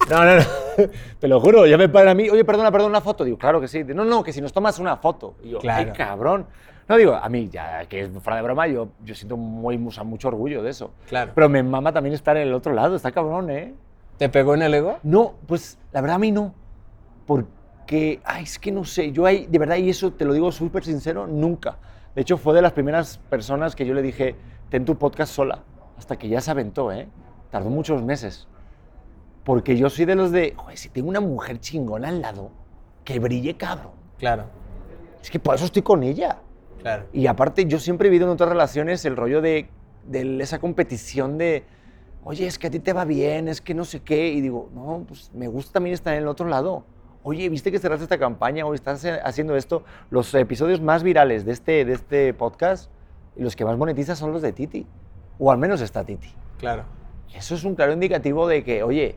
No, 0.10 0.24
no, 0.24 0.38
no. 0.38 0.44
Te 1.20 1.28
lo 1.28 1.42
juro, 1.42 1.68
ya 1.68 1.78
me 1.78 1.90
paran 1.90 2.08
a 2.08 2.14
mí. 2.14 2.30
Oye, 2.30 2.46
perdona, 2.46 2.72
perdona, 2.72 2.92
una 2.92 3.02
foto. 3.02 3.26
Digo, 3.26 3.38
claro 3.38 3.60
que 3.60 3.68
sí. 3.68 3.84
No, 3.84 4.06
no, 4.06 4.24
que 4.24 4.32
si 4.32 4.40
nos 4.40 4.54
tomas 4.54 4.80
una 4.80 4.96
foto. 4.96 5.36
Y 5.44 5.50
yo, 5.50 5.60
Claro. 5.60 5.92
ay, 5.92 5.98
cabrón. 5.98 6.48
No, 6.88 6.96
digo, 6.96 7.14
a 7.14 7.28
mí, 7.28 7.50
ya 7.52 7.84
que 7.90 8.04
es 8.04 8.10
fuera 8.24 8.38
de 8.38 8.44
broma, 8.44 8.68
yo, 8.68 8.88
yo 9.04 9.16
siento 9.16 9.36
muy, 9.36 9.78
mucho 9.78 10.30
orgullo 10.30 10.64
de 10.64 10.70
eso. 10.70 10.94
Claro. 11.10 11.34
Pero 11.36 11.50
me 11.50 11.62
mama 11.62 11.92
también 11.92 12.16
estar 12.16 12.38
en 12.38 12.48
el 12.48 12.54
otro 12.54 12.74
lado. 12.74 12.96
Está 12.96 13.12
cabrón, 13.12 13.50
¿eh? 13.50 13.74
¿Te 14.18 14.30
pegó 14.30 14.54
en 14.54 14.62
el 14.62 14.74
ego? 14.74 15.00
No, 15.04 15.36
pues 15.48 15.78
la 15.92 16.02
verdad 16.02 16.16
a 16.16 16.20
mí 16.20 16.32
no. 16.32 16.54
Porque, 17.26 18.22
ay, 18.24 18.44
es 18.44 18.60
que 18.60 18.72
no 18.72 18.84
sé, 18.84 19.12
yo 19.12 19.26
ahí, 19.26 19.48
de 19.50 19.60
verdad, 19.60 19.78
y 19.78 19.90
eso 19.90 20.14
te 20.14 20.26
lo 20.26 20.34
digo 20.34 20.52
súper 20.52 20.84
sincero, 20.84 21.28
nunca. 21.28 21.78
De 22.16 22.22
hecho, 22.22 22.38
fue 22.38 22.54
de 22.54 22.62
las 22.62 22.74
primeras 22.74 23.18
personas 23.30 23.76
que 23.76 23.86
yo 23.86 23.94
le 23.94 24.02
dije, 24.02 24.36
ten 24.70 24.86
tu 24.86 24.98
podcast 24.98 25.34
sola. 25.34 25.64
Hasta 25.98 26.18
que 26.18 26.28
ya 26.28 26.42
se 26.42 26.52
aventó, 26.52 26.92
¿eh? 26.92 27.08
Tardó 27.52 27.70
muchos 27.70 28.04
meses. 28.04 28.48
Porque 29.44 29.78
yo 29.78 29.90
soy 29.90 30.06
de 30.06 30.16
los 30.16 30.32
de, 30.32 30.54
joder, 30.56 30.78
si 30.78 30.90
tengo 30.90 31.10
una 31.10 31.20
mujer 31.22 31.60
chingona 31.60 32.10
al 32.10 32.22
lado, 32.22 32.52
que 33.04 33.20
brille, 33.20 33.56
cabrón. 33.56 33.92
Claro, 34.18 34.46
Es 35.22 35.32
que 35.32 35.40
por 35.40 35.56
eso 35.56 35.66
estoy 35.66 35.82
con 35.82 36.04
ella. 36.04 36.38
claro. 36.82 37.06
Y 37.14 37.28
aparte, 37.28 37.66
yo 37.66 37.80
siempre 37.80 38.08
he 38.08 38.12
vivido 38.12 38.28
en 38.28 38.34
otras 38.34 38.50
relaciones 38.50 39.04
el 39.06 39.16
rollo 39.16 39.42
de, 39.42 39.70
de 40.06 40.42
esa 40.44 40.60
competición 40.60 41.38
de, 41.38 41.64
oye, 42.24 42.48
es 42.48 42.60
que 42.60 42.68
a 42.68 42.70
ti 42.72 42.80
te 42.80 42.94
va 42.94 43.06
bien, 43.06 43.48
es 43.48 43.62
que 43.62 43.74
no 43.74 43.86
sé 43.86 44.02
qué. 44.02 44.30
Y 44.30 44.42
digo, 44.42 44.70
no, 44.74 45.04
pues 45.08 45.32
me 45.34 45.48
gusta 45.48 45.74
también 45.74 45.94
estar 45.94 46.14
en 46.14 46.24
el 46.24 46.28
otro 46.28 46.48
lado. 46.48 46.84
Oye, 47.24 47.48
¿viste 47.50 47.72
que 47.72 47.80
cerraste 47.80 48.04
esta 48.04 48.18
campaña 48.18 48.66
o 48.66 48.74
estás 48.74 49.06
eh, 49.06 49.20
haciendo 49.24 49.56
esto? 49.56 49.84
Los 50.10 50.34
episodios 50.34 50.82
más 50.82 51.04
virales 51.04 51.46
de 51.46 51.52
este, 51.52 51.86
de 51.86 51.94
este 51.94 52.34
podcast 52.34 52.90
y 53.36 53.44
los 53.44 53.56
que 53.56 53.64
más 53.64 53.78
monetizan 53.78 54.16
son 54.16 54.32
los 54.34 54.42
de 54.42 54.52
Titi. 54.54 54.88
O 55.38 55.52
al 55.52 55.58
menos 55.58 55.82
está 55.82 56.04
Titi. 56.04 56.34
Claro. 56.58 56.84
Eso 57.34 57.56
es 57.56 57.64
un 57.64 57.76
claro 57.76 57.94
indicativo 57.94 58.48
de 58.48 58.64
que, 58.64 58.84
oye, 58.84 59.16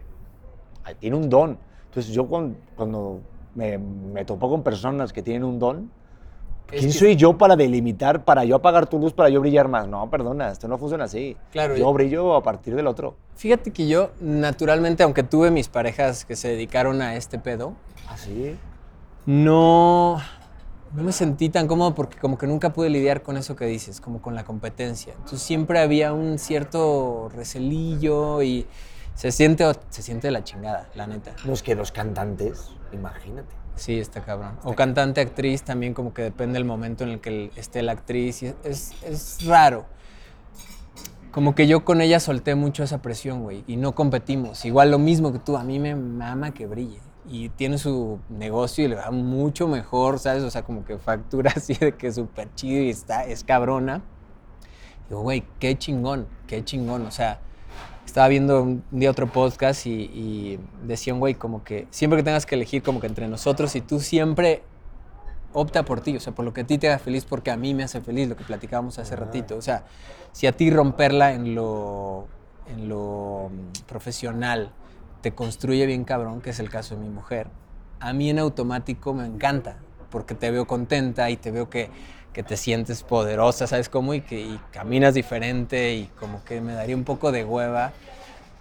ay, 0.84 0.94
tiene 0.96 1.16
un 1.16 1.28
don. 1.28 1.58
Entonces 1.86 2.12
yo 2.12 2.26
cuando, 2.26 2.56
cuando 2.76 3.20
me, 3.54 3.78
me 3.78 4.24
topo 4.24 4.48
con 4.50 4.62
personas 4.62 5.12
que 5.12 5.22
tienen 5.22 5.44
un 5.44 5.58
don, 5.58 5.90
Es 6.72 6.80
¿quién 6.80 6.92
que- 6.92 6.98
soy 6.98 7.16
yo 7.16 7.36
para 7.38 7.56
delimitar, 7.56 8.24
para 8.24 8.44
yo 8.44 8.56
apagar 8.56 8.86
tu 8.86 8.98
luz, 8.98 9.12
para 9.12 9.28
yo 9.28 9.40
brillar 9.40 9.68
más? 9.68 9.86
No, 9.86 10.08
perdona, 10.10 10.50
esto 10.50 10.66
no 10.66 10.78
funciona 10.78 11.04
así. 11.04 11.36
Claro, 11.52 11.76
Yo 11.76 11.90
y- 11.90 11.92
brillo 11.94 12.34
a 12.34 12.42
partir 12.42 12.74
del 12.74 12.86
otro. 12.86 13.16
Fíjate 13.36 13.70
que 13.72 13.86
yo, 13.86 14.10
naturalmente, 14.20 15.02
aunque 15.02 15.22
tuve 15.22 15.50
mis 15.50 15.68
parejas 15.68 16.24
que 16.24 16.36
se 16.36 16.48
dedicaron 16.48 17.00
a 17.02 17.16
este 17.16 17.38
pedo, 17.38 17.74
¿Así? 18.08 18.56
no, 19.26 20.18
no 20.94 21.02
me 21.02 21.12
sentí 21.12 21.48
tan 21.48 21.66
cómodo 21.66 21.94
porque 21.94 22.18
como 22.18 22.38
que 22.38 22.46
nunca 22.46 22.72
pude 22.72 22.88
lidiar 22.90 23.22
con 23.22 23.36
eso 23.36 23.56
que 23.56 23.66
dices, 23.66 24.00
como 24.00 24.20
con 24.22 24.34
la 24.34 24.44
competencia. 24.44 25.12
Entonces 25.14 25.42
siempre 25.42 25.78
había 25.80 26.12
un 26.12 26.38
cierto 26.38 27.28
recelillo 27.34 28.42
y 28.42 28.66
se 29.14 29.30
siente, 29.32 29.64
se 29.90 30.02
siente 30.02 30.28
de 30.28 30.32
la 30.32 30.44
chingada, 30.44 30.88
la 30.94 31.06
neta. 31.06 31.34
No 31.44 31.52
es 31.52 31.62
que 31.62 31.74
los 31.74 31.92
cantantes, 31.92 32.70
imagínate. 32.92 33.54
Sí, 33.76 33.98
está 33.98 34.20
cabrón. 34.22 34.56
O 34.64 34.74
cantante, 34.74 35.20
actriz, 35.20 35.62
también 35.62 35.94
como 35.94 36.14
que 36.14 36.22
depende 36.22 36.54
del 36.54 36.64
momento 36.64 37.04
en 37.04 37.10
el 37.10 37.20
que 37.20 37.50
esté 37.56 37.82
la 37.82 37.92
actriz. 37.92 38.42
y 38.42 38.54
es, 38.64 38.92
es 39.02 39.44
raro. 39.44 39.86
Como 41.34 41.56
que 41.56 41.66
yo 41.66 41.84
con 41.84 42.00
ella 42.00 42.20
solté 42.20 42.54
mucho 42.54 42.84
esa 42.84 43.02
presión, 43.02 43.42
güey, 43.42 43.64
y 43.66 43.76
no 43.76 43.92
competimos. 43.96 44.64
Igual 44.64 44.92
lo 44.92 45.00
mismo 45.00 45.32
que 45.32 45.40
tú, 45.40 45.56
a 45.56 45.64
mí 45.64 45.80
me 45.80 45.96
mama 45.96 46.54
que 46.54 46.66
brille. 46.66 47.00
Y 47.28 47.48
tiene 47.48 47.78
su 47.78 48.20
negocio 48.28 48.84
y 48.84 48.88
le 48.88 48.94
va 48.94 49.10
mucho 49.10 49.66
mejor, 49.66 50.20
¿sabes? 50.20 50.44
O 50.44 50.50
sea, 50.50 50.62
como 50.62 50.84
que 50.84 50.96
factura 50.98 51.52
así 51.56 51.74
de 51.74 51.92
que 51.96 52.06
es 52.06 52.14
súper 52.14 52.54
chido 52.54 52.84
y 52.84 52.90
está, 52.90 53.24
es 53.24 53.42
cabrona. 53.42 54.02
Digo, 55.08 55.22
güey, 55.22 55.42
qué 55.58 55.76
chingón, 55.76 56.28
qué 56.46 56.64
chingón. 56.64 57.04
O 57.04 57.10
sea, 57.10 57.40
estaba 58.14 58.28
viendo 58.28 58.62
un 58.62 58.84
día 58.92 59.10
otro 59.10 59.26
podcast 59.26 59.86
y, 59.86 59.90
y 59.90 60.60
decía 60.84 61.12
un 61.12 61.18
güey 61.18 61.34
como 61.34 61.64
que 61.64 61.88
siempre 61.90 62.16
que 62.16 62.22
tengas 62.22 62.46
que 62.46 62.54
elegir 62.54 62.80
como 62.80 63.00
que 63.00 63.08
entre 63.08 63.26
nosotros 63.26 63.74
y 63.74 63.80
tú 63.80 63.98
siempre 63.98 64.62
opta 65.52 65.84
por 65.84 66.00
ti, 66.00 66.14
o 66.14 66.20
sea, 66.20 66.32
por 66.32 66.44
lo 66.44 66.54
que 66.54 66.60
a 66.60 66.64
ti 66.64 66.78
te 66.78 66.86
haga 66.86 67.00
feliz, 67.00 67.24
porque 67.24 67.50
a 67.50 67.56
mí 67.56 67.74
me 67.74 67.82
hace 67.82 68.00
feliz, 68.00 68.28
lo 68.28 68.36
que 68.36 68.44
platicábamos 68.44 69.00
hace 69.00 69.16
ratito. 69.16 69.56
O 69.56 69.62
sea, 69.62 69.82
si 70.30 70.46
a 70.46 70.52
ti 70.52 70.70
romperla 70.70 71.32
en 71.32 71.56
lo, 71.56 72.28
en 72.68 72.88
lo 72.88 73.50
mm, 73.50 73.82
profesional 73.88 74.70
te 75.20 75.34
construye 75.34 75.84
bien 75.84 76.04
cabrón, 76.04 76.40
que 76.40 76.50
es 76.50 76.60
el 76.60 76.70
caso 76.70 76.94
de 76.94 77.00
mi 77.00 77.08
mujer, 77.08 77.48
a 77.98 78.12
mí 78.12 78.30
en 78.30 78.38
automático 78.38 79.12
me 79.12 79.26
encanta, 79.26 79.78
porque 80.10 80.36
te 80.36 80.52
veo 80.52 80.68
contenta 80.68 81.30
y 81.30 81.36
te 81.36 81.50
veo 81.50 81.68
que, 81.68 81.90
que 82.34 82.42
te 82.42 82.56
sientes 82.58 83.02
poderosa, 83.02 83.66
¿sabes 83.66 83.88
cómo? 83.88 84.12
Y 84.12 84.20
que 84.20 84.40
y 84.40 84.60
caminas 84.72 85.14
diferente 85.14 85.94
y 85.94 86.06
como 86.20 86.44
que 86.44 86.60
me 86.60 86.74
daría 86.74 86.96
un 86.96 87.04
poco 87.04 87.32
de 87.32 87.44
hueva 87.44 87.92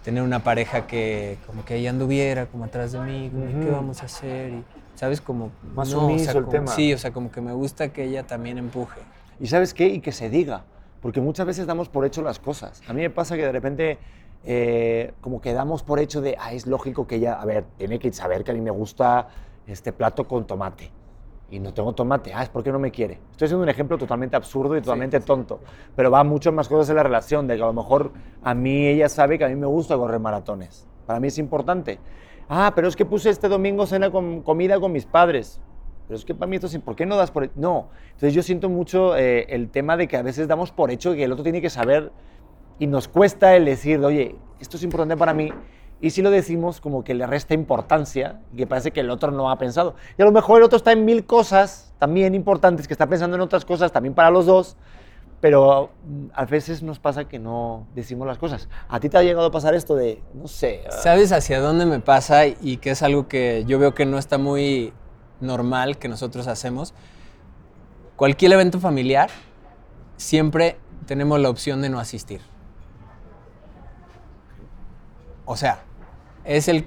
tener 0.04 0.22
una 0.22 0.38
pareja 0.44 0.86
que 0.86 1.38
como 1.46 1.64
que 1.64 1.76
ella 1.76 1.90
anduviera 1.90 2.46
como 2.46 2.64
atrás 2.64 2.92
de 2.92 3.00
mí, 3.00 3.30
como, 3.30 3.46
¿qué 3.64 3.70
vamos 3.70 4.02
a 4.02 4.06
hacer? 4.06 4.50
Y, 4.52 4.64
¿Sabes? 4.94 5.20
Como... 5.20 5.50
Más 5.74 5.90
no, 5.90 6.06
o 6.06 6.18
sea, 6.18 6.32
el 6.32 6.38
como- 6.40 6.50
tema. 6.52 6.68
Sí, 6.68 6.94
o 6.94 6.98
sea, 6.98 7.12
como 7.12 7.32
que 7.32 7.40
me 7.40 7.52
gusta 7.52 7.88
que 7.92 8.04
ella 8.04 8.22
también 8.26 8.58
empuje. 8.58 9.00
¿Y 9.40 9.48
sabes 9.48 9.74
qué? 9.74 9.88
Y 9.88 10.00
que 10.00 10.12
se 10.12 10.30
diga. 10.30 10.62
Porque 11.02 11.20
muchas 11.20 11.44
veces 11.46 11.66
damos 11.66 11.88
por 11.88 12.04
hecho 12.06 12.22
las 12.22 12.38
cosas. 12.38 12.80
A 12.86 12.92
mí 12.92 13.02
me 13.02 13.10
pasa 13.10 13.34
que 13.34 13.42
de 13.42 13.50
repente, 13.52 13.98
eh, 14.44 15.12
como 15.20 15.40
que 15.40 15.52
damos 15.52 15.82
por 15.82 15.98
hecho 15.98 16.20
de, 16.20 16.36
ah, 16.38 16.52
es 16.52 16.66
lógico 16.66 17.06
que 17.08 17.16
ella, 17.16 17.34
a 17.34 17.44
ver, 17.44 17.64
tiene 17.76 17.98
que 17.98 18.12
saber 18.12 18.44
que 18.44 18.52
a 18.52 18.54
mí 18.54 18.60
me 18.60 18.70
gusta 18.70 19.26
este 19.66 19.92
plato 19.92 20.28
con 20.28 20.46
tomate. 20.46 20.90
Y 21.54 21.60
no 21.60 21.72
tengo 21.72 21.92
tomate. 21.92 22.34
Ah, 22.34 22.42
es 22.42 22.48
porque 22.48 22.72
no 22.72 22.80
me 22.80 22.90
quiere. 22.90 23.20
Estoy 23.30 23.46
haciendo 23.46 23.62
un 23.62 23.68
ejemplo 23.68 23.96
totalmente 23.96 24.34
absurdo 24.34 24.76
y 24.76 24.80
totalmente 24.80 25.20
tonto. 25.20 25.60
Pero 25.94 26.10
va 26.10 26.24
mucho 26.24 26.50
más 26.50 26.66
cosas 26.66 26.90
en 26.90 26.96
la 26.96 27.04
relación. 27.04 27.46
De 27.46 27.56
que 27.56 27.62
a 27.62 27.66
lo 27.66 27.72
mejor 27.72 28.10
a 28.42 28.54
mí 28.54 28.88
ella 28.88 29.08
sabe 29.08 29.38
que 29.38 29.44
a 29.44 29.48
mí 29.48 29.54
me 29.54 29.68
gusta 29.68 29.96
correr 29.96 30.18
maratones. 30.18 30.88
Para 31.06 31.20
mí 31.20 31.28
es 31.28 31.38
importante. 31.38 32.00
Ah, 32.48 32.72
pero 32.74 32.88
es 32.88 32.96
que 32.96 33.04
puse 33.04 33.30
este 33.30 33.48
domingo 33.48 33.86
cena 33.86 34.10
con 34.10 34.42
comida 34.42 34.80
con 34.80 34.90
mis 34.90 35.06
padres. 35.06 35.60
Pero 36.08 36.18
es 36.18 36.24
que 36.24 36.34
para 36.34 36.48
mí 36.48 36.56
esto 36.56 36.66
es, 36.66 36.76
¿por 36.80 36.96
qué 36.96 37.06
no 37.06 37.16
das 37.16 37.30
por 37.30 37.48
No. 37.56 37.88
Entonces 38.06 38.34
yo 38.34 38.42
siento 38.42 38.68
mucho 38.68 39.16
eh, 39.16 39.46
el 39.50 39.70
tema 39.70 39.96
de 39.96 40.08
que 40.08 40.16
a 40.16 40.22
veces 40.22 40.48
damos 40.48 40.72
por 40.72 40.90
hecho 40.90 41.14
que 41.14 41.22
el 41.22 41.30
otro 41.30 41.44
tiene 41.44 41.62
que 41.62 41.70
saber 41.70 42.10
y 42.80 42.88
nos 42.88 43.06
cuesta 43.06 43.54
el 43.54 43.64
decir, 43.64 44.00
oye, 44.00 44.34
esto 44.58 44.76
es 44.76 44.82
importante 44.82 45.16
para 45.16 45.32
mí. 45.32 45.52
Y 46.04 46.10
si 46.10 46.20
lo 46.20 46.30
decimos, 46.30 46.82
como 46.82 47.02
que 47.02 47.14
le 47.14 47.26
resta 47.26 47.54
importancia 47.54 48.38
y 48.52 48.58
que 48.58 48.66
parece 48.66 48.90
que 48.90 49.00
el 49.00 49.08
otro 49.08 49.30
no 49.30 49.50
ha 49.50 49.56
pensado. 49.56 49.94
Y 50.18 50.20
a 50.20 50.26
lo 50.26 50.32
mejor 50.32 50.58
el 50.58 50.64
otro 50.64 50.76
está 50.76 50.92
en 50.92 51.06
mil 51.06 51.24
cosas 51.24 51.94
también 51.98 52.34
importantes, 52.34 52.86
que 52.86 52.92
está 52.92 53.06
pensando 53.06 53.36
en 53.36 53.40
otras 53.40 53.64
cosas 53.64 53.90
también 53.90 54.12
para 54.12 54.30
los 54.30 54.44
dos, 54.44 54.76
pero 55.40 55.92
a 56.34 56.44
veces 56.44 56.82
nos 56.82 56.98
pasa 56.98 57.24
que 57.24 57.38
no 57.38 57.86
decimos 57.94 58.26
las 58.26 58.36
cosas. 58.36 58.68
¿A 58.86 59.00
ti 59.00 59.08
te 59.08 59.16
ha 59.16 59.22
llegado 59.22 59.46
a 59.46 59.50
pasar 59.50 59.74
esto 59.74 59.94
de, 59.94 60.22
no 60.34 60.46
sé, 60.46 60.84
ah, 60.86 60.92
¿Sabes 60.92 61.32
hacia 61.32 61.58
dónde 61.58 61.86
me 61.86 62.00
pasa 62.00 62.48
y 62.48 62.76
que 62.76 62.90
es 62.90 63.02
algo 63.02 63.26
que 63.26 63.64
yo 63.66 63.78
veo 63.78 63.94
que 63.94 64.04
no 64.04 64.18
está 64.18 64.36
muy 64.36 64.92
normal 65.40 65.96
que 65.96 66.08
nosotros 66.08 66.48
hacemos? 66.48 66.92
Cualquier 68.16 68.52
evento 68.52 68.78
familiar, 68.78 69.30
siempre 70.18 70.76
tenemos 71.06 71.40
la 71.40 71.48
opción 71.48 71.80
de 71.80 71.88
no 71.88 71.98
asistir. 71.98 72.42
O 75.46 75.56
sea, 75.56 75.83
es 76.44 76.68
el, 76.68 76.86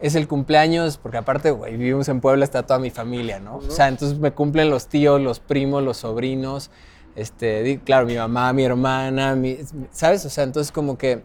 es 0.00 0.14
el 0.14 0.26
cumpleaños, 0.28 0.96
porque 0.98 1.18
aparte, 1.18 1.50
güey, 1.50 1.76
vivimos 1.76 2.08
en 2.08 2.20
Puebla, 2.20 2.44
está 2.44 2.62
toda 2.64 2.78
mi 2.78 2.90
familia, 2.90 3.38
¿no? 3.40 3.56
O 3.56 3.70
sea, 3.70 3.88
entonces 3.88 4.18
me 4.18 4.32
cumplen 4.32 4.70
los 4.70 4.86
tíos, 4.88 5.20
los 5.20 5.40
primos, 5.40 5.82
los 5.82 5.98
sobrinos, 5.98 6.70
este, 7.16 7.80
claro, 7.84 8.06
mi 8.06 8.16
mamá, 8.16 8.52
mi 8.52 8.64
hermana, 8.64 9.34
mi- 9.34 9.58
¿sabes? 9.90 10.24
O 10.24 10.30
sea, 10.30 10.44
entonces 10.44 10.72
como 10.72 10.96
que 10.96 11.22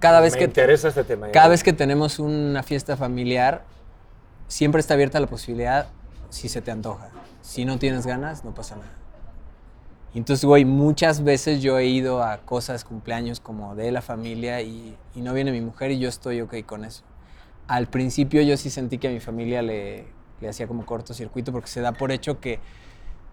cada 0.00 0.20
vez 0.20 0.32
me 0.32 0.38
que 0.40 0.44
interesa 0.46 0.88
este 0.88 1.04
tema. 1.04 1.28
cada 1.30 1.48
vez 1.48 1.62
que 1.62 1.72
tenemos 1.72 2.18
una 2.18 2.62
fiesta 2.62 2.96
familiar, 2.96 3.64
siempre 4.48 4.80
está 4.80 4.94
abierta 4.94 5.20
la 5.20 5.26
posibilidad 5.28 5.86
si 6.30 6.48
se 6.48 6.60
te 6.62 6.70
antoja. 6.70 7.10
Si 7.42 7.64
no 7.64 7.78
tienes 7.78 8.06
ganas, 8.06 8.44
no 8.44 8.52
pasa 8.54 8.76
nada. 8.76 8.90
Y 10.12 10.18
entonces, 10.18 10.44
güey, 10.44 10.64
muchas 10.64 11.22
veces 11.22 11.62
yo 11.62 11.78
he 11.78 11.86
ido 11.86 12.22
a 12.22 12.38
cosas, 12.38 12.84
cumpleaños 12.84 13.38
como 13.40 13.76
de 13.76 13.92
la 13.92 14.02
familia 14.02 14.60
y, 14.60 14.96
y 15.14 15.20
no 15.20 15.32
viene 15.32 15.52
mi 15.52 15.60
mujer 15.60 15.92
y 15.92 15.98
yo 15.98 16.08
estoy 16.08 16.40
ok 16.40 16.54
con 16.66 16.84
eso. 16.84 17.04
Al 17.68 17.86
principio 17.86 18.42
yo 18.42 18.56
sí 18.56 18.70
sentí 18.70 18.98
que 18.98 19.08
a 19.08 19.10
mi 19.12 19.20
familia 19.20 19.62
le, 19.62 20.06
le 20.40 20.48
hacía 20.48 20.66
como 20.66 20.84
cortocircuito 20.84 21.52
porque 21.52 21.68
se 21.68 21.80
da 21.80 21.92
por 21.92 22.10
hecho 22.10 22.40
que 22.40 22.58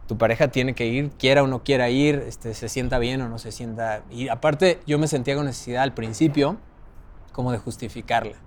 tu 0.08 0.18
pareja 0.18 0.50
tiene 0.50 0.74
que 0.74 0.86
ir, 0.86 1.10
quiera 1.18 1.44
o 1.44 1.48
no 1.48 1.64
quiera 1.64 1.90
ir, 1.90 2.24
este, 2.28 2.54
se 2.54 2.70
sienta 2.70 2.98
bien 3.00 3.22
o 3.22 3.30
no 3.30 3.40
se 3.40 3.52
sienta. 3.52 4.04
Y 4.10 4.30
aparte, 4.30 4.80
yo 4.88 5.00
me 5.00 5.08
sentía 5.08 5.36
con 5.36 5.46
necesidad 5.46 5.84
al 5.84 5.94
principio 5.94 6.58
como 7.34 7.52
de 7.52 7.58
justificarla. 7.58 8.38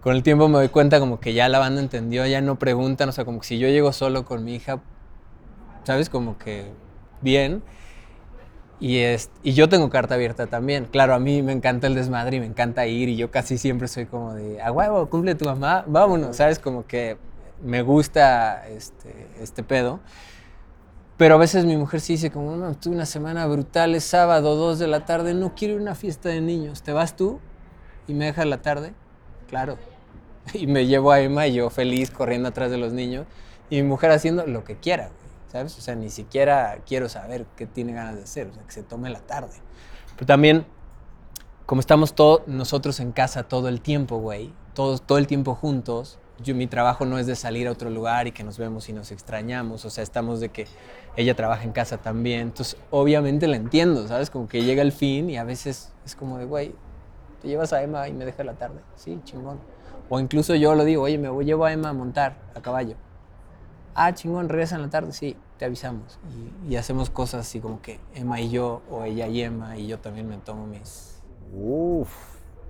Con 0.00 0.16
el 0.16 0.22
tiempo 0.22 0.48
me 0.48 0.54
doy 0.54 0.68
cuenta 0.68 0.98
como 0.98 1.20
que 1.20 1.32
ya 1.32 1.48
la 1.48 1.58
banda 1.58 1.80
entendió, 1.80 2.26
ya 2.26 2.40
no 2.40 2.58
preguntan, 2.58 3.08
o 3.08 3.12
sea, 3.12 3.24
como 3.24 3.40
que 3.40 3.46
si 3.46 3.58
yo 3.58 3.68
llego 3.68 3.92
solo 3.92 4.24
con 4.24 4.42
mi 4.42 4.54
hija, 4.54 4.80
¿sabes? 5.84 6.08
Como 6.08 6.38
que 6.38 6.72
bien. 7.22 7.62
Y, 8.80 8.98
es, 8.98 9.30
y 9.44 9.52
yo 9.52 9.68
tengo 9.68 9.90
carta 9.90 10.14
abierta 10.14 10.48
también. 10.48 10.86
Claro, 10.86 11.14
a 11.14 11.20
mí 11.20 11.42
me 11.42 11.52
encanta 11.52 11.86
el 11.86 11.94
desmadre 11.94 12.38
y 12.38 12.40
me 12.40 12.46
encanta 12.46 12.86
ir 12.86 13.08
y 13.08 13.16
yo 13.16 13.30
casi 13.30 13.56
siempre 13.56 13.86
soy 13.86 14.06
como 14.06 14.34
de, 14.34 14.60
a 14.60 14.72
huevo, 14.72 15.08
cumple 15.08 15.36
tu 15.36 15.44
mamá, 15.44 15.84
vámonos, 15.86 16.36
¿sabes? 16.36 16.58
Como 16.58 16.86
que 16.86 17.16
me 17.62 17.82
gusta 17.82 18.66
este, 18.68 19.28
este 19.40 19.62
pedo. 19.62 20.00
Pero 21.16 21.36
a 21.36 21.38
veces 21.38 21.64
mi 21.64 21.76
mujer 21.76 22.00
sí 22.00 22.14
dice 22.14 22.30
como, 22.30 22.56
no, 22.56 22.74
tuve 22.74 22.94
una 22.94 23.06
semana 23.06 23.46
brutal, 23.46 23.94
es 23.94 24.02
sábado, 24.02 24.56
dos 24.56 24.80
de 24.80 24.88
la 24.88 25.04
tarde, 25.04 25.34
no 25.34 25.54
quiero 25.54 25.74
ir 25.74 25.80
a 25.80 25.82
una 25.82 25.94
fiesta 25.94 26.28
de 26.28 26.40
niños, 26.40 26.82
¿te 26.82 26.92
vas 26.92 27.14
tú? 27.14 27.38
¿Y 28.08 28.14
me 28.14 28.24
dejas 28.24 28.46
la 28.46 28.60
tarde? 28.62 28.92
Claro. 29.48 29.78
Y 30.54 30.66
me 30.66 30.86
llevo 30.86 31.12
a 31.12 31.20
Emma 31.20 31.46
y 31.46 31.54
yo 31.54 31.70
feliz 31.70 32.10
corriendo 32.10 32.48
atrás 32.48 32.72
de 32.72 32.76
los 32.76 32.92
niños 32.92 33.26
y 33.70 33.76
mi 33.76 33.84
mujer 33.84 34.10
haciendo 34.10 34.44
lo 34.46 34.64
que 34.64 34.74
quiera, 34.74 35.10
¿sabes? 35.52 35.76
O 35.76 35.82
sea, 35.82 35.94
ni 35.94 36.08
siquiera 36.08 36.78
quiero 36.86 37.10
saber 37.10 37.44
qué 37.56 37.66
tiene 37.66 37.92
ganas 37.92 38.16
de 38.16 38.22
hacer, 38.22 38.48
o 38.48 38.54
sea, 38.54 38.62
que 38.62 38.72
se 38.72 38.82
tome 38.82 39.10
la 39.10 39.20
tarde. 39.20 39.52
Pero 40.14 40.26
también, 40.26 40.66
como 41.66 41.80
estamos 41.80 42.14
todos 42.14 42.48
nosotros 42.48 42.98
en 43.00 43.12
casa 43.12 43.42
todo 43.42 43.68
el 43.68 43.82
tiempo, 43.82 44.16
güey, 44.16 44.52
todos, 44.72 45.02
todo 45.02 45.18
el 45.18 45.26
tiempo 45.26 45.54
juntos, 45.54 46.18
yo, 46.42 46.54
mi 46.54 46.66
trabajo 46.66 47.04
no 47.04 47.18
es 47.18 47.26
de 47.26 47.36
salir 47.36 47.68
a 47.68 47.70
otro 47.70 47.90
lugar 47.90 48.26
y 48.26 48.32
que 48.32 48.42
nos 48.42 48.56
vemos 48.56 48.88
y 48.88 48.94
nos 48.94 49.12
extrañamos, 49.12 49.84
o 49.84 49.90
sea, 49.90 50.02
estamos 50.02 50.40
de 50.40 50.48
que 50.48 50.66
ella 51.16 51.36
trabaja 51.36 51.64
en 51.64 51.72
casa 51.72 51.98
también, 51.98 52.40
entonces 52.40 52.80
obviamente 52.90 53.46
la 53.46 53.56
entiendo, 53.56 54.08
¿sabes? 54.08 54.30
Como 54.30 54.48
que 54.48 54.64
llega 54.64 54.80
el 54.80 54.92
fin 54.92 55.28
y 55.28 55.36
a 55.36 55.44
veces 55.44 55.92
es 56.06 56.16
como 56.16 56.38
de, 56.38 56.46
güey, 56.46 56.74
te 57.42 57.48
llevas 57.48 57.74
a 57.74 57.82
Emma 57.82 58.08
y 58.08 58.14
me 58.14 58.24
dejas 58.24 58.46
la 58.46 58.54
tarde, 58.54 58.80
sí, 58.96 59.20
chingón. 59.24 59.60
O 60.08 60.18
incluso 60.18 60.54
yo 60.54 60.74
lo 60.74 60.84
digo, 60.84 61.02
oye, 61.02 61.18
me 61.18 61.28
voy, 61.28 61.44
llevo 61.44 61.66
a 61.66 61.72
Emma 61.72 61.90
a 61.90 61.92
montar 61.92 62.38
a 62.54 62.62
caballo. 62.62 62.96
Ah, 63.94 64.12
chingón, 64.14 64.48
regresa 64.48 64.76
en 64.76 64.82
la 64.82 64.90
tarde, 64.90 65.12
sí, 65.12 65.36
te 65.58 65.64
avisamos. 65.66 66.18
Y, 66.66 66.72
y 66.72 66.76
hacemos 66.76 67.10
cosas 67.10 67.42
así 67.46 67.60
como 67.60 67.80
que 67.82 68.00
Emma 68.14 68.40
y 68.40 68.48
yo, 68.50 68.82
o 68.90 69.04
ella 69.04 69.26
y 69.26 69.42
Emma, 69.42 69.76
y 69.76 69.86
yo 69.86 69.98
también 69.98 70.28
me 70.28 70.36
tomo 70.38 70.66
mis... 70.66 71.20
Uf, 71.54 72.10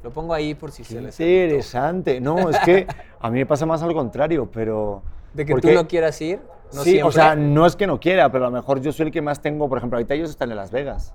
Lo 0.03 0.11
pongo 0.11 0.35
ahí 0.35 0.55
por 0.55 0.73
si 0.73 0.83
qué 0.83 0.89
se 0.95 1.01
les... 1.01 1.21
interesante. 1.21 2.21
No, 2.21 2.51
es 2.51 2.59
que 2.61 2.87
a 3.21 3.31
mí 3.31 3.39
me 3.39 3.47
pasa 3.47 3.67
más 3.67 3.83
al 3.83 3.95
contrario, 3.95 4.49
pero... 4.53 5.03
De 5.33 5.45
que 5.47 5.53
porque- 5.53 5.69
tú 5.69 5.75
no 5.75 5.87
quieras 5.87 6.21
ir, 6.21 6.41
no 6.75 6.83
sí, 6.83 6.91
siempre. 6.91 7.09
o 7.09 7.13
sea, 7.13 7.37
no 7.37 7.67
es 7.67 7.77
que 7.77 7.87
no 7.87 8.01
quiera, 8.01 8.31
pero 8.33 8.47
a 8.47 8.49
lo 8.51 8.55
mejor 8.57 8.81
yo 8.81 8.93
soy 8.93 9.07
el 9.07 9.13
que 9.13 9.23
más 9.23 9.41
tengo, 9.41 9.69
por 9.69 9.79
ejemplo, 9.79 9.97
ahorita 9.99 10.15
ellos 10.15 10.29
están 10.31 10.51
en 10.51 10.57
Las 10.57 10.71
Vegas. 10.73 11.15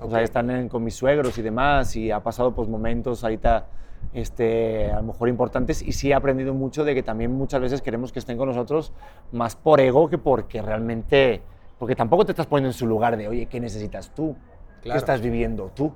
O 0.00 0.10
sea, 0.10 0.20
están 0.22 0.50
en- 0.50 0.68
con 0.68 0.82
mis 0.84 0.94
suegros 0.96 1.38
y 1.38 1.42
demás, 1.42 1.94
y 1.96 2.10
ha 2.10 2.20
pasado 2.22 2.52
pues 2.54 2.68
momentos 2.68 3.22
ahorita, 3.24 3.66
este, 4.14 4.90
a 4.90 4.96
lo 4.96 5.02
mejor 5.02 5.28
importantes, 5.28 5.82
y 5.82 5.92
sí 5.92 6.10
he 6.10 6.14
aprendido 6.14 6.54
mucho 6.54 6.84
de 6.84 6.94
que 6.94 7.02
también 7.02 7.32
muchas 7.32 7.60
veces 7.60 7.82
queremos 7.82 8.12
que 8.12 8.18
estén 8.18 8.38
con 8.38 8.48
nosotros 8.48 8.92
más 9.30 9.56
por 9.56 9.80
ego 9.80 10.08
que 10.08 10.16
porque 10.16 10.62
realmente, 10.62 11.42
porque 11.78 11.94
tampoco 11.94 12.24
te 12.24 12.32
estás 12.32 12.46
poniendo 12.46 12.70
en 12.70 12.74
su 12.74 12.86
lugar 12.86 13.16
de, 13.16 13.28
oye, 13.28 13.46
¿qué 13.46 13.60
necesitas 13.60 14.14
tú? 14.14 14.34
¿Qué 14.82 14.96
estás 14.96 15.20
viviendo 15.20 15.70
tú? 15.74 15.92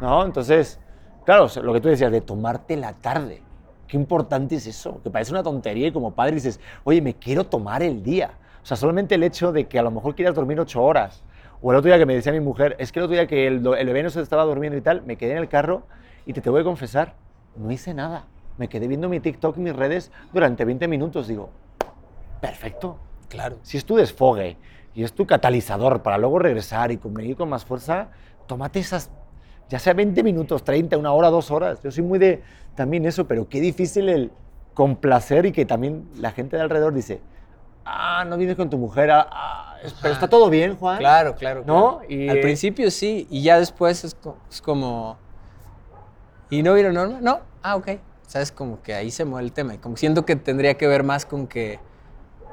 ¿No? 0.00 0.24
Entonces, 0.24 0.80
claro, 1.24 1.46
lo 1.62 1.72
que 1.72 1.80
tú 1.80 1.88
decías 1.88 2.10
de 2.10 2.20
tomarte 2.20 2.76
la 2.76 2.94
tarde. 2.94 3.42
qué 3.86 3.96
importante 3.96 4.56
es 4.56 4.66
eso, 4.66 5.00
que 5.02 5.10
parece 5.10 5.32
una 5.32 5.42
tontería 5.42 5.86
y 5.88 5.92
como 5.92 6.14
padre 6.14 6.34
dices, 6.34 6.58
oye, 6.82 7.02
me 7.02 7.14
quiero 7.14 7.44
tomar 7.44 7.82
el 7.82 8.02
día. 8.02 8.32
O 8.62 8.66
sea, 8.66 8.76
solamente 8.76 9.16
el 9.16 9.22
hecho 9.22 9.52
de 9.52 9.66
que 9.68 9.78
a 9.78 9.82
lo 9.82 9.90
mejor 9.90 10.14
quieras 10.14 10.34
dormir 10.34 10.58
ocho 10.58 10.82
horas. 10.82 11.22
O 11.60 11.70
el 11.70 11.78
otro 11.78 11.88
día 11.88 11.98
que 11.98 12.06
me 12.06 12.14
decía 12.14 12.32
mi 12.32 12.40
mujer, 12.40 12.74
es 12.78 12.90
que 12.90 12.98
el 12.98 13.04
otro 13.04 13.14
día 13.14 13.26
que 13.26 13.46
el, 13.46 13.64
el 13.64 13.86
bebé 13.86 14.02
no 14.02 14.10
se 14.10 14.20
estaba 14.20 14.44
durmiendo 14.44 14.76
y 14.76 14.80
tal, 14.80 15.02
me 15.02 15.16
quedé 15.16 15.32
en 15.32 15.38
el 15.38 15.48
carro 15.48 15.84
y 16.26 16.32
te 16.32 16.40
tengo 16.40 16.56
que 16.56 16.64
confesar, 16.64 17.14
no 17.56 17.70
hice 17.70 17.94
nada. 17.94 18.26
Me 18.58 18.68
quedé 18.68 18.86
viendo 18.86 19.08
mi 19.08 19.20
TikTok 19.20 19.56
y 19.56 19.60
mis 19.60 19.74
redes 19.74 20.10
durante 20.32 20.64
20 20.64 20.88
minutos. 20.88 21.28
Digo, 21.28 21.50
perfecto. 22.40 22.98
Claro. 23.28 23.58
Si 23.62 23.78
es 23.78 23.84
tu 23.84 23.96
desfogue 23.96 24.56
y 24.94 25.04
es 25.04 25.12
tu 25.12 25.26
catalizador 25.26 26.02
para 26.02 26.18
luego 26.18 26.38
regresar 26.38 26.92
y 26.92 26.98
convenir 26.98 27.36
con 27.36 27.48
más 27.48 27.64
fuerza, 27.64 28.10
tómate 28.46 28.80
esas, 28.80 29.10
ya 29.68 29.78
sea 29.78 29.94
20 29.94 30.22
minutos, 30.22 30.64
30, 30.64 30.98
una 30.98 31.12
hora, 31.12 31.30
dos 31.30 31.50
horas. 31.50 31.82
Yo 31.82 31.90
soy 31.90 32.04
muy 32.04 32.18
de 32.18 32.42
también 32.74 33.06
eso, 33.06 33.26
pero 33.26 33.48
qué 33.48 33.60
difícil 33.60 34.08
el 34.08 34.30
complacer 34.74 35.46
y 35.46 35.52
que 35.52 35.64
también 35.64 36.08
la 36.18 36.32
gente 36.32 36.56
de 36.56 36.62
alrededor 36.62 36.92
dice, 36.92 37.20
ah, 37.84 38.24
no 38.26 38.36
vienes 38.36 38.56
con 38.56 38.68
tu 38.68 38.76
mujer, 38.78 39.10
ah, 39.10 39.28
ah, 39.30 39.76
pero 40.00 40.14
está 40.14 40.28
todo 40.28 40.50
bien, 40.50 40.76
Juan. 40.76 40.98
Claro, 40.98 41.34
claro. 41.34 41.64
¿No? 41.66 41.98
claro. 41.98 42.12
Y, 42.12 42.28
Al 42.28 42.40
principio 42.40 42.90
sí, 42.90 43.26
y 43.30 43.42
ya 43.42 43.58
después 43.58 44.04
es 44.04 44.60
como... 44.60 45.16
¿Y 46.52 46.62
no 46.62 46.74
vieron 46.74 46.92
Norma? 46.92 47.18
No. 47.22 47.40
Ah, 47.62 47.76
ok. 47.76 47.92
¿Sabes? 48.26 48.52
Como 48.52 48.82
que 48.82 48.92
ahí 48.92 49.10
se 49.10 49.24
mueve 49.24 49.46
el 49.46 49.52
tema. 49.52 49.80
Como 49.80 49.96
siento 49.96 50.26
que 50.26 50.36
tendría 50.36 50.74
que 50.74 50.86
ver 50.86 51.02
más 51.02 51.24
con 51.24 51.46
que, 51.46 51.80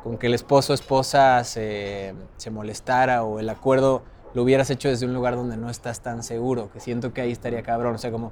con 0.03 0.17
que 0.17 0.27
el 0.27 0.33
esposo 0.33 0.71
o 0.71 0.73
esposa 0.73 1.43
se, 1.43 2.15
se 2.37 2.49
molestara 2.49 3.23
o 3.23 3.39
el 3.39 3.49
acuerdo 3.49 4.03
lo 4.33 4.43
hubieras 4.43 4.69
hecho 4.69 4.87
desde 4.87 5.05
un 5.05 5.13
lugar 5.13 5.35
donde 5.35 5.57
no 5.57 5.69
estás 5.69 5.99
tan 5.99 6.23
seguro, 6.23 6.71
que 6.71 6.79
siento 6.79 7.11
que 7.11 7.19
ahí 7.19 7.33
estaría 7.33 7.61
cabrón. 7.61 7.95
O 7.95 7.97
sea, 7.97 8.09
como, 8.09 8.31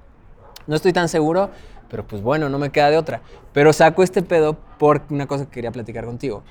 no 0.68 0.76
estoy 0.78 0.94
tan 0.94 1.10
seguro, 1.10 1.50
pero 1.90 2.08
pues 2.08 2.22
bueno, 2.22 2.48
no 2.48 2.60
me 2.60 2.70
queda 2.70 2.90
de 2.90 2.98
otra. 2.98 3.20
Pero 3.52 3.74
saco 3.74 4.04
este 4.04 4.22
pedo 4.22 4.54
por 4.54 5.02
una 5.10 5.28
cosa 5.28 5.48
que 5.48 5.52
quería 5.52 5.74
platicar 5.74 6.06
contigo. 6.06 6.44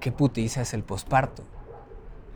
¿Qué 0.00 0.12
putiza 0.12 0.62
es 0.62 0.72
el 0.72 0.82
posparto? 0.82 1.42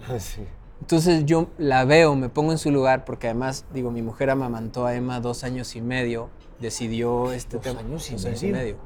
Sí. 0.18 0.46
Entonces 0.80 1.24
yo 1.24 1.48
la 1.56 1.84
veo, 1.84 2.14
me 2.14 2.28
pongo 2.28 2.52
en 2.52 2.58
su 2.58 2.70
lugar, 2.70 3.04
porque 3.04 3.28
además, 3.28 3.64
digo, 3.72 3.90
mi 3.90 4.02
mujer 4.02 4.30
amamantó 4.30 4.87
a 4.87 4.94
Emma 4.94 5.20
dos 5.20 5.42
años 5.44 5.76
y 5.76 5.80
medio, 5.80 6.28
decidió 6.60 7.32
este 7.32 7.56
Dos 7.56 7.64
tema. 7.64 7.80
años 7.80 8.08
y 8.10 8.14
dos 8.14 8.24
años 8.26 8.42
medio. 8.42 8.76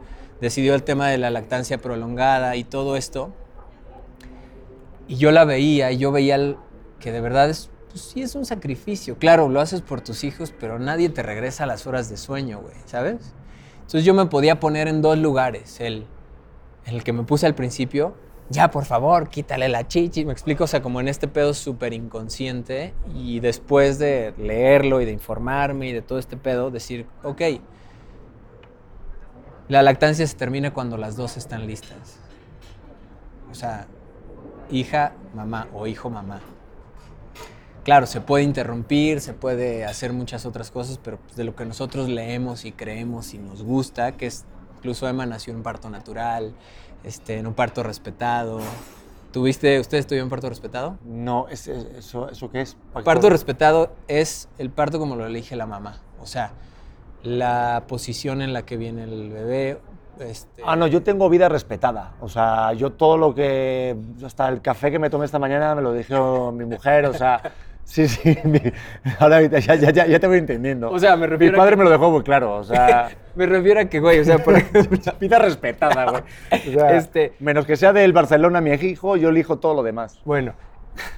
Decidió 0.40 0.74
el 0.74 0.84
tema 0.84 1.08
de 1.08 1.18
la 1.18 1.30
lactancia 1.30 1.78
prolongada 1.78 2.54
y 2.56 2.62
todo 2.62 2.96
esto. 2.96 3.32
Y 5.08 5.16
yo 5.16 5.32
la 5.32 5.44
veía, 5.44 5.90
y 5.90 5.98
yo 5.98 6.12
veía 6.12 6.36
el- 6.36 6.56
que 7.00 7.10
de 7.12 7.20
verdad 7.20 7.48
es, 7.50 7.70
pues 7.90 8.02
sí 8.02 8.22
es 8.22 8.34
un 8.34 8.44
sacrificio. 8.44 9.16
Claro, 9.18 9.48
lo 9.48 9.60
haces 9.60 9.80
por 9.80 10.00
tus 10.00 10.22
hijos, 10.22 10.52
pero 10.58 10.78
nadie 10.78 11.08
te 11.08 11.22
regresa 11.22 11.66
las 11.66 11.86
horas 11.86 12.08
de 12.10 12.16
sueño, 12.16 12.60
güey, 12.60 12.74
¿sabes? 12.84 13.32
Entonces 13.76 14.04
yo 14.04 14.14
me 14.14 14.26
podía 14.26 14.60
poner 14.60 14.86
en 14.86 15.00
dos 15.02 15.16
lugares. 15.18 15.80
El, 15.80 16.06
el 16.84 17.02
que 17.02 17.12
me 17.12 17.22
puse 17.24 17.46
al 17.46 17.54
principio, 17.54 18.14
ya 18.50 18.70
por 18.70 18.84
favor, 18.84 19.28
quítale 19.28 19.68
la 19.68 19.86
chichi, 19.86 20.24
me 20.24 20.32
explico, 20.32 20.64
o 20.64 20.66
sea, 20.66 20.80
como 20.80 21.00
en 21.00 21.08
este 21.08 21.28
pedo 21.28 21.52
súper 21.52 21.92
inconsciente 21.92 22.94
y 23.14 23.40
después 23.40 23.98
de 23.98 24.32
leerlo 24.38 25.00
y 25.00 25.04
de 25.04 25.12
informarme 25.12 25.88
y 25.88 25.92
de 25.92 26.02
todo 26.02 26.18
este 26.18 26.36
pedo, 26.36 26.70
decir, 26.70 27.06
ok, 27.22 27.42
la 29.68 29.82
lactancia 29.82 30.26
se 30.26 30.34
termina 30.34 30.72
cuando 30.72 30.96
las 30.96 31.16
dos 31.16 31.36
están 31.36 31.66
listas. 31.66 32.18
O 33.50 33.54
sea, 33.54 33.86
hija, 34.70 35.12
mamá 35.34 35.68
o 35.74 35.86
hijo, 35.86 36.08
mamá. 36.08 36.40
Claro, 37.84 38.06
se 38.06 38.20
puede 38.20 38.44
interrumpir, 38.44 39.20
se 39.20 39.34
puede 39.34 39.84
hacer 39.84 40.12
muchas 40.12 40.46
otras 40.46 40.70
cosas, 40.70 40.98
pero 41.02 41.18
pues, 41.18 41.36
de 41.36 41.44
lo 41.44 41.54
que 41.54 41.64
nosotros 41.64 42.08
leemos 42.08 42.64
y 42.64 42.72
creemos 42.72 43.34
y 43.34 43.38
nos 43.38 43.62
gusta, 43.62 44.16
que 44.16 44.26
es, 44.26 44.44
incluso 44.78 45.08
Emma 45.08 45.26
nació 45.26 45.54
en 45.54 45.62
parto 45.62 45.88
natural, 45.90 46.54
este, 47.04 47.38
en 47.38 47.46
un 47.46 47.54
parto 47.54 47.82
respetado. 47.82 48.60
¿Tuviste, 49.32 49.78
usted 49.78 49.98
estudió 49.98 50.22
en 50.22 50.28
parto 50.30 50.48
respetado? 50.48 50.96
No, 51.04 51.48
es- 51.48 51.68
es- 51.68 51.84
eso, 51.98 52.30
¿eso 52.30 52.50
qué 52.50 52.62
es? 52.62 52.76
Paco? 52.92 53.04
Parto 53.04 53.28
respetado 53.30 53.92
es 54.08 54.48
el 54.58 54.70
parto 54.70 54.98
como 54.98 55.16
lo 55.16 55.26
elige 55.26 55.54
la 55.56 55.66
mamá. 55.66 55.98
O 56.20 56.26
sea, 56.26 56.52
la 57.22 57.84
posición 57.86 58.42
en 58.42 58.52
la 58.52 58.62
que 58.62 58.76
viene 58.76 59.04
el 59.04 59.30
bebé. 59.30 59.80
Este, 60.20 60.62
Ah, 60.66 60.74
no, 60.76 60.86
yo 60.88 61.02
tengo 61.02 61.28
vida 61.28 61.48
respetada. 61.48 62.14
O 62.20 62.28
sea, 62.28 62.72
yo 62.72 62.92
todo 62.92 63.16
lo 63.16 63.34
que. 63.34 63.96
Hasta 64.24 64.48
el 64.48 64.60
café 64.62 64.90
que 64.90 64.98
me 64.98 65.10
tomé 65.10 65.26
esta 65.26 65.38
mañana 65.38 65.74
me 65.74 65.82
lo 65.82 65.92
dijo 65.92 66.50
mi 66.52 66.64
mujer. 66.64 67.06
O 67.06 67.14
sea, 67.14 67.40
sí, 67.88 68.06
sí. 68.08 68.36
mi- 68.44 68.60
ahora 69.18 69.42
ya, 69.42 69.58
ya, 69.58 69.90
ya, 69.90 70.06
ya 70.06 70.20
te 70.20 70.26
voy 70.26 70.38
entendiendo. 70.38 70.90
O 70.90 70.98
sea, 70.98 71.16
me 71.16 71.26
Mi 71.26 71.32
refiero 71.32 71.54
a 71.56 71.58
padre 71.58 71.70
que- 71.72 71.76
me 71.78 71.84
lo 71.84 71.90
dejó 71.90 72.10
muy 72.10 72.22
claro. 72.22 72.54
O 72.56 72.64
sea, 72.64 73.08
Me 73.34 73.46
refiero 73.46 73.80
a 73.80 73.84
que, 73.84 74.00
güey, 74.00 74.18
o 74.18 74.24
sea, 74.24 74.38
por 74.38 74.54
vida 75.20 75.38
respetada, 75.38 76.10
güey. 76.10 76.22
O 76.74 76.78
sea, 76.80 76.96
Este- 76.96 77.32
Menos 77.38 77.66
que 77.66 77.76
sea 77.76 77.92
del 77.92 78.12
Barcelona 78.12 78.60
mi 78.60 78.70
hijo, 78.72 79.16
yo 79.16 79.28
elijo 79.28 79.58
todo 79.58 79.74
lo 79.74 79.82
demás. 79.82 80.18
Bueno, 80.24 80.54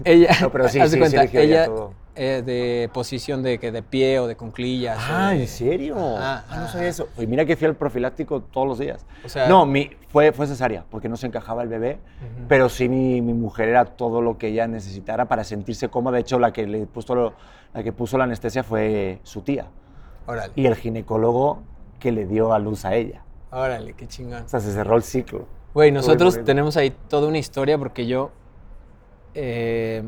ella. 0.04 0.30
No, 0.40 0.50
pero 0.50 0.68
sí, 0.68 0.80
sí, 0.82 0.88
sí 0.90 0.98
cuenta, 0.98 1.20
eligió 1.22 1.40
ella 1.40 1.64
todo. 1.66 1.92
eh, 2.16 2.42
de 2.44 2.90
posición 2.92 3.42
de 3.42 3.58
que 3.58 3.70
de 3.72 3.82
pie 3.82 4.18
o 4.18 4.26
de 4.26 4.36
cunclillas. 4.36 4.98
o 4.98 5.00
Ah, 5.08 5.30
de- 5.30 5.42
¿en 5.42 5.48
serio? 5.48 5.96
Ajá, 6.16 6.44
ah, 6.48 6.56
no 6.60 6.68
sabía 6.68 6.88
eso. 6.88 7.08
Oye, 7.16 7.26
mira 7.26 7.44
que 7.44 7.56
fui 7.56 7.66
al 7.66 7.76
profiláctico 7.76 8.40
todos 8.42 8.66
los 8.66 8.78
días. 8.78 9.04
O 9.24 9.28
sea- 9.28 9.48
no, 9.48 9.64
mi, 9.66 9.90
fue, 10.08 10.32
fue 10.32 10.46
cesárea, 10.46 10.84
porque 10.90 11.08
no 11.08 11.16
se 11.16 11.26
encajaba 11.26 11.62
el 11.62 11.68
bebé, 11.68 11.98
Ujú. 12.20 12.46
pero 12.48 12.68
sí 12.68 12.88
mi, 12.88 13.20
mi 13.22 13.32
mujer 13.34 13.68
era 13.68 13.84
todo 13.84 14.20
lo 14.22 14.38
que 14.38 14.48
ella 14.48 14.66
necesitara 14.66 15.26
para 15.26 15.44
sentirse 15.44 15.88
cómoda. 15.88 16.16
De 16.16 16.20
hecho, 16.22 16.38
la 16.38 16.52
que, 16.52 16.66
le 16.66 16.86
puso 16.86 17.14
lo- 17.14 17.34
la 17.72 17.82
que 17.82 17.92
puso 17.92 18.18
la 18.18 18.24
anestesia 18.24 18.62
fue 18.64 19.20
su 19.22 19.42
tía 19.42 19.66
Órale. 20.26 20.52
y 20.56 20.66
el 20.66 20.74
ginecólogo 20.76 21.62
que 22.00 22.12
le 22.12 22.26
dio 22.26 22.52
a 22.52 22.58
luz 22.58 22.84
a 22.84 22.94
ella. 22.94 23.22
Órale, 23.52 23.92
qué 23.94 24.06
chingón. 24.08 24.44
O 24.44 24.48
sea, 24.48 24.60
se 24.60 24.72
cerró 24.72 24.96
el 24.96 25.02
ciclo. 25.02 25.46
Güey, 25.74 25.92
nosotros 25.92 26.42
tenemos 26.44 26.76
ahí 26.76 26.90
toda 27.08 27.28
una 27.28 27.38
historia 27.38 27.78
porque 27.78 28.06
yo, 28.06 28.30
eh, 29.34 30.02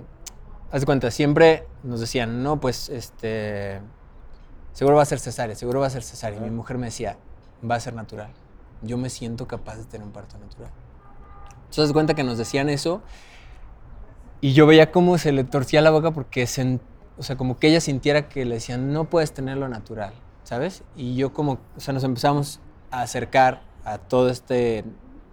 haz 0.71 0.81
de 0.81 0.87
cuenta, 0.87 1.11
siempre 1.11 1.67
nos 1.83 2.01
decían, 2.01 2.43
no, 2.43 2.61
pues, 2.61 2.89
este, 2.89 3.81
seguro 4.73 4.97
va 4.97 5.03
a 5.03 5.07
ser 5.07 5.19
cesárea, 5.21 5.55
seguro 5.57 5.81
va 5.81 5.87
a 5.87 5.91
ser 5.91 6.03
cesárea. 6.03 6.39
Y 6.39 6.43
mi 6.43 6.51
mujer 6.51 6.79
me 6.79 6.87
decía, 6.87 7.17
va 7.69 7.77
a 7.77 7.81
ser 7.81 7.95
natural. 7.95 8.31
Yo 8.83 8.97
me 8.99 9.11
siento 9.11 9.47
capaz 9.47 9.77
de 9.77 9.85
tener 9.85 10.07
un 10.07 10.13
parto 10.13 10.39
natural. 10.39 10.71
Entonces, 11.61 11.83
haz 11.85 11.89
de 11.89 11.95
cuenta 11.95 12.15
que 12.15 12.25
nos 12.25 12.37
decían 12.39 12.69
eso 12.69 13.01
y 14.41 14.53
yo 14.55 14.67
veía 14.67 14.91
cómo 14.91 15.19
se 15.19 15.33
le 15.33 15.45
torcía 15.45 15.81
la 15.81 15.91
boca 15.91 16.11
porque, 16.11 16.45
sen- 16.45 16.81
o 17.17 17.23
sea, 17.23 17.37
como 17.37 17.59
que 17.59 17.69
ella 17.69 17.81
sintiera 17.81 18.29
que 18.29 18.45
le 18.45 18.57
decían, 18.57 18.93
no 18.93 19.05
puedes 19.09 19.33
tenerlo 19.33 19.69
natural, 19.69 20.13
¿sabes? 20.43 20.83
Y 20.97 21.15
yo 21.15 21.33
como, 21.33 21.59
o 21.77 21.81
sea, 21.81 21.95
nos 21.95 22.05
empezamos 22.05 22.61
a 22.91 23.03
acercar 23.03 23.63
a 23.85 23.99
todo 23.99 24.29
este 24.29 24.85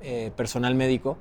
eh, 0.02 0.32
personal 0.36 0.76
médico. 0.76 1.18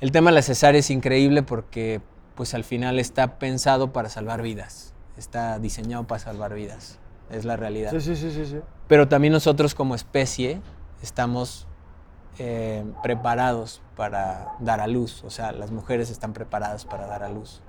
El 0.00 0.12
tema 0.12 0.30
de 0.30 0.34
la 0.34 0.42
cesárea 0.42 0.78
es 0.78 0.90
increíble 0.90 1.42
porque, 1.42 2.00
pues 2.34 2.54
al 2.54 2.64
final 2.64 2.98
está 2.98 3.38
pensado 3.38 3.92
para 3.92 4.08
salvar 4.08 4.42
vidas, 4.42 4.92
está 5.16 5.58
diseñado 5.58 6.06
para 6.06 6.18
salvar 6.18 6.54
vidas, 6.54 6.98
es 7.30 7.44
la 7.44 7.56
realidad. 7.56 7.90
Sí, 7.92 8.00
sí, 8.00 8.16
sí, 8.16 8.30
sí. 8.30 8.46
sí. 8.46 8.58
Pero 8.88 9.08
también 9.08 9.32
nosotros 9.32 9.74
como 9.74 9.94
especie 9.94 10.60
estamos 11.02 11.66
eh, 12.38 12.84
preparados 13.02 13.80
para 13.96 14.56
dar 14.58 14.80
a 14.80 14.88
luz. 14.88 15.22
O 15.24 15.30
sea, 15.30 15.52
las 15.52 15.70
mujeres 15.70 16.10
están 16.10 16.32
preparadas 16.32 16.84
para 16.84 17.06
dar 17.06 17.22
a 17.22 17.28
luz. 17.28 17.62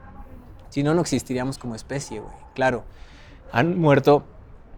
Si 0.69 0.81
no, 0.81 0.93
no 0.93 1.01
existiríamos 1.01 1.57
como 1.57 1.75
especie, 1.75 2.19
güey. 2.19 2.33
Claro, 2.53 2.83
han 3.51 3.77
muerto, 3.77 4.25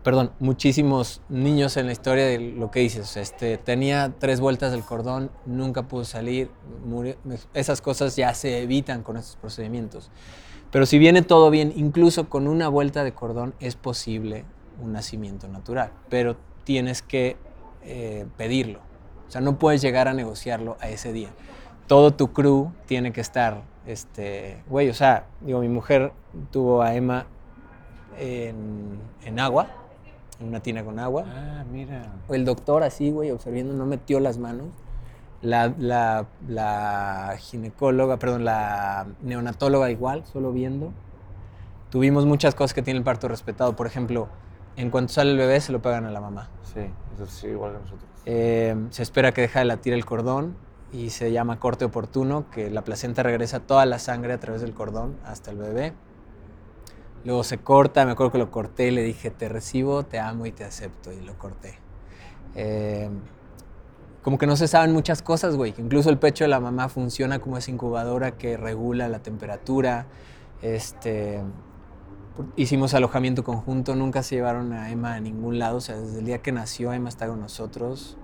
perdón, 0.08 0.32
muchísimos 0.40 1.20
niños 1.28 1.76
en 1.76 1.88
la 1.88 1.92
historia 1.92 2.26
de 2.26 2.40
lo 2.40 2.72
que 2.72 2.80
dices. 2.80 3.18
Este, 3.18 3.58
tenía 3.58 4.14
tres 4.18 4.40
vueltas 4.40 4.72
del 4.72 4.82
cordón, 4.82 5.32
nunca 5.46 5.84
pudo 5.84 6.06
salir. 6.06 6.50
murió. 6.86 7.18
Esas 7.54 7.82
cosas 7.82 8.16
ya 8.16 8.34
se 8.34 8.62
evitan 8.62 9.04
con 9.04 9.18
estos 9.18 9.36
procedimientos. 9.36 10.10
Pero 10.72 10.86
si 10.86 10.98
viene 10.98 11.24
todo 11.24 11.50
bien, 11.50 11.74
incluso 11.76 12.30
con 12.30 12.48
una 12.48 12.70
vuelta 12.70 13.04
de 13.04 13.12
cordón 13.12 13.54
es 13.60 13.76
posible 13.76 14.46
un 14.82 14.94
nacimiento 14.94 15.50
natural, 15.50 15.92
pero 16.08 16.38
tienes 16.64 17.02
que 17.02 17.36
eh, 17.84 18.28
pedirlo. 18.38 18.80
O 19.28 19.32
sea, 19.32 19.42
no 19.42 19.60
puedes 19.60 19.82
llegar 19.82 20.08
a 20.08 20.14
negociarlo 20.14 20.78
a 20.80 20.88
ese 20.88 21.12
día. 21.12 21.32
Todo 21.86 22.14
tu 22.14 22.32
crew 22.32 22.72
tiene 22.86 23.12
que 23.12 23.20
estar, 23.20 23.64
este, 23.86 24.64
güey, 24.70 24.88
o 24.88 24.94
sea, 24.94 25.28
digo, 25.42 25.60
mi 25.60 25.68
mujer 25.68 26.14
tuvo 26.50 26.82
a 26.82 26.96
Emma 26.96 27.26
en, 28.18 29.02
en 29.26 29.40
agua, 29.42 29.68
en 30.40 30.48
una 30.48 30.60
tina 30.62 30.84
con 30.84 31.00
agua. 31.00 31.26
Ah, 31.28 31.64
mira. 31.72 32.14
El 32.30 32.46
doctor 32.46 32.84
así, 32.84 33.12
güey, 33.12 33.32
observando, 33.32 33.74
no 33.74 33.86
metió 33.86 34.20
las 34.20 34.38
manos. 34.38 34.68
La, 35.42 35.74
la, 35.78 36.26
la 36.48 37.36
ginecóloga, 37.40 38.18
perdón, 38.18 38.44
la 38.44 39.08
neonatóloga 39.22 39.92
igual, 39.92 40.26
solo 40.26 40.52
viendo. 40.52 40.92
Tuvimos 41.92 42.26
muchas 42.26 42.56
cosas 42.56 42.74
que 42.74 42.82
tiene 42.82 42.98
el 42.98 43.04
parto 43.04 43.28
respetado. 43.28 43.76
Por 43.76 43.88
ejemplo, 43.88 44.28
en 44.76 44.90
cuanto 44.90 45.14
sale 45.14 45.32
el 45.32 45.38
bebé, 45.38 45.62
se 45.62 45.72
lo 45.72 45.82
pegan 45.82 46.06
a 46.06 46.12
la 46.12 46.22
mamá. 46.22 46.50
Sí, 46.74 46.82
eso 47.16 47.26
sí, 47.28 47.48
igual 47.48 47.74
que 47.74 47.80
nosotros. 47.80 48.10
Eh, 48.26 48.76
se 48.90 49.04
espera 49.04 49.32
que 49.32 49.42
deje 49.42 49.60
de 49.60 49.66
latir 49.66 49.94
el 49.94 50.06
cordón 50.06 50.58
y 50.92 51.12
se 51.12 51.32
llama 51.32 51.60
corte 51.60 51.86
oportuno, 51.86 52.50
que 52.50 52.70
la 52.70 52.84
placenta 52.84 53.24
regresa 53.24 53.60
toda 53.60 53.86
la 53.86 54.00
sangre 54.00 54.34
a 54.34 54.40
través 54.40 54.62
del 54.62 54.74
cordón 54.74 55.18
hasta 55.26 55.52
el 55.52 55.58
bebé. 55.58 55.94
Luego 57.28 57.44
se 57.44 57.58
corta, 57.58 58.06
me 58.06 58.14
acuerdo 58.14 58.32
que 58.32 58.38
lo 58.38 58.50
corté 58.52 58.88
y 58.88 58.92
le 58.92 59.04
dije, 59.04 59.32
te 59.32 59.50
recibo, 59.50 60.04
te 60.04 60.18
amo 60.18 60.46
y 60.46 60.54
te 60.54 60.64
acepto, 60.64 61.12
y 61.12 61.20
lo 61.20 61.38
corté. 61.38 61.78
eh, 62.56 63.10
como 64.22 64.38
que 64.38 64.48
no 64.48 64.56
se 64.56 64.70
saben 64.70 64.94
muchas 64.94 65.22
cosas, 65.22 65.58
güey. 65.58 65.74
Incluso 65.78 66.10
el 66.10 66.18
pecho 66.20 66.46
de 66.46 66.48
la 66.48 66.62
mamá 66.62 66.88
funciona 66.88 67.40
como 67.40 67.58
esa 67.58 67.70
incubadora 67.70 68.38
que 68.38 68.56
regula 68.56 69.10
la 69.10 69.20
temperatura. 69.20 70.06
Este, 70.62 71.42
hicimos 72.56 72.94
alojamiento 72.94 73.44
conjunto, 73.44 73.94
nunca 73.96 74.24
se 74.24 74.36
llevaron 74.36 74.72
a 74.72 74.90
Emma 74.90 75.16
a 75.16 75.20
ningún 75.20 75.60
lado. 75.60 75.78
O 75.78 75.82
sea, 75.82 75.98
desde 75.98 76.20
el 76.20 76.26
día 76.26 76.42
que 76.42 76.54
nació, 76.54 76.94
Emma 76.94 77.10
está 77.10 77.28
con 77.28 77.42
nosotros. 77.42 78.18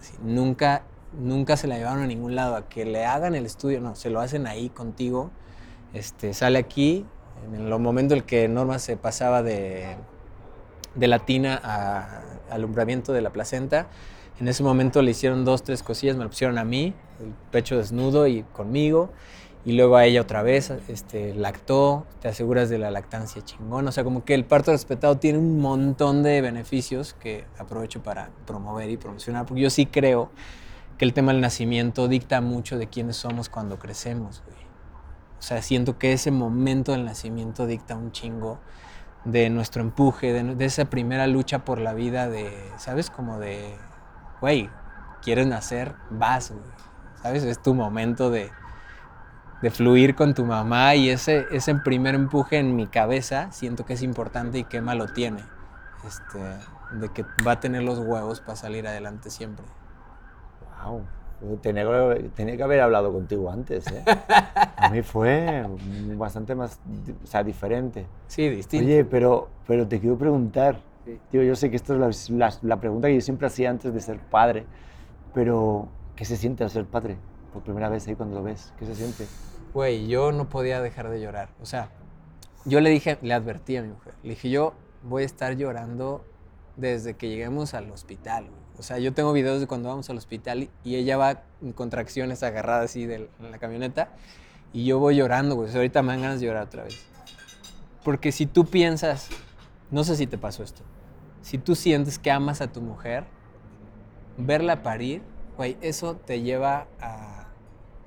Así, 0.00 0.14
nunca, 0.22 0.82
nunca 1.16 1.56
se 1.56 1.68
la 1.68 1.76
llevaron 1.76 2.02
a 2.02 2.06
ningún 2.08 2.34
lado. 2.34 2.56
A 2.56 2.68
que 2.68 2.84
le 2.84 3.04
hagan 3.04 3.36
el 3.36 3.46
estudio, 3.46 3.80
no, 3.80 3.94
se 3.94 4.10
lo 4.10 4.20
hacen 4.20 4.48
ahí 4.48 4.68
contigo. 4.68 5.30
Este, 5.92 6.34
sale 6.34 6.58
aquí, 6.58 7.04
en 7.46 7.54
el 7.54 7.78
momento 7.78 8.14
en 8.14 8.20
el 8.20 8.24
que 8.24 8.48
Norma 8.48 8.78
se 8.78 8.96
pasaba 8.96 9.42
de, 9.42 9.96
de 10.94 11.08
la 11.08 11.20
tina 11.20 11.60
a 11.62 12.22
alumbramiento 12.50 13.12
de 13.12 13.22
la 13.22 13.30
placenta. 13.30 13.86
En 14.40 14.48
ese 14.48 14.62
momento 14.62 15.02
le 15.02 15.10
hicieron 15.10 15.44
dos, 15.44 15.62
tres 15.62 15.82
cosillas, 15.82 16.16
me 16.16 16.24
lo 16.24 16.30
pusieron 16.30 16.58
a 16.58 16.64
mí, 16.64 16.94
el 17.20 17.32
pecho 17.50 17.76
desnudo 17.76 18.26
y 18.26 18.42
conmigo, 18.42 19.10
y 19.64 19.72
luego 19.72 19.96
a 19.96 20.04
ella 20.04 20.22
otra 20.22 20.42
vez, 20.42 20.70
este, 20.88 21.34
lactó, 21.34 22.06
te 22.20 22.28
aseguras 22.28 22.68
de 22.68 22.78
la 22.78 22.90
lactancia 22.90 23.42
chingón, 23.44 23.86
o 23.86 23.92
sea, 23.92 24.02
como 24.02 24.24
que 24.24 24.34
el 24.34 24.44
parto 24.44 24.72
respetado 24.72 25.18
tiene 25.18 25.38
un 25.38 25.60
montón 25.60 26.22
de 26.22 26.40
beneficios 26.40 27.14
que 27.14 27.44
aprovecho 27.58 28.02
para 28.02 28.30
promover 28.46 28.90
y 28.90 28.96
promocionar, 28.96 29.46
porque 29.46 29.62
yo 29.62 29.70
sí 29.70 29.86
creo 29.86 30.30
que 30.98 31.04
el 31.04 31.12
tema 31.12 31.32
del 31.32 31.40
nacimiento 31.40 32.08
dicta 32.08 32.40
mucho 32.40 32.78
de 32.78 32.88
quiénes 32.88 33.16
somos 33.16 33.48
cuando 33.48 33.78
crecemos, 33.78 34.42
güey. 34.46 34.61
O 35.42 35.44
sea, 35.44 35.60
siento 35.60 35.98
que 35.98 36.12
ese 36.12 36.30
momento 36.30 36.92
del 36.92 37.04
nacimiento 37.04 37.66
dicta 37.66 37.96
un 37.96 38.12
chingo 38.12 38.60
de 39.24 39.50
nuestro 39.50 39.82
empuje, 39.82 40.32
de, 40.32 40.64
esa 40.64 40.84
primera 40.84 41.26
lucha 41.26 41.64
por 41.64 41.80
la 41.80 41.94
vida, 41.94 42.28
de, 42.28 42.56
¿sabes? 42.76 43.10
Como 43.10 43.40
de, 43.40 43.76
güey, 44.40 44.70
quieres 45.20 45.48
nacer, 45.48 45.96
vas, 46.10 46.52
güey. 46.52 46.62
¿Sabes? 47.22 47.42
Es 47.42 47.60
tu 47.60 47.74
momento 47.74 48.30
de, 48.30 48.52
de 49.62 49.70
fluir 49.72 50.14
con 50.14 50.32
tu 50.32 50.44
mamá 50.44 50.94
y 50.94 51.10
ese, 51.10 51.44
ese 51.50 51.74
primer 51.74 52.14
empuje 52.14 52.58
en 52.58 52.76
mi 52.76 52.86
cabeza 52.86 53.50
siento 53.50 53.84
que 53.84 53.94
es 53.94 54.02
importante 54.02 54.58
y 54.58 54.64
que 54.64 54.76
Emma 54.76 54.94
lo 54.94 55.08
tiene. 55.08 55.42
Este, 56.06 56.38
de 57.00 57.08
que 57.08 57.26
va 57.44 57.52
a 57.52 57.60
tener 57.60 57.82
los 57.82 57.98
huevos 57.98 58.40
para 58.40 58.54
salir 58.54 58.86
adelante 58.86 59.28
siempre. 59.28 59.66
Wow. 60.84 61.04
Tenía, 61.60 61.84
que- 61.84 62.30
tenía 62.34 62.56
que 62.56 62.62
haber 62.62 62.80
hablado 62.80 63.12
contigo 63.12 63.50
antes. 63.50 63.86
¿eh? 63.88 64.02
A 64.76 64.88
mí 64.90 65.02
fue 65.02 65.64
bastante 66.16 66.54
más, 66.54 66.78
o 67.22 67.26
sea, 67.26 67.42
diferente. 67.44 68.06
Sí, 68.28 68.48
distinto. 68.48 68.86
Oye, 68.86 69.04
pero, 69.04 69.48
pero 69.66 69.86
te 69.86 70.00
quiero 70.00 70.16
preguntar. 70.16 70.80
Sí. 71.04 71.18
Tío, 71.30 71.42
yo 71.42 71.56
sé 71.56 71.68
que 71.70 71.76
esto 71.76 71.94
es 72.08 72.30
la, 72.30 72.46
la- 72.48 72.54
la 72.62 72.76
pregunta 72.80 73.08
que 73.08 73.14
yo 73.16 73.20
siempre 73.20 73.46
hacía 73.48 73.70
antes 73.70 73.92
de 73.92 74.00
ser 74.00 74.18
padre, 74.20 74.66
pero 75.34 75.88
¿qué 76.16 76.24
se 76.24 76.36
siente 76.36 76.62
al 76.64 76.70
ser 76.70 76.84
padre? 76.84 77.16
Por 77.52 77.62
primera 77.62 77.88
vez 77.88 78.06
ahí 78.08 78.14
cuando 78.14 78.36
lo 78.36 78.42
ves, 78.42 78.72
¿qué 78.78 78.86
se 78.86 78.94
siente? 78.94 79.26
Güey, 79.74 80.06
yo 80.06 80.32
no 80.32 80.48
podía 80.48 80.80
dejar 80.80 81.08
de 81.10 81.20
llorar. 81.20 81.48
O 81.60 81.66
sea, 81.66 81.88
yo 82.64 82.80
le 82.80 82.90
dije, 82.90 83.18
le 83.22 83.34
advertí 83.34 83.76
a 83.76 83.82
mi 83.82 83.88
mujer, 83.88 84.14
le 84.22 84.30
dije, 84.30 84.48
yo 84.50 84.74
voy 85.02 85.24
a 85.24 85.26
estar 85.26 85.54
llorando 85.56 86.24
desde 86.76 87.14
que 87.14 87.28
lleguemos 87.28 87.74
al 87.74 87.90
hospital. 87.90 88.44
güey. 88.48 88.61
O 88.82 88.84
sea, 88.84 88.98
yo 88.98 89.12
tengo 89.14 89.32
videos 89.32 89.60
de 89.60 89.68
cuando 89.68 89.90
vamos 89.90 90.10
al 90.10 90.16
hospital 90.16 90.68
y- 90.82 90.96
ella 90.96 91.16
va 91.16 91.44
en 91.62 91.72
contracciones 91.72 92.42
agarrada 92.42 92.82
así 92.82 93.04
en 93.04 93.28
la 93.52 93.58
camioneta 93.58 94.08
y 94.72 94.84
yo 94.84 94.98
voy 94.98 95.14
llorando, 95.14 95.54
güey. 95.54 95.72
Ahorita 95.72 96.02
me 96.02 96.08
dan 96.14 96.22
ganas 96.22 96.40
de 96.40 96.46
llorar 96.46 96.64
otra 96.64 96.82
vez. 96.82 97.06
Porque 98.02 98.32
si 98.32 98.46
tú 98.46 98.64
piensas, 98.66 99.28
no 99.92 100.02
sé 100.02 100.16
si 100.16 100.26
te 100.26 100.36
pasó 100.36 100.64
esto, 100.64 100.82
si 101.42 101.58
tú 101.58 101.76
sientes 101.76 102.18
que 102.18 102.32
amas 102.32 102.60
a 102.60 102.72
tu 102.72 102.80
mujer, 102.80 103.22
verla 104.36 104.82
parir, 104.82 105.22
güey, 105.56 105.76
eso 105.80 106.16
te 106.16 106.42
lleva 106.42 106.88
a 107.00 107.46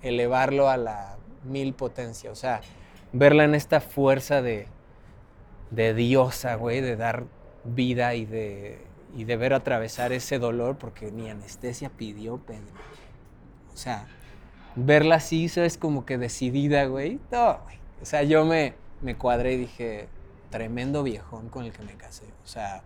elevarlo 0.02 0.68
a 0.68 0.76
la 0.76 1.16
mil 1.46 1.74
potencia. 1.74 2.32
O 2.32 2.36
sea, 2.36 2.60
verla 3.14 3.46
en 3.46 3.56
esta 3.56 3.80
fuerza 3.80 4.42
de, 4.42 4.68
de 5.72 5.94
diosa, 5.94 6.56
güey, 6.56 6.82
de 6.82 6.98
dar 6.98 7.24
vida 7.64 8.14
y 8.16 8.26
de, 8.26 8.86
y 9.16 9.24
de 9.24 9.38
ver 9.38 9.54
atravesar 9.54 10.12
ese 10.12 10.38
dolor, 10.40 10.78
porque 10.78 11.12
ni 11.12 11.30
anestesia 11.30 11.90
pidió 11.90 12.38
Pedro. 12.38 12.74
O 13.74 13.78
sea, 13.78 14.08
verla 14.76 15.16
así, 15.16 15.48
¿sabes? 15.50 15.78
Como 15.78 16.06
que 16.06 16.18
decidida, 16.18 16.86
güey. 16.86 17.20
No, 17.32 17.60
güey. 17.64 17.78
O 18.02 18.06
sea, 18.06 18.24
yo 18.24 18.46
me, 18.46 18.74
me 19.02 19.16
cuadré 19.18 19.54
y 19.54 19.58
dije, 19.58 20.08
tremendo 20.50 21.02
viejón 21.04 21.50
con 21.50 21.64
el 21.66 21.72
que 21.72 21.82
me 21.84 21.94
casé. 21.96 22.26
O 22.44 22.48
sea, 22.48 22.84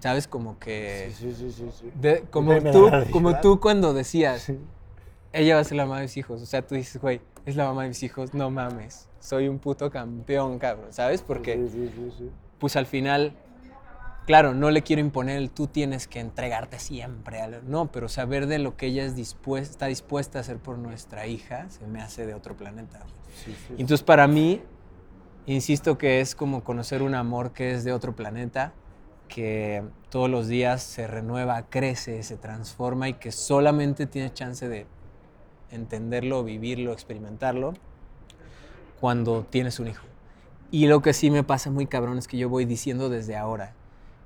¿sabes? 0.00 0.28
Como 0.28 0.58
que... 0.58 1.12
sí, 1.14 1.32
sí, 1.34 1.50
sí. 1.52 1.68
sí. 1.72 1.90
de- 1.94 2.22
como, 2.30 2.60
tú, 2.70 2.90
como 3.10 3.40
tú 3.40 3.60
cuando 3.60 3.94
decías, 3.94 4.50
ella 5.32 5.54
va 5.56 5.60
a 5.60 5.64
ser 5.64 5.76
la 5.76 5.84
mamá 5.84 5.96
de 5.96 6.02
mis 6.02 6.16
hijos. 6.16 6.42
O 6.42 6.46
sea, 6.46 6.66
tú 6.66 6.74
dices, 6.74 7.00
güey, 7.00 7.20
es 7.46 7.56
la 7.56 7.64
mamá 7.64 7.82
de 7.82 7.88
mis 7.88 8.02
hijos, 8.02 8.34
no 8.34 8.50
mames. 8.50 9.08
Soy 9.20 9.48
un 9.48 9.58
puto 9.58 9.90
campeón, 9.90 10.58
cabrón, 10.58 10.92
¿sabes? 10.92 11.22
Porque, 11.22 11.54
Sí, 11.56 11.68
sí, 11.70 11.92
sí, 11.94 12.12
sí. 12.18 12.30
pues 12.58 12.76
al 12.76 12.86
final, 12.86 13.32
claro, 14.28 14.52
no 14.52 14.70
le 14.70 14.82
quiero 14.82 15.00
imponer 15.00 15.38
el 15.38 15.50
tú 15.50 15.68
tienes 15.68 16.06
que 16.06 16.20
entregarte 16.20 16.78
siempre. 16.78 17.40
No, 17.66 17.90
pero 17.90 18.10
saber 18.10 18.46
de 18.46 18.58
lo 18.58 18.76
que 18.76 18.88
ella 18.88 19.06
es 19.06 19.16
dispuesta, 19.16 19.70
está 19.70 19.86
dispuesta 19.86 20.36
a 20.36 20.42
hacer 20.42 20.58
por 20.58 20.76
nuestra 20.76 21.26
hija 21.26 21.70
se 21.70 21.86
me 21.86 22.02
hace 22.02 22.26
de 22.26 22.34
otro 22.34 22.54
planeta. 22.54 23.00
Sí, 23.42 23.56
Entonces, 23.70 24.02
para 24.02 24.26
mí, 24.26 24.60
insisto 25.46 25.96
que 25.96 26.20
es 26.20 26.34
como 26.34 26.62
conocer 26.62 27.00
un 27.00 27.14
amor 27.14 27.54
que 27.54 27.72
es 27.72 27.84
de 27.84 27.92
otro 27.94 28.14
planeta, 28.14 28.74
que 29.28 29.82
todos 30.10 30.28
los 30.28 30.46
días 30.46 30.82
se 30.82 31.06
renueva, 31.06 31.62
crece, 31.70 32.22
se 32.22 32.36
transforma 32.36 33.08
y 33.08 33.14
que 33.14 33.32
solamente 33.32 34.04
tienes 34.04 34.34
chance 34.34 34.68
de 34.68 34.86
entenderlo, 35.70 36.44
vivirlo, 36.44 36.92
experimentarlo 36.92 37.72
cuando 39.00 39.46
tienes 39.48 39.80
un 39.80 39.88
hijo. 39.88 40.04
Y 40.70 40.86
lo 40.86 41.00
que 41.00 41.14
sí 41.14 41.30
me 41.30 41.44
pasa 41.44 41.70
muy 41.70 41.86
cabrón 41.86 42.18
es 42.18 42.28
que 42.28 42.36
yo 42.36 42.50
voy 42.50 42.66
diciendo 42.66 43.08
desde 43.08 43.34
ahora 43.34 43.77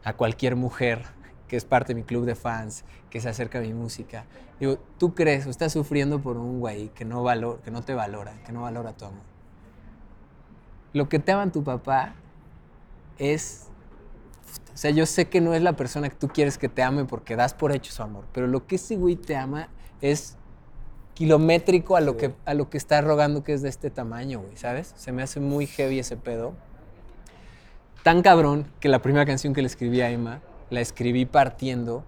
a 0.04 0.14
cualquier 0.14 0.56
mujer 0.56 1.04
que 1.48 1.56
es 1.56 1.64
parte 1.64 1.92
de 1.92 2.00
mi 2.00 2.02
club 2.02 2.24
de 2.24 2.34
fans, 2.34 2.84
que 3.10 3.20
se 3.20 3.28
acerca 3.28 3.58
a 3.58 3.60
mi 3.60 3.74
música, 3.74 4.24
digo, 4.58 4.78
tú 4.98 5.14
crees 5.14 5.46
o 5.46 5.50
estás 5.50 5.72
sufriendo 5.72 6.18
por 6.18 6.38
un 6.38 6.60
güey 6.60 6.88
que 6.88 7.04
no, 7.04 7.22
valor, 7.22 7.60
que 7.60 7.70
no 7.70 7.82
te 7.82 7.94
valora, 7.94 8.32
que 8.46 8.52
no 8.52 8.62
valora 8.62 8.96
tu 8.96 9.04
amor. 9.04 9.20
Lo 10.94 11.10
que 11.10 11.18
te 11.18 11.32
ama 11.32 11.52
tu 11.52 11.62
papá 11.62 12.14
es... 13.18 13.68
O 14.72 14.76
sea, 14.76 14.90
yo 14.90 15.04
sé 15.04 15.28
que 15.28 15.42
no 15.42 15.52
es 15.52 15.60
la 15.60 15.74
persona 15.74 16.08
que 16.08 16.16
tú 16.16 16.28
quieres 16.28 16.56
que 16.56 16.70
te 16.70 16.82
ame 16.82 17.04
porque 17.04 17.36
das 17.36 17.52
por 17.52 17.72
hecho 17.72 17.92
su 17.92 18.02
amor, 18.02 18.24
pero 18.32 18.46
lo 18.46 18.66
que 18.66 18.76
ese 18.76 18.96
güey 18.96 19.16
te 19.16 19.36
ama 19.36 19.68
es 20.00 20.38
kilométrico 21.14 21.96
a 21.96 22.00
lo, 22.00 22.16
que, 22.16 22.34
a 22.46 22.54
lo 22.54 22.70
que 22.70 22.78
está 22.78 23.00
rogando 23.02 23.44
que 23.44 23.52
es 23.52 23.60
de 23.60 23.68
este 23.68 23.90
tamaño, 23.90 24.40
güey, 24.40 24.56
¿sabes? 24.56 24.94
Se 24.96 25.12
me 25.12 25.22
hace 25.22 25.40
muy 25.40 25.66
heavy 25.66 25.98
ese 25.98 26.16
pedo. 26.16 26.54
Tan 28.02 28.22
cabrón 28.22 28.66
que 28.80 28.88
la 28.88 29.00
primera 29.00 29.24
canción 29.24 29.54
que 29.54 29.62
le 29.62 29.68
escribí 29.68 30.00
a 30.00 30.10
Emma, 30.10 30.40
la 30.70 30.80
escribí 30.80 31.24
partiendo 31.24 32.04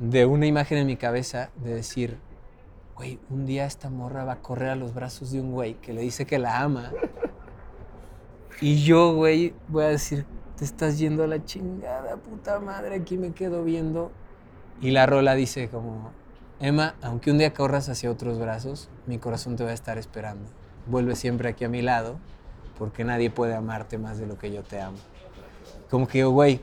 de 0.00 0.26
una 0.26 0.46
imagen 0.46 0.78
en 0.78 0.86
mi 0.86 0.96
cabeza 0.96 1.50
de 1.62 1.74
decir, 1.74 2.18
güey, 2.96 3.20
un 3.30 3.46
día 3.46 3.66
esta 3.66 3.88
morra 3.88 4.24
va 4.24 4.32
a 4.32 4.42
correr 4.42 4.70
a 4.70 4.76
los 4.76 4.94
brazos 4.94 5.30
de 5.30 5.40
un 5.40 5.52
güey 5.52 5.74
que 5.74 5.92
le 5.92 6.00
dice 6.00 6.26
que 6.26 6.40
la 6.40 6.60
ama. 6.60 6.92
Y 8.60 8.82
yo, 8.82 9.14
güey, 9.14 9.54
voy 9.68 9.84
a 9.84 9.88
decir, 9.88 10.26
te 10.56 10.64
estás 10.64 10.98
yendo 10.98 11.22
a 11.22 11.26
la 11.26 11.44
chingada, 11.44 12.16
puta 12.16 12.58
madre, 12.58 12.96
aquí 12.96 13.16
me 13.16 13.32
quedo 13.32 13.62
viendo. 13.62 14.10
Y 14.80 14.90
la 14.90 15.06
rola 15.06 15.34
dice 15.34 15.68
como, 15.68 16.10
Emma, 16.58 16.96
aunque 17.00 17.30
un 17.30 17.38
día 17.38 17.52
corras 17.54 17.88
hacia 17.88 18.10
otros 18.10 18.38
brazos, 18.38 18.88
mi 19.06 19.18
corazón 19.18 19.56
te 19.56 19.62
va 19.62 19.70
a 19.70 19.74
estar 19.74 19.98
esperando. 19.98 20.48
Vuelve 20.86 21.14
siempre 21.14 21.50
aquí 21.50 21.64
a 21.64 21.68
mi 21.68 21.82
lado, 21.82 22.18
porque 22.78 23.04
nadie 23.04 23.30
puede 23.30 23.54
amarte 23.54 23.98
más 23.98 24.18
de 24.18 24.26
lo 24.26 24.38
que 24.38 24.52
yo 24.52 24.62
te 24.62 24.80
amo. 24.80 24.98
Como 25.90 26.06
que 26.06 26.18
yo, 26.18 26.30
güey, 26.30 26.60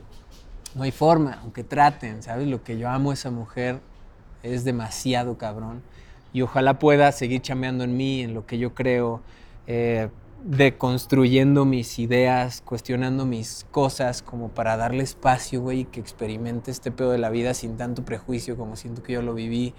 no 0.74 0.82
hay 0.82 0.90
forma, 0.90 1.38
aunque 1.42 1.64
traten, 1.64 2.22
¿sabes? 2.22 2.48
Lo 2.48 2.62
que 2.62 2.78
yo 2.78 2.88
amo 2.88 3.10
a 3.10 3.14
esa 3.14 3.30
mujer 3.30 3.80
es 4.42 4.64
demasiado 4.64 5.38
cabrón. 5.38 5.82
Y 6.32 6.42
ojalá 6.42 6.78
pueda 6.78 7.10
seguir 7.12 7.42
chameando 7.42 7.84
en 7.84 7.96
mí, 7.96 8.22
en 8.22 8.34
lo 8.34 8.44
que 8.44 8.58
yo 8.58 8.74
creo, 8.74 9.22
eh, 9.66 10.08
deconstruyendo 10.44 11.64
mis 11.64 11.98
ideas, 11.98 12.60
cuestionando 12.60 13.24
mis 13.24 13.64
cosas, 13.70 14.20
como 14.20 14.48
para 14.48 14.76
darle 14.76 15.02
espacio, 15.02 15.62
güey, 15.62 15.84
que 15.84 16.00
experimente 16.00 16.70
este 16.70 16.90
pedo 16.90 17.12
de 17.12 17.18
la 17.18 17.30
vida 17.30 17.54
sin 17.54 17.76
tanto 17.76 18.04
prejuicio 18.04 18.56
como 18.56 18.76
siento 18.76 19.02
que 19.02 19.14
yo 19.14 19.22
lo 19.22 19.32
viví, 19.32 19.74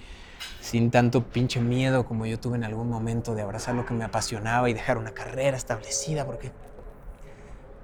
sin 0.61 0.91
tanto 0.91 1.23
pinche 1.23 1.59
miedo 1.59 2.05
como 2.05 2.25
yo 2.25 2.39
tuve 2.39 2.57
en 2.57 2.63
algún 2.63 2.89
momento 2.89 3.35
de 3.35 3.41
abrazar 3.41 3.75
lo 3.75 3.85
que 3.85 3.93
me 3.93 4.03
apasionaba 4.03 4.69
y 4.69 4.73
dejar 4.73 4.97
una 4.97 5.11
carrera 5.11 5.55
establecida, 5.55 6.25
porque 6.25 6.51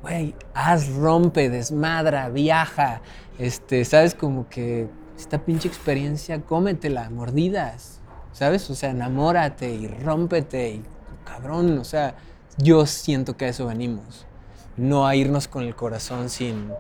güey, 0.02 0.36
haz, 0.54 0.90
rompe, 0.96 1.50
desmadra, 1.50 2.30
viaja, 2.30 3.02
este, 3.38 3.86
sabes, 3.86 4.16
como 4.16 4.50
que 4.50 4.90
esta 5.18 5.40
pinche 5.46 5.68
experiencia, 5.68 6.42
cómetela, 6.42 7.10
mordidas, 7.10 8.00
¿sabes? 8.32 8.70
O 8.70 8.76
sea, 8.76 8.90
enamórate 8.90 9.70
y 9.70 9.88
rómpete 9.88 10.72
y 10.72 10.84
cabrón, 11.24 11.78
o 11.78 11.84
sea, 11.84 12.16
yo 12.58 12.86
siento 12.86 13.38
que 13.38 13.46
a 13.46 13.50
eso 13.50 13.68
venimos, 13.68 14.26
no 14.76 15.06
a 15.06 15.16
irnos 15.16 15.48
con 15.48 15.64
el 15.64 15.76
corazón 15.76 16.30
sin, 16.30 16.72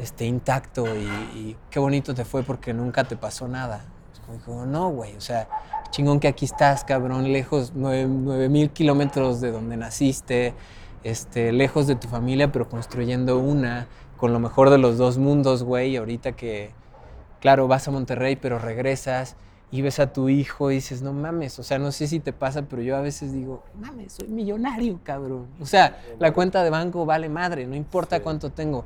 este, 0.00 0.24
intacto 0.26 0.86
y, 0.96 1.08
y 1.34 1.56
qué 1.70 1.78
bonito 1.78 2.14
te 2.14 2.24
fue 2.24 2.42
porque 2.42 2.72
nunca 2.72 3.04
te 3.04 3.16
pasó 3.16 3.48
nada. 3.48 3.84
Dijo, 4.30 4.64
no, 4.66 4.88
güey, 4.90 5.16
o 5.16 5.20
sea, 5.20 5.48
chingón 5.90 6.20
que 6.20 6.28
aquí 6.28 6.44
estás, 6.44 6.84
cabrón, 6.84 7.32
lejos, 7.32 7.72
nueve, 7.74 8.06
nueve 8.08 8.48
mil 8.48 8.70
kilómetros 8.70 9.40
de 9.40 9.50
donde 9.50 9.76
naciste, 9.76 10.54
este, 11.02 11.52
lejos 11.52 11.86
de 11.86 11.96
tu 11.96 12.08
familia, 12.08 12.50
pero 12.52 12.68
construyendo 12.68 13.38
una, 13.38 13.88
con 14.16 14.32
lo 14.32 14.38
mejor 14.38 14.70
de 14.70 14.78
los 14.78 14.96
dos 14.96 15.18
mundos, 15.18 15.64
güey, 15.64 15.96
ahorita 15.96 16.32
que, 16.32 16.70
claro, 17.40 17.68
vas 17.68 17.88
a 17.88 17.90
Monterrey, 17.90 18.36
pero 18.36 18.58
regresas 18.58 19.36
y 19.70 19.82
ves 19.82 19.98
a 20.00 20.12
tu 20.12 20.28
hijo 20.28 20.70
y 20.70 20.76
dices, 20.76 21.02
no 21.02 21.12
mames, 21.12 21.58
o 21.58 21.62
sea, 21.62 21.78
no 21.78 21.92
sé 21.92 22.06
si 22.06 22.20
te 22.20 22.32
pasa, 22.32 22.62
pero 22.62 22.80
yo 22.82 22.96
a 22.96 23.00
veces 23.00 23.32
digo, 23.32 23.62
mames, 23.74 24.12
soy 24.12 24.28
millonario, 24.28 25.00
cabrón. 25.02 25.46
O 25.60 25.66
sea, 25.66 25.98
la 26.18 26.32
cuenta 26.32 26.62
de 26.62 26.70
banco 26.70 27.04
vale 27.04 27.28
madre, 27.28 27.66
no 27.66 27.74
importa 27.74 28.16
Sí. 28.16 28.22
cuánto 28.22 28.50
tengo. 28.50 28.84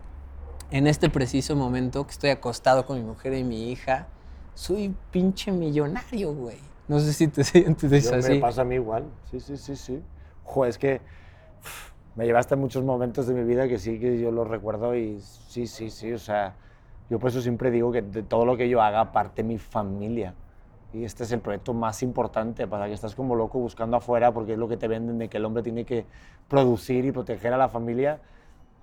En 0.70 0.86
este 0.86 1.10
preciso 1.10 1.54
momento 1.54 2.04
que 2.06 2.12
estoy 2.12 2.30
acostado 2.30 2.86
con 2.86 2.96
mi 2.98 3.04
mujer 3.04 3.34
y 3.34 3.44
mi 3.44 3.70
hija, 3.70 4.08
soy 4.56 4.94
pinche 5.10 5.52
millonario, 5.52 6.32
güey. 6.32 6.56
No 6.88 6.98
sé 6.98 7.12
si 7.12 7.28
te 7.28 7.44
sientes 7.44 8.10
Yo, 8.10 8.16
así. 8.16 8.32
Me 8.32 8.40
pasa 8.40 8.62
a 8.62 8.64
mí 8.64 8.76
igual. 8.76 9.04
Sí, 9.30 9.38
sí, 9.38 9.56
sí, 9.56 9.76
sí. 9.76 10.02
Joder, 10.44 10.70
es 10.70 10.78
que 10.78 11.00
me 12.14 12.24
llevaste 12.24 12.54
a 12.54 12.56
muchos 12.56 12.82
momentos 12.82 13.26
de 13.26 13.34
mi 13.34 13.44
vida 13.44 13.68
que 13.68 13.78
sí 13.78 14.00
que 14.00 14.18
yo 14.18 14.30
los 14.30 14.48
recuerdo 14.48 14.96
y 14.96 15.20
sí, 15.20 15.66
sí, 15.66 15.90
sí. 15.90 16.12
O 16.12 16.18
sea, 16.18 16.54
yo 17.10 17.18
por 17.18 17.30
eso 17.30 17.42
siempre 17.42 17.70
digo 17.70 17.92
que 17.92 18.00
de 18.00 18.22
todo 18.22 18.46
lo 18.46 18.56
que 18.56 18.68
yo 18.68 18.80
haga 18.80 19.12
parte 19.12 19.42
mi 19.42 19.58
familia. 19.58 20.34
Y 20.94 21.04
este 21.04 21.24
es 21.24 21.32
el 21.32 21.40
proyecto 21.40 21.74
más 21.74 22.02
importante 22.02 22.66
para 22.66 22.86
que 22.86 22.94
estás 22.94 23.14
como 23.14 23.34
loco 23.34 23.58
buscando 23.58 23.98
afuera 23.98 24.32
porque 24.32 24.54
es 24.54 24.58
lo 24.58 24.68
que 24.68 24.78
te 24.78 24.88
venden 24.88 25.18
de 25.18 25.28
que 25.28 25.36
el 25.36 25.44
hombre 25.44 25.62
tiene 25.62 25.84
que 25.84 26.06
producir 26.48 27.04
y 27.04 27.12
proteger 27.12 27.52
a 27.52 27.58
la 27.58 27.68
familia. 27.68 28.20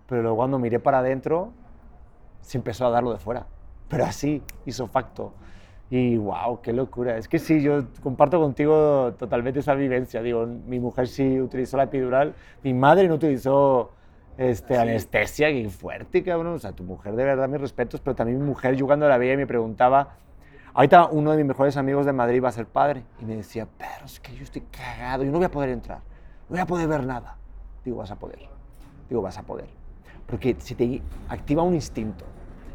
Pero 0.07 0.21
luego 0.21 0.38
cuando 0.38 0.59
miré 0.59 0.80
para 0.80 0.99
adentro, 0.99 1.51
se 2.41 2.59
empezó 2.59 2.86
a 2.86 2.91
dar 2.91 3.01
lo 3.01 3.11
de 3.11 3.17
fuera. 3.17 3.47
Pero 3.88 4.05
así, 4.05 4.43
hizo 4.67 4.86
facto. 4.86 5.34
Y 5.90 6.18
wow, 6.18 6.62
qué 6.62 6.74
locura. 6.74 7.18
Es 7.18 7.28
que 7.28 7.40
sí, 7.40 7.62
yo 7.62 7.84
comparto 8.02 8.40
contigo 8.40 9.14
totalmente 9.18 9.60
esa 9.60 9.76
vivencia. 9.76 10.22
Digo, 10.22 10.46
mi 10.46 10.80
mujer 10.80 11.08
sí 11.08 11.40
utilizó 11.40 11.78
la 11.78 11.84
epidural, 11.84 12.34
mi 12.64 12.74
madre 12.74 13.08
no 13.08 13.16
utilizó 13.16 13.92
este, 14.38 14.78
anestesia, 14.78 15.50
qué 15.50 15.70
fuerte, 15.70 16.24
cabrón. 16.24 16.56
O 16.56 16.60
sea, 16.60 16.72
tu 16.72 16.84
mujer, 16.84 17.16
de 17.16 17.24
verdad, 17.24 17.48
mis 17.48 17.62
respetos, 17.62 18.02
pero 18.02 18.16
también 18.16 18.40
mi 18.40 18.46
mujer, 18.46 18.76
yo 18.76 18.86
cuando 18.86 19.08
la 19.08 19.18
veía, 19.18 19.38
me 19.38 19.48
preguntaba. 19.48 20.18
Ahorita 20.74 21.06
uno 21.06 21.32
de 21.32 21.38
mis 21.38 21.46
mejores 21.46 21.78
amigos 21.78 22.06
de 22.08 22.14
Madrid 22.14 22.44
va 22.44 22.50
a 22.50 22.52
ser 22.52 22.66
padre 22.66 23.04
y 23.22 23.26
me 23.26 23.36
decía, 23.36 23.68
pero 23.78 24.06
es 24.06 24.20
que 24.20 24.36
yo 24.36 24.44
estoy 24.44 24.64
cagado, 24.72 25.24
yo 25.24 25.32
no 25.32 25.38
voy 25.38 25.46
a 25.46 25.52
poder 25.52 25.70
entrar, 25.70 26.00
no 26.50 26.56
voy 26.56 26.60
a 26.60 26.66
poder 26.66 26.88
ver 26.88 27.06
nada. 27.06 27.38
Digo, 27.86 27.98
vas 27.98 28.10
a 28.10 28.16
poder. 28.16 28.40
Digo, 29.08 29.22
vas 29.22 29.38
a 29.38 29.44
poder. 29.44 29.68
Porque 30.26 30.56
se 30.58 30.74
te 30.74 31.02
activa 31.30 31.62
un 31.62 31.76
instinto 31.76 32.26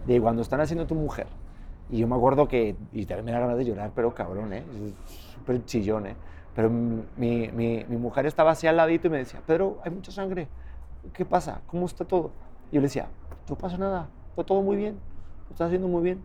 de 0.06 0.20
cuando 0.20 0.42
están 0.42 0.60
haciendo 0.60 0.86
tu 0.86 0.94
mujer. 0.94 1.26
Y 1.90 1.98
yo 1.98 2.08
me 2.08 2.16
acuerdo 2.16 2.48
que, 2.48 2.76
y 2.92 3.06
también 3.06 3.24
me 3.24 3.32
da 3.32 3.40
ganas 3.40 3.56
de 3.56 3.64
llorar, 3.64 3.92
pero 3.94 4.14
cabrón, 4.14 4.52
¿eh? 4.52 4.64
Súper 5.34 5.64
chillón, 5.64 6.06
¿eh? 6.06 6.16
Pero 6.54 6.68
mi, 6.70 7.48
mi, 7.52 7.84
mi 7.88 7.96
mujer 7.96 8.26
estaba 8.26 8.50
así 8.50 8.66
al 8.66 8.76
ladito 8.76 9.06
y 9.06 9.10
me 9.10 9.18
decía, 9.18 9.40
Pedro, 9.46 9.78
hay 9.84 9.90
mucha 9.90 10.12
sangre. 10.12 10.48
¿Qué 11.12 11.24
pasa? 11.24 11.62
¿Cómo 11.66 11.86
está 11.86 12.04
todo? 12.04 12.32
Y 12.70 12.74
yo 12.74 12.80
le 12.80 12.88
decía, 12.88 13.08
no 13.48 13.56
pasa 13.56 13.78
nada, 13.78 14.08
está 14.30 14.44
todo 14.44 14.62
muy 14.62 14.76
bien, 14.76 14.98
lo 15.46 15.52
estás 15.52 15.68
haciendo 15.68 15.88
muy 15.88 16.02
bien. 16.02 16.20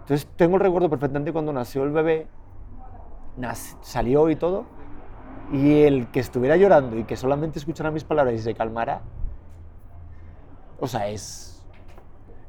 Entonces 0.00 0.28
tengo 0.36 0.56
el 0.56 0.62
recuerdo 0.62 0.88
perfectamente 0.88 1.32
cuando 1.32 1.52
nació 1.52 1.82
el 1.82 1.90
bebé, 1.90 2.28
salió 3.82 4.30
y 4.30 4.36
todo, 4.36 4.64
y 5.52 5.82
el 5.82 6.10
que 6.10 6.20
estuviera 6.20 6.56
llorando 6.56 6.96
y 6.96 7.04
que 7.04 7.16
solamente 7.16 7.58
escuchara 7.58 7.90
mis 7.90 8.04
palabras 8.04 8.34
y 8.34 8.38
se 8.38 8.54
calmara, 8.54 9.02
o 10.78 10.86
sea, 10.86 11.08
es, 11.08 11.55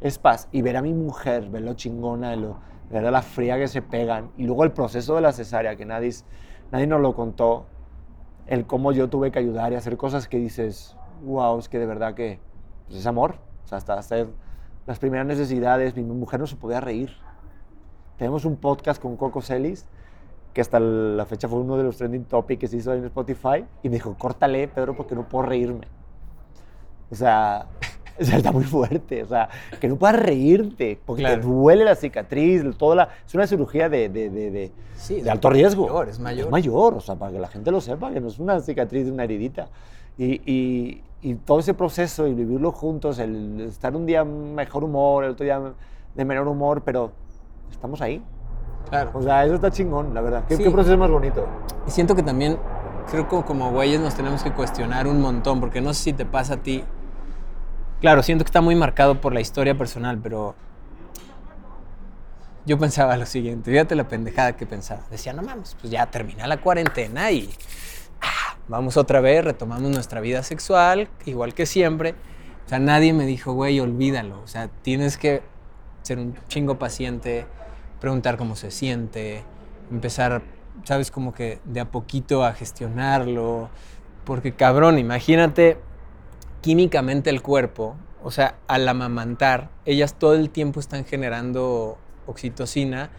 es 0.02 0.18
paz. 0.18 0.48
Y 0.52 0.62
ver 0.62 0.78
a 0.78 0.82
mi 0.82 0.94
mujer, 0.94 1.50
ver 1.50 1.64
lo 1.64 1.74
chingona, 1.74 2.36
lo, 2.36 2.58
ver 2.90 3.06
a 3.06 3.12
la 3.12 3.22
fría 3.22 3.58
que 3.58 3.68
se 3.68 3.82
pegan, 3.82 4.32
y 4.38 4.46
luego 4.46 4.64
el 4.64 4.72
proceso 4.72 5.16
de 5.16 5.22
la 5.22 5.32
cesárea, 5.32 5.76
que 5.76 5.86
nadie, 5.86 6.12
nadie 6.72 6.88
nos 6.88 7.02
lo 7.02 7.14
contó, 7.14 7.66
el 8.48 8.66
cómo 8.66 8.92
yo 8.92 9.10
tuve 9.10 9.32
que 9.32 9.40
ayudar 9.40 9.74
y 9.74 9.76
hacer 9.76 9.98
cosas 9.98 10.28
que 10.28 10.38
dices, 10.38 10.96
wow, 11.24 11.60
es 11.60 11.68
que 11.68 11.80
de 11.80 11.86
verdad 11.86 12.14
que 12.14 12.40
pues, 12.88 13.00
es 13.00 13.06
amor. 13.06 13.36
O 13.66 13.68
sea, 13.68 13.78
hasta 13.78 13.96
hacer 13.96 14.30
las 14.86 15.00
primeras 15.00 15.26
necesidades, 15.26 15.96
mi 15.96 16.04
mujer 16.04 16.40
no 16.40 16.48
se 16.48 16.56
podía 16.56 16.80
reír. 16.80 17.12
Tenemos 18.18 18.46
un 18.46 18.56
podcast 18.56 19.02
con 19.02 19.18
Coco 19.18 19.42
Celis, 19.42 19.86
que 20.54 20.62
hasta 20.62 20.80
la 20.80 21.26
fecha 21.26 21.48
fue 21.48 21.60
uno 21.60 21.78
de 21.78 21.84
los 21.84 21.98
trending 21.98 22.24
topics 22.24 22.62
que 22.62 22.68
se 22.68 22.78
hizo 22.78 22.94
en 22.94 23.04
Spotify, 23.06 23.66
y 23.84 23.90
me 23.90 23.96
dijo, 23.96 24.16
córtale, 24.18 24.68
Pedro, 24.70 24.96
porque 24.96 25.14
no 25.14 25.28
puedo 25.28 25.46
reírme. 25.46 25.88
O 27.12 27.16
sea, 27.16 27.68
o 28.22 28.24
sea, 28.24 28.38
está 28.38 28.52
muy 28.52 28.64
fuerte. 28.64 29.24
O 29.24 29.28
sea, 29.28 29.50
que 29.80 29.88
no 29.88 29.96
puedas 29.98 30.18
reírte, 30.20 31.00
porque 31.06 31.22
Claro. 31.24 31.42
te 31.42 31.48
duele 31.48 31.86
la 31.86 31.96
cicatriz, 31.96 32.64
toda 32.78 32.96
la... 32.96 33.10
Es 33.26 33.34
una 33.36 33.48
cirugía 33.48 33.90
de, 33.90 34.10
de, 34.10 34.30
de, 34.30 34.52
de- 34.52 34.72
Sí, 34.96 35.28
alto 35.30 35.50
riesgo. 35.50 35.84
mayor, 35.88 36.10
es 36.10 36.20
mayor. 36.20 36.46
Es 36.46 36.52
mayor, 36.52 36.94
o 36.96 37.00
sea, 37.02 37.16
para 37.16 37.32
que 37.32 37.40
la 37.40 37.48
gente 37.48 37.70
lo 37.72 37.80
sepa, 37.82 38.12
que 38.12 38.20
no 38.20 38.28
es 38.28 38.40
una 38.40 38.60
cicatriz 38.60 39.06
de 39.06 39.12
una 39.12 39.24
heridita. 39.26 39.68
Y, 40.18 40.42
y, 40.52 41.04
y 41.22 41.36
todo 41.36 41.60
ese 41.60 41.74
proceso 41.76 42.26
y 42.28 42.34
vivirlo 42.34 42.72
juntos, 42.72 43.20
el 43.20 43.62
estar 43.62 43.96
un 43.96 44.06
día 44.08 44.24
mejor 44.24 44.84
humor, 44.84 45.24
el 45.24 45.32
otro 45.32 45.44
día 45.44 45.62
de 46.16 46.26
menor 46.26 46.48
humor, 46.48 46.82
pero 46.84 47.12
estamos 47.72 48.02
ahí. 48.02 48.24
Claro. 48.90 49.12
O 49.14 49.22
sea, 49.22 49.46
eso 49.46 49.56
está 49.56 49.70
chingón, 49.70 50.14
la 50.14 50.22
verdad. 50.22 50.46
¿Qué, 50.48 50.56
Sí. 50.56 50.64
qué 50.64 50.72
proceso 50.72 50.98
más 50.98 51.12
bonito? 51.12 51.46
Y 51.88 51.92
siento 51.92 52.16
que 52.16 52.24
también, 52.24 52.58
creo 53.12 53.28
que 53.28 53.42
como 53.44 53.72
güeyes 53.72 54.00
nos 54.02 54.16
tenemos 54.16 54.42
que 54.42 54.52
cuestionar 54.52 55.06
un 55.08 55.22
montón, 55.22 55.60
porque 55.60 55.82
no 55.82 55.94
sé 55.94 56.04
si 56.06 56.14
te 56.14 56.26
pasa 56.26 56.56
a 56.56 56.58
ti. 56.58 56.84
Claro, 58.00 58.22
siento 58.22 58.44
que 58.44 58.50
está 58.50 58.62
muy 58.62 58.76
marcado 58.76 59.20
por 59.20 59.34
la 59.34 59.42
historia 59.42 59.76
personal, 59.76 60.20
pero 60.22 60.54
yo 62.68 62.78
pensaba 62.78 63.18
lo 63.18 63.26
siguiente, 63.26 63.72
fíjate 63.72 63.96
la 63.96 64.08
pendejada 64.08 64.56
que 64.56 64.68
pensaba. 64.68 65.02
Decía, 65.10 65.34
no 65.34 65.42
mames, 65.42 65.76
pues 65.82 65.90
ya 65.90 66.06
termina 66.06 66.46
la 66.46 66.58
cuarentena 66.58 67.32
y 67.32 67.50
ah, 68.22 68.58
vamos 68.68 68.98
otra 68.98 69.20
vez, 69.20 69.44
retomamos 69.44 69.90
nuestra 69.90 70.22
vida 70.22 70.44
sexual, 70.44 71.10
igual 71.26 71.56
que 71.56 71.66
siempre. 71.66 72.14
O 72.68 72.70
sea, 72.70 72.78
nadie 72.78 73.14
me 73.14 73.26
dijo, 73.26 73.54
güey, 73.54 73.80
olvídalo. 73.80 74.42
O 74.42 74.48
sea, 74.48 74.68
tienes 74.68 75.18
que 75.18 75.42
ser 76.04 76.20
un 76.20 76.36
chingo 76.50 76.78
paciente, 76.78 77.48
preguntar 78.00 78.38
cómo 78.38 78.56
se 78.56 78.70
siente, 78.70 79.44
empezar, 79.90 80.44
sabes, 80.84 81.10
como 81.10 81.34
que 81.34 81.62
de 81.66 81.80
a 81.80 81.90
poquito 81.90 82.44
a 82.44 82.54
gestionarlo. 82.54 83.70
Porque 84.24 84.54
cabrón, 84.54 85.00
imagínate 85.00 85.80
químicamente 86.68 87.30
el 87.30 87.42
cuerpo, 87.42 87.96
o 88.22 88.30
sea, 88.30 88.58
al 88.68 88.86
amamantar, 88.90 89.70
ellas 89.86 90.16
todo 90.16 90.34
el 90.34 90.50
tiempo 90.50 90.82
están 90.82 91.06
generando 91.06 91.98
oxitocina 92.26 93.10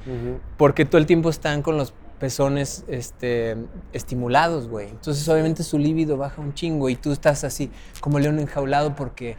porque 0.58 0.84
todo 0.84 0.98
el 0.98 1.06
tiempo 1.06 1.30
están 1.30 1.62
con 1.62 1.78
los 1.78 1.94
pezones 2.20 2.84
este, 2.88 3.56
estimulados, 3.94 4.68
güey. 4.68 4.90
Entonces, 4.90 5.26
obviamente, 5.30 5.62
su 5.62 5.78
líbido 5.78 6.18
baja 6.18 6.42
un 6.42 6.52
chingo 6.52 6.90
y 6.90 6.96
tú 6.96 7.10
estás 7.10 7.42
así 7.42 7.70
como 8.02 8.18
león 8.18 8.38
enjaulado 8.38 8.94
porque, 8.94 9.38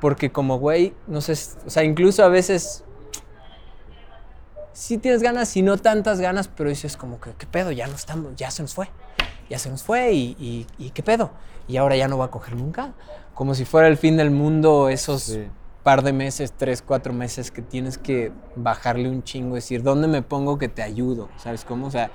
porque 0.00 0.32
como 0.32 0.58
güey, 0.58 0.92
no 1.06 1.20
sé, 1.20 1.34
o 1.64 1.70
sea, 1.70 1.84
incluso 1.84 2.24
a 2.24 2.28
veces 2.28 2.82
sí 4.72 4.98
tienes 4.98 5.22
ganas 5.22 5.56
y 5.56 5.62
no 5.62 5.76
tantas 5.76 6.20
ganas, 6.20 6.48
pero 6.48 6.68
dices 6.68 6.96
como 6.96 7.20
que, 7.20 7.30
¿qué 7.38 7.46
pedo? 7.46 7.70
Ya 7.70 7.86
no 7.86 7.94
estamos, 7.94 8.34
ya 8.34 8.50
se 8.50 8.62
nos 8.62 8.74
fue. 8.74 8.88
Ya 9.48 9.60
se 9.60 9.70
nos 9.70 9.84
fue 9.84 10.14
y, 10.14 10.36
y, 10.40 10.66
y 10.84 10.90
¿qué 10.90 11.04
pedo? 11.04 11.30
Y 11.68 11.76
ahora 11.76 11.94
ya 11.94 12.08
no 12.08 12.18
va 12.18 12.24
a 12.24 12.30
coger 12.32 12.56
nunca. 12.56 12.92
Como 13.36 13.54
si 13.54 13.64
fuera 13.66 13.86
el 13.86 13.98
fin 13.98 14.16
del 14.16 14.30
mundo 14.30 14.88
esos 14.88 15.22
Sí. 15.24 15.46
par 15.82 16.02
de 16.02 16.12
meses, 16.14 16.52
tres, 16.56 16.80
cuatro 16.82 17.12
meses 17.12 17.50
que 17.50 17.60
tienes 17.60 17.98
que 17.98 18.32
bajarle 18.56 19.08
un 19.10 19.22
chingo, 19.22 19.54
decir, 19.56 19.82
¿dónde 19.82 20.08
me 20.08 20.22
pongo 20.22 20.56
que 20.58 20.68
te 20.68 20.82
ayudo? 20.82 21.28
¿Sabes 21.36 21.64
cómo? 21.64 21.86
O 21.86 21.90
sea, 21.90 22.10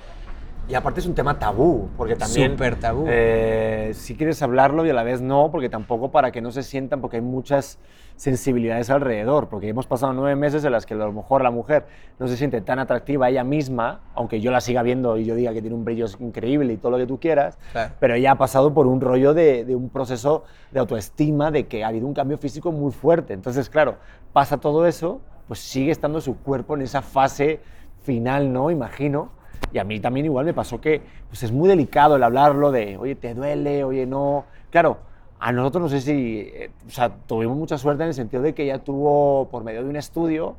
Y 0.69 0.75
aparte 0.75 1.01
es 1.01 1.05
un 1.05 1.15
tema 1.15 1.37
tabú, 1.37 1.89
porque 1.97 2.15
también... 2.15 2.51
Súper 2.51 2.79
tabú. 2.79 3.05
eh, 3.09 3.91
si 3.93 4.15
quieres 4.15 4.41
hablarlo 4.41 4.85
y 4.85 4.89
a 4.89 4.93
la 4.93 5.03
vez 5.03 5.21
no, 5.21 5.49
porque 5.51 5.67
tampoco 5.67 6.11
para 6.11 6.31
que 6.31 6.39
no 6.41 6.51
se 6.51 6.63
sientan, 6.63 7.01
porque 7.01 7.17
hay 7.17 7.21
muchas 7.21 7.77
sensibilidades 8.15 8.89
alrededor, 8.89 9.49
porque 9.49 9.67
hemos 9.67 9.87
pasado 9.87 10.13
nueve 10.13 10.35
meses 10.35 10.63
en 10.63 10.71
las 10.71 10.85
que 10.85 10.93
a 10.93 10.97
lo 10.97 11.11
mejor 11.11 11.41
la 11.43 11.51
mujer 11.51 11.87
no 12.19 12.27
se 12.27 12.37
siente 12.37 12.61
tan 12.61 12.77
atractiva 12.79 13.27
ella 13.29 13.43
misma, 13.43 14.01
aunque 14.13 14.39
yo 14.39 14.51
la 14.51 14.61
siga 14.61 14.83
viendo 14.83 15.17
y 15.17 15.25
yo 15.25 15.33
diga 15.35 15.51
que 15.53 15.61
tiene 15.61 15.75
un 15.75 15.83
brillo 15.83 16.05
increíble 16.19 16.71
y 16.73 16.77
todo 16.77 16.91
lo 16.91 16.97
que 16.99 17.07
tú 17.07 17.19
quieras, 17.19 17.57
Claro. 17.71 17.93
pero 17.99 18.13
ella 18.13 18.31
ha 18.31 18.37
pasado 18.37 18.73
por 18.73 18.85
un 18.87 19.01
rollo 19.01 19.33
de, 19.33 19.65
de 19.65 19.75
un 19.75 19.89
proceso 19.89 20.43
de 20.71 20.79
autoestima, 20.79 21.51
de 21.51 21.65
que 21.67 21.83
ha 21.83 21.87
habido 21.87 22.05
un 22.07 22.13
cambio 22.13 22.37
físico 22.37 22.71
muy 22.71 22.91
fuerte. 22.91 23.33
Entonces, 23.33 23.69
claro, 23.69 23.95
pasa 24.31 24.57
todo 24.57 24.85
eso, 24.85 25.19
pues 25.47 25.59
sigue 25.59 25.91
estando 25.91 26.21
su 26.21 26.37
cuerpo 26.37 26.75
en 26.75 26.83
esa 26.83 27.01
fase 27.01 27.59
final, 28.03 28.53
¿no? 28.53 28.69
Imagino. 28.71 29.31
Y 29.73 29.77
a 29.79 29.83
mí 29.83 29.99
también 29.99 30.25
igual 30.25 30.45
me 30.45 30.53
pasó 30.53 30.81
que 30.81 31.01
pues 31.29 31.43
es 31.43 31.51
muy 31.51 31.69
delicado 31.69 32.15
el 32.15 32.23
hablarlo 32.23 32.71
de, 32.71 32.97
oye, 32.97 33.15
te 33.15 33.33
duele, 33.33 33.83
oye, 33.83 34.05
no. 34.05 34.45
Claro, 34.69 34.97
a 35.39 35.51
nosotros 35.51 35.83
no 35.83 35.89
sé 35.89 36.01
si, 36.01 36.39
eh, 36.53 36.71
o 36.87 36.89
sea, 36.89 37.09
tuvimos 37.09 37.57
mucha 37.57 37.77
suerte 37.77 38.03
en 38.03 38.09
el 38.09 38.13
sentido 38.13 38.43
de 38.43 38.53
que 38.53 38.63
ella 38.63 38.79
tuvo, 38.79 39.47
por 39.49 39.63
medio 39.63 39.83
de 39.83 39.89
un 39.89 39.95
estudio, 39.95 40.55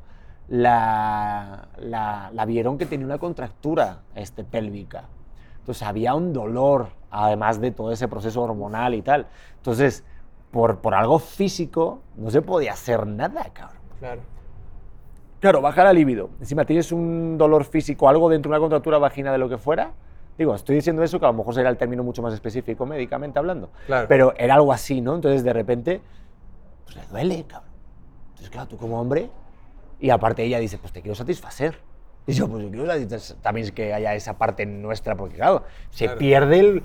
la, 0.48 1.68
la, 1.78 2.44
vieron 2.46 2.78
que 2.78 2.86
tenía 2.86 3.06
una 3.06 3.18
contractura 3.18 4.00
este, 4.14 4.44
pélvica. 4.44 5.04
Entonces 5.60 5.82
había 5.84 6.14
un 6.14 6.32
dolor, 6.32 6.88
además 7.10 7.60
de 7.60 7.70
todo 7.70 7.92
ese 7.92 8.08
proceso 8.08 8.42
hormonal 8.42 8.94
y 8.94 9.02
tal. 9.02 9.26
Entonces, 9.56 10.04
por, 10.50 10.78
por 10.80 10.94
algo 10.94 11.18
físico, 11.18 12.00
no 12.16 12.30
se 12.30 12.42
podía 12.42 12.72
hacer 12.72 13.06
nada, 13.06 13.44
cabrón. 13.52 13.80
Claro. 14.00 14.31
Claro, 15.42 15.60
baja 15.60 15.82
la 15.82 15.92
libido. 15.92 16.30
Encima 16.38 16.64
tienes 16.64 16.92
un 16.92 17.36
dolor 17.36 17.64
físico, 17.64 18.08
algo 18.08 18.30
dentro 18.30 18.48
de 18.48 18.54
una 18.54 18.60
contractura 18.60 18.98
vagina 18.98 19.32
de 19.32 19.38
lo 19.38 19.48
que 19.48 19.58
fuera. 19.58 19.90
Digo, 20.38 20.54
estoy 20.54 20.76
diciendo 20.76 21.02
eso 21.02 21.18
que 21.18 21.26
a 21.26 21.28
lo 21.32 21.34
mejor 21.34 21.52
será 21.52 21.68
el 21.68 21.76
término 21.76 22.04
mucho 22.04 22.22
más 22.22 22.32
específico 22.32 22.86
médicamente 22.86 23.40
hablando. 23.40 23.70
Claro. 23.86 24.06
Pero 24.08 24.34
era 24.38 24.54
algo 24.54 24.72
así, 24.72 25.00
¿no? 25.00 25.16
Entonces 25.16 25.42
de 25.42 25.52
repente, 25.52 26.00
pues 26.84 26.94
le 26.94 27.02
duele, 27.10 27.44
cabrón. 27.48 27.70
Entonces, 28.28 28.50
claro, 28.50 28.68
tú 28.68 28.76
como 28.76 29.00
hombre, 29.00 29.30
y 29.98 30.10
aparte 30.10 30.44
ella 30.44 30.60
dice, 30.60 30.78
pues 30.78 30.92
te 30.92 31.02
quiero 31.02 31.16
satisfacer. 31.16 31.76
Y 32.24 32.34
yo, 32.34 32.46
pues 32.46 32.62
yo 32.62 32.70
quiero 32.70 32.86
satisfacer. 32.86 33.36
También 33.42 33.66
es 33.66 33.72
que 33.72 33.92
haya 33.92 34.14
esa 34.14 34.38
parte 34.38 34.64
nuestra, 34.64 35.16
porque 35.16 35.34
claro, 35.34 35.64
se 35.90 36.04
Claro. 36.04 36.18
pierde 36.20 36.60
el, 36.60 36.82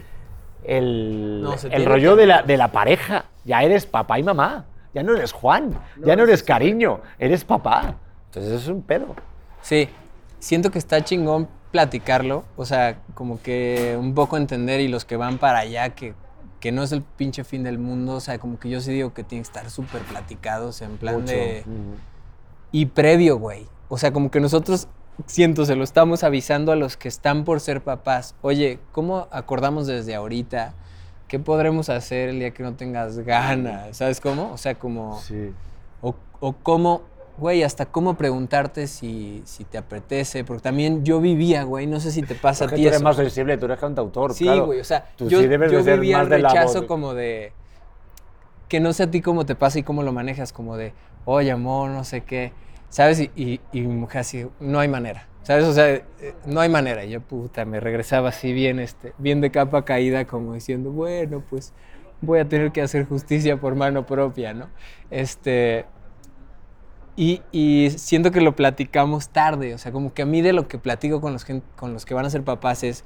el, 0.64 1.42
No, 1.44 1.54
el 1.70 1.86
rollo 1.86 2.16
de 2.16 2.26
la, 2.26 2.42
de 2.42 2.58
la 2.58 2.72
pareja. 2.72 3.26
Ya 3.46 3.62
eres 3.62 3.86
papá 3.86 4.18
y 4.18 4.24
mamá. 4.24 4.66
Ya 4.96 5.04
no 5.04 5.16
eres 5.16 5.32
Juan. 5.32 5.80
ya 6.04 6.16
no 6.16 6.24
eres 6.24 6.42
cariño. 6.42 7.02
Eres 7.20 7.46
papá. 7.46 7.98
Entonces 8.28 8.52
eso 8.54 8.62
es 8.62 8.68
un 8.70 8.82
pedo. 8.82 9.16
Sí, 9.62 9.90
siento 10.40 10.72
que 10.72 10.80
está 10.80 11.04
chingón 11.04 11.48
platicarlo, 11.72 12.46
o 12.56 12.66
sea, 12.66 13.00
como 13.14 13.42
que 13.42 13.98
un 14.00 14.14
poco 14.14 14.38
entender 14.38 14.80
y 14.80 14.88
los 14.88 15.06
que 15.06 15.18
van 15.18 15.38
para 15.38 15.60
allá 15.60 15.90
que, 15.90 16.14
que 16.60 16.72
no 16.72 16.84
es 16.84 16.92
el 16.92 17.02
pinche 17.02 17.44
fin 17.44 17.64
del 17.64 17.78
mundo, 17.78 18.16
o 18.16 18.20
sea, 18.20 18.40
como 18.40 18.60
que 18.60 18.70
yo 18.70 18.80
sí 18.82 18.92
digo 18.92 19.14
que 19.14 19.24
tienen 19.24 19.44
que 19.44 19.48
estar 19.48 19.70
súper 19.70 20.02
platicados 20.04 20.82
en 20.82 20.98
plan 20.98 21.22
Mucho. 21.22 21.34
de... 21.34 21.64
Y 22.72 22.88
previo, 22.88 23.38
güey. 23.38 23.68
O 23.90 23.98
sea, 23.98 24.12
como 24.12 24.32
que 24.32 24.40
nosotros, 24.40 24.88
siento, 25.26 25.66
se 25.66 25.76
lo 25.76 25.84
estamos 25.84 26.24
avisando 26.24 26.72
a 26.72 26.76
los 26.76 26.98
que 26.98 27.08
están 27.08 27.44
por 27.44 27.60
ser 27.60 27.82
papás. 27.82 28.36
Oye, 28.42 28.80
¿cómo 28.92 29.28
acordamos 29.32 29.88
desde 29.88 30.16
ahorita? 30.16 30.74
¿Qué 31.28 31.40
podremos 31.40 31.90
hacer 31.90 32.30
el 32.30 32.40
día 32.40 32.52
que 32.52 32.64
no 32.64 32.76
tengas 32.76 33.20
ganas? 33.20 33.98
¿Sabes 33.98 34.22
cómo? 34.22 34.52
O 34.52 34.58
sea, 34.58 34.76
como... 34.76 35.20
Sí. 35.22 35.52
O, 36.02 36.16
o 36.40 36.54
cómo, 36.54 37.02
güey, 37.38 37.64
hasta 37.64 37.86
cómo 37.86 38.16
preguntarte 38.16 38.88
si, 38.88 39.42
si 39.46 39.64
te 39.64 39.78
apetece. 39.78 40.44
Porque 40.44 40.64
también 40.64 41.04
yo 41.06 41.22
vivía, 41.22 41.64
güey, 41.64 41.88
no 41.88 42.00
sé 42.00 42.12
si 42.12 42.22
te 42.24 42.36
pasa 42.36 42.66
a 42.66 42.68
ti 42.68 42.76
tú 42.76 42.82
eres 42.82 42.96
eso. 42.96 43.04
más 43.04 43.16
sensible, 43.16 43.58
tú 43.58 43.66
eres 43.66 43.80
cantautor. 43.80 44.34
Sí, 44.34 44.46
claro. 44.46 44.66
güey, 44.66 44.80
o 44.80 44.84
sea, 44.84 45.06
Tú 45.16 45.30
yo, 45.30 45.40
sí 45.40 45.48
debes 45.48 45.72
yo 45.72 45.84
de 45.84 45.94
vivía 45.96 46.22
el 46.22 46.30
rechazo 46.30 46.88
como 46.88 47.14
de... 47.14 47.54
Que 48.68 48.80
no 48.80 48.92
sé 48.92 49.04
a 49.04 49.12
ti 49.12 49.22
cómo 49.22 49.46
te 49.46 49.56
pasa 49.56 49.80
y 49.80 49.84
cómo 49.84 50.04
lo 50.04 50.12
manejas, 50.12 50.52
como 50.52 50.76
de, 50.76 50.94
oye, 51.24 51.52
amor, 51.52 51.90
no 51.90 52.04
sé 52.04 52.22
qué, 52.22 52.52
¿sabes? 52.90 53.20
Y, 53.20 53.32
y, 53.36 53.62
y 53.72 53.82
mi 53.82 53.96
mujer 53.96 54.22
así, 54.22 54.46
no 54.60 54.80
hay 54.80 54.90
manera, 54.90 55.28
¿sabes? 55.44 55.64
O 55.64 55.74
sea, 55.74 55.90
eh, 55.90 56.04
no 56.46 56.60
hay 56.60 56.68
manera. 56.68 57.06
Y 57.06 57.12
yo, 57.12 57.22
puta, 57.22 57.64
me 57.64 57.80
regresaba 57.80 58.28
así 58.28 58.52
bien, 58.52 58.80
este, 58.80 59.14
bien 59.20 59.40
de 59.40 59.52
capa 59.52 59.86
caída, 59.86 60.26
como 60.26 60.54
diciendo, 60.54 60.92
bueno, 60.92 61.42
pues 61.50 61.72
voy 62.20 62.40
a 62.40 62.50
tener 62.50 62.74
que 62.74 62.82
hacer 62.82 63.06
justicia 63.06 63.56
por 63.56 63.76
mano 63.76 64.06
propia, 64.06 64.54
¿no? 64.54 64.68
Este... 65.12 65.86
Y, 67.18 67.42
y 67.52 67.90
siento 67.98 68.32
que 68.32 68.42
lo 68.42 68.56
platicamos 68.56 69.30
tarde, 69.30 69.74
o 69.74 69.78
sea, 69.80 69.92
como 69.92 70.14
que 70.14 70.22
a 70.22 70.26
mí 70.26 70.42
de 70.42 70.54
lo 70.54 70.68
que 70.68 70.78
platico 70.78 71.20
con 71.20 71.34
los, 71.34 71.44
gen- 71.44 71.64
con 71.76 71.92
los 71.92 72.06
que 72.06 72.14
van 72.14 72.26
a 72.26 72.30
ser 72.30 72.44
papás 72.44 72.84
es, 72.84 73.04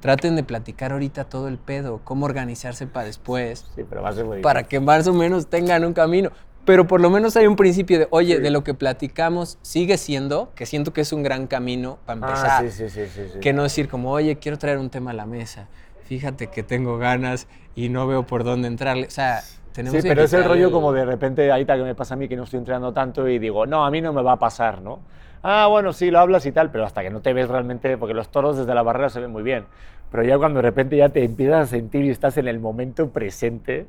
traten 0.00 0.34
de 0.34 0.42
platicar 0.42 0.90
ahorita 0.92 1.24
todo 1.24 1.46
el 1.46 1.58
pedo, 1.58 2.00
cómo 2.02 2.26
organizarse 2.26 2.88
para 2.88 3.06
después, 3.06 3.64
Sí, 3.76 3.82
pero 3.88 4.02
va 4.02 4.08
a 4.08 4.12
ser 4.14 4.24
muy 4.24 4.40
para 4.40 4.64
que 4.64 4.80
más 4.80 5.06
o 5.06 5.14
menos 5.14 5.46
tengan 5.46 5.84
un 5.84 5.92
camino. 5.94 6.30
Pero 6.64 6.86
por 6.86 7.00
lo 7.00 7.08
menos 7.10 7.36
hay 7.36 7.46
un 7.46 7.56
principio 7.56 7.98
de, 8.00 8.06
oye, 8.10 8.36
Sí. 8.36 8.42
de 8.42 8.50
lo 8.50 8.62
que 8.64 8.74
platicamos 8.74 9.58
sigue 9.62 9.96
siendo, 9.96 10.52
que 10.54 10.66
siento 10.66 10.92
que 10.92 11.00
es 11.00 11.12
un 11.12 11.22
gran 11.22 11.46
camino 11.46 11.98
para 12.04 12.20
Ah, 12.20 12.26
empezar. 12.28 12.68
sí, 12.70 12.88
sí, 12.88 13.08
sí, 13.08 13.22
sí. 13.32 13.38
Que 13.40 13.52
no 13.52 13.62
decir 13.62 13.88
como, 13.88 14.10
oye, 14.10 14.36
quiero 14.38 14.58
traer 14.58 14.78
un 14.78 14.90
tema 14.90 15.12
a 15.12 15.14
la 15.14 15.26
mesa, 15.26 15.68
fíjate 16.04 16.48
que 16.48 16.62
tengo 16.64 16.98
ganas 16.98 17.46
y 17.76 17.88
no 17.88 18.06
veo 18.08 18.26
por 18.26 18.42
dónde 18.44 18.68
entrarle. 18.68 19.06
O 19.06 19.10
sea, 19.10 19.42
tenemos 19.72 20.00
Sí, 20.00 20.02
pero 20.06 20.22
es 20.22 20.32
el 20.32 20.44
rollo 20.44 20.66
el- 20.66 20.72
como 20.72 20.92
de 20.92 21.04
repente, 21.04 21.50
ahí 21.52 21.62
está 21.62 21.76
que 21.76 21.82
me 21.82 21.94
pasa 21.94 22.14
a 22.14 22.16
mí 22.16 22.28
que 22.28 22.36
no 22.36 22.44
estoy 22.44 22.58
entrenando 22.58 22.92
tanto 22.92 23.28
y 23.28 23.38
digo, 23.38 23.66
no, 23.66 23.84
a 23.84 23.90
mí 23.90 24.00
no 24.00 24.12
me 24.12 24.22
va 24.22 24.32
a 24.32 24.38
pasar, 24.38 24.80
¿no? 24.82 25.00
Ah, 25.42 25.66
bueno, 25.68 25.92
sí, 25.92 26.10
lo 26.10 26.20
hablas 26.20 26.46
y 26.46 26.52
tal, 26.52 26.70
pero 26.70 26.84
hasta 26.84 27.02
que 27.02 27.10
no 27.10 27.20
te 27.20 27.32
ves 27.32 27.48
realmente, 27.48 27.98
porque 27.98 28.14
los 28.14 28.30
toros 28.30 28.56
desde 28.56 28.74
la 28.74 28.82
barrera 28.82 29.10
se 29.10 29.20
ven 29.20 29.30
muy 29.32 29.42
bien, 29.42 29.66
pero 30.10 30.22
ya 30.22 30.38
cuando 30.38 30.58
de 30.58 30.62
repente 30.62 30.96
ya 30.96 31.08
te 31.08 31.24
empiezas 31.24 31.64
a 31.64 31.66
sentir 31.70 32.04
y 32.04 32.10
estás 32.10 32.36
en 32.38 32.48
el 32.48 32.60
momento 32.60 33.10
presente, 33.10 33.86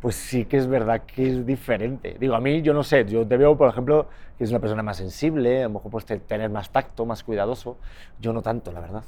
pues 0.00 0.14
sí 0.16 0.44
que 0.46 0.56
es 0.58 0.66
verdad 0.66 1.02
que 1.06 1.28
es 1.28 1.46
diferente. 1.46 2.16
Digo, 2.18 2.34
a 2.34 2.40
mí, 2.40 2.62
yo 2.62 2.72
no 2.74 2.82
sé, 2.82 3.04
yo 3.04 3.26
te 3.26 3.36
veo, 3.36 3.56
por 3.56 3.68
ejemplo, 3.68 4.08
que 4.38 4.44
es 4.44 4.50
una 4.50 4.60
persona 4.60 4.82
más 4.82 4.96
sensible, 4.96 5.60
a 5.60 5.64
lo 5.64 5.70
mejor 5.74 5.90
puedes 5.90 6.06
te- 6.06 6.18
tener 6.20 6.50
más 6.50 6.70
tacto, 6.70 7.06
más 7.06 7.22
cuidadoso, 7.24 7.78
yo 8.18 8.32
no 8.32 8.42
tanto, 8.42 8.72
la 8.72 8.80
verdad. 8.80 9.04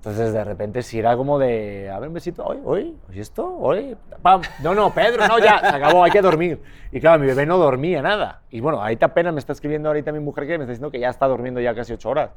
Entonces, 0.00 0.32
de 0.32 0.42
repente, 0.44 0.82
si 0.82 0.98
era 0.98 1.14
como 1.14 1.38
de, 1.38 1.90
a 1.90 1.98
ver, 1.98 2.08
un 2.08 2.14
besito, 2.14 2.42
hoy, 2.42 2.58
hoy, 2.64 2.96
¿y 3.12 3.20
esto? 3.20 3.54
Hoy, 3.58 3.94
pam. 4.22 4.40
No, 4.62 4.74
no, 4.74 4.94
Pedro, 4.94 5.28
no, 5.28 5.38
ya, 5.38 5.58
se 5.60 5.66
acabó, 5.76 6.02
hay 6.02 6.10
que 6.10 6.22
dormir. 6.22 6.58
Y 6.90 7.00
claro, 7.00 7.20
mi 7.20 7.26
bebé 7.26 7.44
no 7.44 7.58
dormía 7.58 8.00
nada. 8.00 8.40
Y 8.50 8.60
bueno, 8.60 8.80
ahorita 8.80 9.06
apenas 9.06 9.34
me 9.34 9.40
está 9.40 9.52
escribiendo 9.52 9.90
ahorita 9.90 10.10
mi 10.10 10.20
mujer 10.20 10.46
que 10.46 10.56
me 10.56 10.64
está 10.64 10.70
diciendo 10.70 10.90
que 10.90 11.00
ya 11.00 11.10
está 11.10 11.26
durmiendo 11.26 11.60
ya 11.60 11.74
casi 11.74 11.92
ocho 11.92 12.08
horas. 12.08 12.30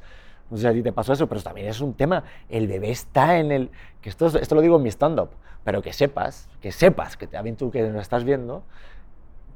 No 0.50 0.58
sé 0.58 0.62
si 0.64 0.68
a 0.68 0.72
ti 0.74 0.82
te 0.82 0.92
pasó 0.92 1.14
eso, 1.14 1.26
pero 1.26 1.40
también 1.40 1.68
es 1.68 1.80
un 1.80 1.94
tema. 1.94 2.22
El 2.50 2.68
bebé 2.68 2.90
está 2.90 3.38
en 3.38 3.50
el. 3.50 3.70
que 4.02 4.10
esto, 4.10 4.26
es- 4.26 4.34
esto 4.34 4.54
lo 4.54 4.60
digo 4.60 4.76
en 4.76 4.82
mi 4.82 4.90
stand-up, 4.90 5.30
pero 5.64 5.80
que 5.80 5.94
sepas, 5.94 6.50
que 6.60 6.70
sepas, 6.70 7.16
que 7.16 7.26
también 7.26 7.56
tú 7.56 7.70
que 7.70 7.82
lo 7.88 7.98
estás 7.98 8.24
viendo, 8.24 8.62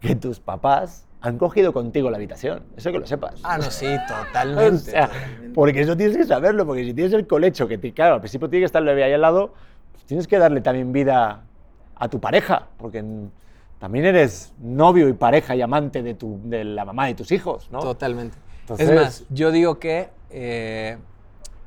que 0.01 0.15
tus 0.17 0.41
papás 0.41 1.07
han 1.21 1.37
cogido 1.39 1.73
contigo 1.73 2.11
la 2.11 2.17
habitación. 2.17 2.63
Eso 2.77 2.93
que 2.93 2.99
lo 2.99 3.07
sepas. 3.07 3.41
Ah, 3.43 3.59
no, 3.59 3.71
sí, 3.71 3.87
O 4.11 4.25
totalmente. 4.25 4.79
sea, 4.93 5.09
totalmente. 5.09 5.51
porque 5.55 5.81
eso 5.81 5.97
tienes 5.97 6.17
que 6.17 6.25
saberlo, 6.25 6.65
porque 6.67 6.85
si 6.85 6.95
tienes 6.95 7.13
el 7.13 7.27
colecho, 7.27 7.67
que 7.67 7.79
te, 7.79 7.93
claro, 7.93 8.15
al 8.15 8.21
principio 8.21 8.49
tiene 8.49 8.63
que 8.63 8.67
estar 8.67 8.81
el 8.83 8.87
bebé 8.87 9.05
ahí 9.05 9.13
al 9.13 9.21
lado, 9.21 9.53
pues 9.93 10.05
tienes 10.05 10.27
que 10.29 10.39
darle 10.39 10.61
también 10.61 10.93
vida 10.93 11.43
a 11.97 12.09
tu 12.09 12.21
pareja, 12.21 12.69
porque 12.77 13.05
también 13.81 14.05
eres 14.05 14.53
novio 14.61 15.09
y 15.09 15.13
pareja 15.13 15.57
y 15.57 15.63
amante 15.63 16.03
de, 16.03 16.15
tu, 16.15 16.41
de 16.45 16.65
la 16.65 16.85
mamá 16.85 17.07
de 17.07 17.15
tus 17.15 17.33
hijos, 17.33 17.69
¿no? 17.73 17.81
Totalmente. 17.81 18.37
Entonces- 18.61 18.89
es 18.89 18.95
más, 18.95 19.25
yo 19.31 19.51
digo 19.51 19.79
que, 19.79 20.11
eh, 20.31 20.99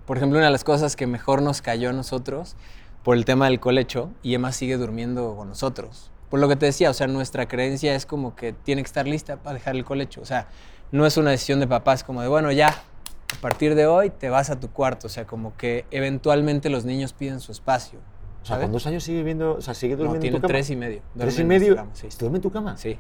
por 0.06 0.18
ejemplo, 0.18 0.38
una 0.38 0.46
de 0.48 0.52
las 0.52 0.64
cosas 0.64 0.96
que 0.96 1.08
mejor 1.08 1.42
nos 1.42 1.62
cayó 1.62 1.90
a 1.90 1.94
nosotros 1.94 2.56
por 3.04 3.18
el 3.18 3.26
tema 3.26 3.46
del 3.46 3.60
colecho, 3.60 4.12
y 4.22 4.36
Emma 4.36 4.52
sigue 4.52 4.78
durmiendo 4.78 5.36
con 5.36 5.48
nosotros. 5.50 6.11
Por 6.32 6.40
lo 6.40 6.48
que 6.48 6.56
te 6.56 6.66
decía, 6.66 6.90
o 6.90 6.94
sea, 6.94 7.06
nuestra 7.06 7.48
creencia 7.48 7.94
es 7.94 8.08
como 8.08 8.36
que 8.36 8.54
tiene 8.54 8.82
que 8.82 8.88
estar 8.88 9.06
lista 9.08 9.38
para 9.38 9.54
dejar 9.54 9.76
el 9.76 9.86
colecho. 9.86 10.22
O 10.22 10.26
sea, 10.26 10.48
no 10.92 11.06
es 11.06 11.18
una 11.18 11.30
decisión 11.30 11.60
de 11.60 11.68
papás 11.68 12.04
como 12.04 12.22
de, 12.24 12.28
bueno, 12.30 12.52
ya, 12.52 12.70
a 12.70 13.42
partir 13.42 13.76
de 13.76 13.86
hoy 13.86 14.10
te 14.10 14.30
vas 14.30 14.50
a 14.50 14.60
tu 14.60 14.72
cuarto. 14.72 15.06
O 15.08 15.10
sea, 15.10 15.28
como 15.28 15.56
que 15.58 15.86
eventualmente 15.92 16.70
los 16.70 16.86
niños 16.86 17.14
piden 17.14 17.40
su 17.42 17.52
espacio. 17.52 18.00
O 18.42 18.46
sea. 18.46 18.60
¿con 18.60 18.72
dos 18.72 18.88
años 18.88 19.04
sigue 19.04 19.20
viviendo, 19.20 19.56
o 19.58 19.62
sea, 19.62 19.76
sigue 19.76 19.94
No, 19.96 20.00
durmiendo 20.00 20.16
en 20.16 20.22
tiene 20.22 20.38
tu 20.38 20.42
cama? 20.42 20.48
tres 20.54 20.70
y 20.72 20.76
medio. 20.76 21.02
¿Tres 21.16 21.38
y 21.38 21.42
en 21.42 21.48
medio? 21.48 21.76
cama, 21.76 21.92
sí. 21.94 22.08
¿Duerme 22.18 22.38
en 22.38 22.42
tu 22.42 22.50
cama? 22.52 22.76
Sí. 22.78 22.98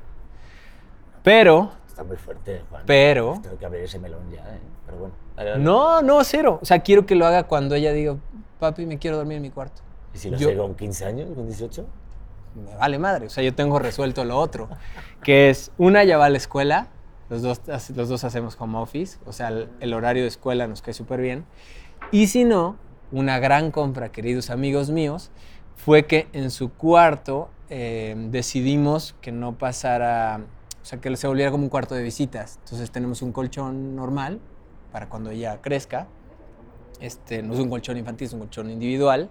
Pero, 1.23 1.71
Está 1.87 2.03
muy 2.03 2.17
fuerte, 2.17 2.61
Juan. 2.69 2.83
Pero- 2.85 3.39
Tengo 3.41 3.57
que 3.57 3.65
abrir 3.65 3.83
ese 3.83 3.99
melón 3.99 4.29
ya, 4.31 4.39
¿eh? 4.55 4.59
Pero 4.85 4.97
bueno. 4.97 5.13
dale, 5.35 5.49
dale. 5.51 5.63
no, 5.63 6.01
no, 6.01 6.23
cero. 6.23 6.59
O 6.61 6.65
sea, 6.65 6.79
quiero 6.79 7.05
que 7.05 7.15
lo 7.15 7.25
haga 7.25 7.43
cuando 7.43 7.75
ella 7.75 7.91
diga, 7.91 8.15
papi, 8.59 8.85
me 8.85 8.97
quiero 8.97 9.17
dormir 9.17 9.37
en 9.37 9.41
mi 9.43 9.49
cuarto. 9.51 9.81
¿Y 10.13 10.17
si 10.17 10.29
lo 10.29 10.37
yo- 10.37 10.55
con 10.57 10.75
15 10.75 11.05
años, 11.05 11.29
con 11.35 11.45
18? 11.47 11.85
Me 12.55 12.75
vale 12.75 12.99
madre. 12.99 13.27
O 13.27 13.29
sea, 13.29 13.43
yo 13.43 13.53
tengo 13.53 13.79
resuelto 13.79 14.25
lo 14.25 14.37
otro. 14.37 14.69
Que 15.23 15.49
es, 15.49 15.71
una 15.77 16.03
ya 16.03 16.17
va 16.17 16.25
a 16.25 16.29
la 16.29 16.37
escuela, 16.37 16.87
los 17.29 17.41
dos, 17.41 17.61
los 17.95 18.09
dos 18.09 18.23
hacemos 18.23 18.57
home 18.59 18.77
office, 18.77 19.17
o 19.25 19.31
sea, 19.31 19.49
el, 19.79 19.93
horario 19.93 20.23
de 20.23 20.27
escuela 20.27 20.67
nos 20.67 20.81
cae 20.81 20.93
súper 20.93 21.21
bien. 21.21 21.45
Y 22.11 22.27
si 22.27 22.43
no, 22.43 22.77
una 23.11 23.39
gran 23.39 23.71
compra, 23.71 24.11
queridos 24.11 24.49
amigos 24.49 24.89
míos, 24.89 25.31
fue 25.77 26.05
que 26.05 26.27
en 26.33 26.51
su 26.51 26.73
cuarto 26.73 27.49
eh, 27.69 28.15
decidimos 28.29 29.15
que 29.21 29.31
no 29.31 29.57
pasara, 29.57 30.41
o 30.81 30.85
sea, 30.85 30.99
que 30.99 31.15
se 31.15 31.27
volviera 31.27 31.51
como 31.51 31.63
un 31.63 31.69
cuarto 31.69 31.95
de 31.95 32.03
visitas. 32.03 32.59
Entonces 32.65 32.91
tenemos 32.91 33.21
un 33.21 33.31
colchón 33.31 33.95
normal 33.95 34.41
para 34.91 35.07
cuando 35.07 35.29
ella 35.29 35.61
crezca. 35.61 36.07
Este, 36.99 37.41
no 37.41 37.53
es 37.53 37.59
un 37.59 37.69
colchón 37.69 37.97
infantil, 37.97 38.27
es 38.27 38.33
un 38.33 38.39
colchón 38.39 38.69
individual, 38.69 39.29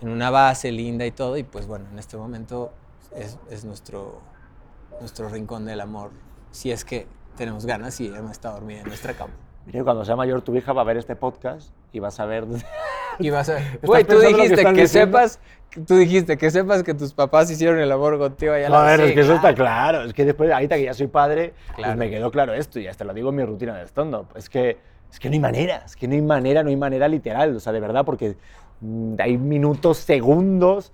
en 0.00 0.08
una 0.08 0.30
base 0.30 0.72
linda 0.72 1.06
y 1.06 1.10
todo. 1.10 1.36
Y 1.36 1.42
pues 1.42 1.66
bueno, 1.66 1.86
en 1.92 1.98
este 1.98 2.16
momento 2.16 2.72
es, 3.14 3.38
es 3.50 3.64
nuestro, 3.64 4.20
nuestro 5.00 5.28
rincón 5.28 5.64
del 5.64 5.80
amor, 5.80 6.10
si 6.50 6.70
es 6.72 6.84
que 6.84 7.06
tenemos 7.36 7.66
ganas 7.66 8.00
y 8.00 8.06
Emma 8.06 8.32
está 8.32 8.50
dormida 8.50 8.80
en 8.80 8.86
nuestra 8.88 9.12
cama. 9.14 9.32
Mira, 9.66 9.82
cuando 9.84 10.04
sea 10.04 10.16
mayor 10.16 10.42
tu 10.42 10.54
hija 10.54 10.72
va 10.72 10.82
a 10.82 10.84
ver 10.84 10.96
este 10.96 11.16
podcast 11.16 11.70
y 11.92 11.98
vas 12.00 12.18
a 12.20 12.26
ver... 12.26 12.46
Y 13.18 13.30
vas 13.30 13.48
a... 13.48 13.56
Güey, 13.82 14.04
tú 14.04 14.20
que 14.20 14.26
dijiste 14.26 14.62
que, 14.62 14.72
diciendo? 14.82 15.16
sepas, 15.18 15.40
que- 15.70 15.80
tú 15.80 15.96
dijiste 15.96 16.36
que 16.36 16.50
sepas 16.50 16.82
que 16.82 16.92
tus 16.92 17.14
papás 17.14 17.50
hicieron 17.50 17.78
el 17.80 17.90
amor 17.90 18.18
contigo 18.18 18.52
allá 18.52 18.66
a 18.66 18.70
la 18.70 18.78
Joder, 18.80 19.00
es 19.00 19.08
sí, 19.08 19.14
que 19.14 19.20
eso 19.22 19.32
está 19.32 19.54
claro. 19.54 19.90
claro. 20.00 20.02
Es 20.04 20.12
que 20.12 20.24
después, 20.26 20.52
ahorita 20.52 20.76
que 20.76 20.82
ya 20.84 20.92
soy 20.92 21.06
padre, 21.06 21.54
Claro. 21.74 21.82
pues 21.94 21.96
me 21.96 22.10
quedó 22.10 22.30
claro 22.30 22.52
esto 22.52 22.78
y 22.78 22.86
hasta 22.88 23.04
lo 23.04 23.14
digo 23.14 23.30
en 23.30 23.36
mi 23.36 23.44
rutina 23.46 23.74
de 23.74 23.84
stand-up. 23.86 24.26
Es 24.34 24.50
que, 24.50 24.76
es 25.10 25.18
que 25.18 25.30
no 25.30 25.32
hay 25.32 25.40
manera, 25.40 25.82
es 25.86 25.96
que 25.96 26.06
no 26.06 26.12
hay 26.14 26.20
manera, 26.20 26.62
no 26.62 26.68
hay 26.68 26.76
manera 26.76 27.08
literal, 27.08 27.56
o 27.56 27.60
sea, 27.60 27.72
de 27.72 27.80
verdad, 27.80 28.04
porque 28.04 28.36
hay 29.18 29.36
minutos, 29.38 29.98
segundos, 29.98 30.92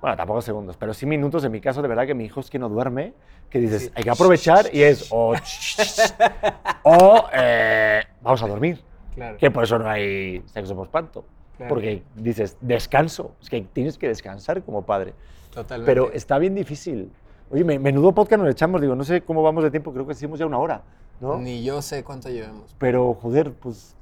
bueno, 0.00 0.16
tampoco 0.16 0.40
segundos, 0.42 0.76
pero 0.76 0.94
sí 0.94 1.06
minutos, 1.06 1.44
en 1.44 1.52
mi 1.52 1.60
caso, 1.60 1.82
de 1.82 1.88
verdad, 1.88 2.06
que 2.06 2.14
mi 2.14 2.24
hijo 2.24 2.40
es 2.40 2.50
que 2.50 2.58
no 2.58 2.68
duerme, 2.68 3.14
que 3.50 3.58
dices, 3.58 3.82
Sí. 3.84 3.90
hay 3.94 4.04
que 4.04 4.10
aprovechar 4.10 4.66
y 4.72 4.82
es 4.82 5.08
o, 5.10 5.34
o 6.84 7.24
eh, 7.32 8.02
vamos 8.22 8.42
a 8.42 8.46
dormir. 8.48 8.80
Claro. 9.14 9.36
Que 9.36 9.50
por 9.50 9.64
eso 9.64 9.78
no 9.78 9.88
hay 9.88 10.42
sexo 10.46 10.76
posparto. 10.76 11.24
Claro. 11.56 11.68
Porque 11.74 12.02
dices, 12.14 12.56
descanso. 12.60 13.32
Es 13.42 13.50
que 13.50 13.60
tienes 13.62 13.98
que 13.98 14.06
descansar 14.06 14.62
como 14.62 14.82
padre. 14.82 15.12
Totalmente. 15.52 15.90
Pero 15.92 16.12
está 16.12 16.38
bien 16.38 16.54
difícil. 16.54 17.10
Oye, 17.50 17.64
me- 17.64 17.78
menudo 17.80 18.12
podcast 18.12 18.40
nos 18.42 18.50
echamos, 18.52 18.80
digo, 18.80 18.94
no 18.94 19.02
sé 19.02 19.22
cómo 19.22 19.42
vamos 19.42 19.64
de 19.64 19.70
tiempo, 19.70 19.92
creo 19.92 20.06
que 20.06 20.12
hicimos 20.12 20.38
ya 20.38 20.46
una 20.46 20.58
hora, 20.58 20.82
¿no? 21.20 21.36
Ni 21.38 21.64
yo 21.64 21.82
sé 21.82 22.04
cuánto 22.04 22.28
llevemos. 22.28 22.76
Pero, 22.78 23.14
joder, 23.14 23.52
pues, 23.54 23.96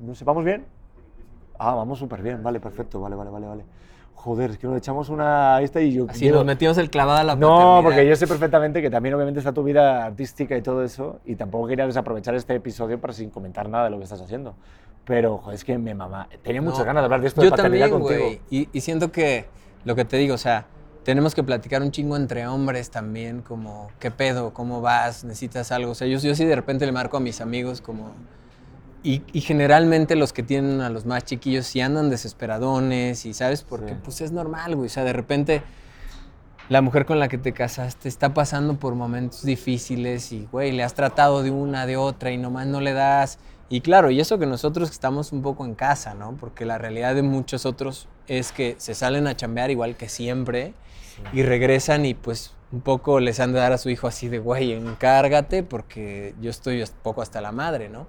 no 0.00 0.14
sé, 0.14 0.24
¿vamos 0.24 0.44
bien? 0.44 0.66
Ah, 1.58 1.74
vamos 1.74 1.98
súper 1.98 2.22
bien, 2.22 2.42
vale, 2.42 2.60
perfecto, 2.60 3.00
vale, 3.00 3.16
vale, 3.16 3.30
vale, 3.30 3.46
vale. 3.46 3.64
Joder, 4.14 4.50
es 4.50 4.58
que 4.58 4.66
nos 4.66 4.76
echamos 4.76 5.10
una 5.10 5.60
esta 5.60 5.80
y 5.80 5.92
yo... 5.92 6.06
Así 6.08 6.28
nos 6.28 6.44
metimos 6.44 6.76
el 6.78 6.90
clavado 6.90 7.18
a 7.20 7.24
la 7.24 7.36
No, 7.36 7.80
porque 7.84 8.06
yo 8.06 8.16
sé 8.16 8.26
perfectamente 8.26 8.82
que 8.82 8.90
también 8.90 9.14
obviamente 9.14 9.38
está 9.38 9.52
tu 9.52 9.62
vida 9.62 10.04
artística 10.04 10.56
y 10.56 10.62
todo 10.62 10.82
eso, 10.82 11.20
y 11.24 11.36
tampoco 11.36 11.68
quería 11.68 11.86
desaprovechar 11.86 12.34
este 12.34 12.54
episodio 12.56 13.00
para 13.00 13.12
sin 13.12 13.30
comentar 13.30 13.68
nada 13.68 13.84
de 13.84 13.90
lo 13.90 13.98
que 13.98 14.04
estás 14.04 14.20
haciendo. 14.20 14.54
Pero, 15.04 15.38
joder, 15.38 15.54
es 15.54 15.64
que 15.64 15.78
me 15.78 15.94
mamá. 15.94 16.28
Tenía 16.42 16.60
muchas 16.60 16.80
No, 16.80 16.84
ganas 16.86 17.02
de 17.02 17.04
hablar 17.04 17.20
de 17.22 17.28
esto 17.28 17.40
Yo 17.42 17.46
de 17.46 17.50
paternidad 17.52 17.88
también, 17.88 18.02
contigo. 18.02 18.24
güey. 18.26 18.40
Y, 18.50 18.68
y 18.72 18.80
siento 18.80 19.10
que 19.12 19.46
lo 19.84 19.94
que 19.94 20.04
te 20.04 20.16
digo, 20.16 20.34
o 20.34 20.38
sea, 20.38 20.66
tenemos 21.04 21.34
que 21.34 21.42
platicar 21.44 21.80
un 21.80 21.92
chingo 21.92 22.16
entre 22.16 22.46
hombres 22.46 22.90
también, 22.90 23.40
como, 23.42 23.88
¿qué 24.00 24.10
pedo? 24.10 24.52
¿Cómo 24.52 24.80
vas? 24.82 25.24
¿Necesitas 25.24 25.70
algo? 25.72 25.92
O 25.92 25.94
sea, 25.94 26.06
yo, 26.08 26.18
yo 26.18 26.34
sí 26.34 26.44
de 26.44 26.56
repente 26.56 26.84
le 26.84 26.92
marco 26.92 27.16
a 27.16 27.20
mis 27.20 27.40
amigos 27.40 27.80
como... 27.80 28.10
Y, 29.02 29.22
y 29.32 29.40
generalmente 29.42 30.16
los 30.16 30.32
que 30.32 30.42
tienen 30.42 30.80
a 30.80 30.90
los 30.90 31.06
más 31.06 31.24
chiquillos 31.24 31.66
sí 31.66 31.80
andan 31.80 32.10
desesperadones 32.10 33.24
y, 33.26 33.32
¿sabes? 33.34 33.62
Porque 33.62 33.92
Sí. 33.92 33.98
pues 34.02 34.20
es 34.20 34.32
normal, 34.32 34.74
güey. 34.76 34.86
O 34.86 34.90
sea, 34.90 35.04
de 35.04 35.12
repente 35.12 35.62
la 36.68 36.82
mujer 36.82 37.06
con 37.06 37.18
la 37.18 37.28
que 37.28 37.38
te 37.38 37.52
casaste 37.52 38.08
está 38.08 38.34
pasando 38.34 38.74
por 38.78 38.94
momentos 38.94 39.42
difíciles 39.44 40.32
y, 40.32 40.46
güey, 40.50 40.72
le 40.72 40.82
has 40.82 40.94
tratado 40.94 41.42
de 41.42 41.50
una, 41.50 41.86
de 41.86 41.96
otra 41.96 42.30
y 42.30 42.36
nomás 42.38 42.66
no 42.66 42.80
le 42.80 42.92
das. 42.92 43.38
Y 43.70 43.80
claro, 43.82 44.10
y 44.10 44.20
eso 44.20 44.38
que 44.38 44.46
nosotros 44.46 44.90
estamos 44.90 45.32
un 45.32 45.42
poco 45.42 45.64
en 45.64 45.74
casa, 45.74 46.14
¿no? 46.14 46.36
Porque 46.38 46.64
la 46.66 46.76
realidad 46.78 47.14
de 47.14 47.22
muchos 47.22 47.66
otros 47.66 48.08
es 48.26 48.50
que 48.52 48.74
se 48.78 48.94
salen 48.94 49.26
a 49.26 49.36
chambear 49.36 49.70
igual 49.70 49.96
que 49.96 50.08
siempre 50.08 50.74
y 51.32 51.42
regresan 51.42 52.04
y 52.04 52.14
pues 52.14 52.52
un 52.72 52.80
poco 52.80 53.18
les 53.20 53.40
han 53.40 53.52
de 53.52 53.58
dar 53.60 53.72
a 53.72 53.78
su 53.78 53.88
hijo 53.90 54.06
así 54.06 54.28
de, 54.28 54.38
güey, 54.38 54.72
encárgate 54.72 55.62
porque 55.62 56.34
yo 56.40 56.50
estoy 56.50 56.82
un 56.82 56.88
poco 57.02 57.22
hasta 57.22 57.40
la 57.40 57.52
madre, 57.52 57.88
¿no? 57.88 58.06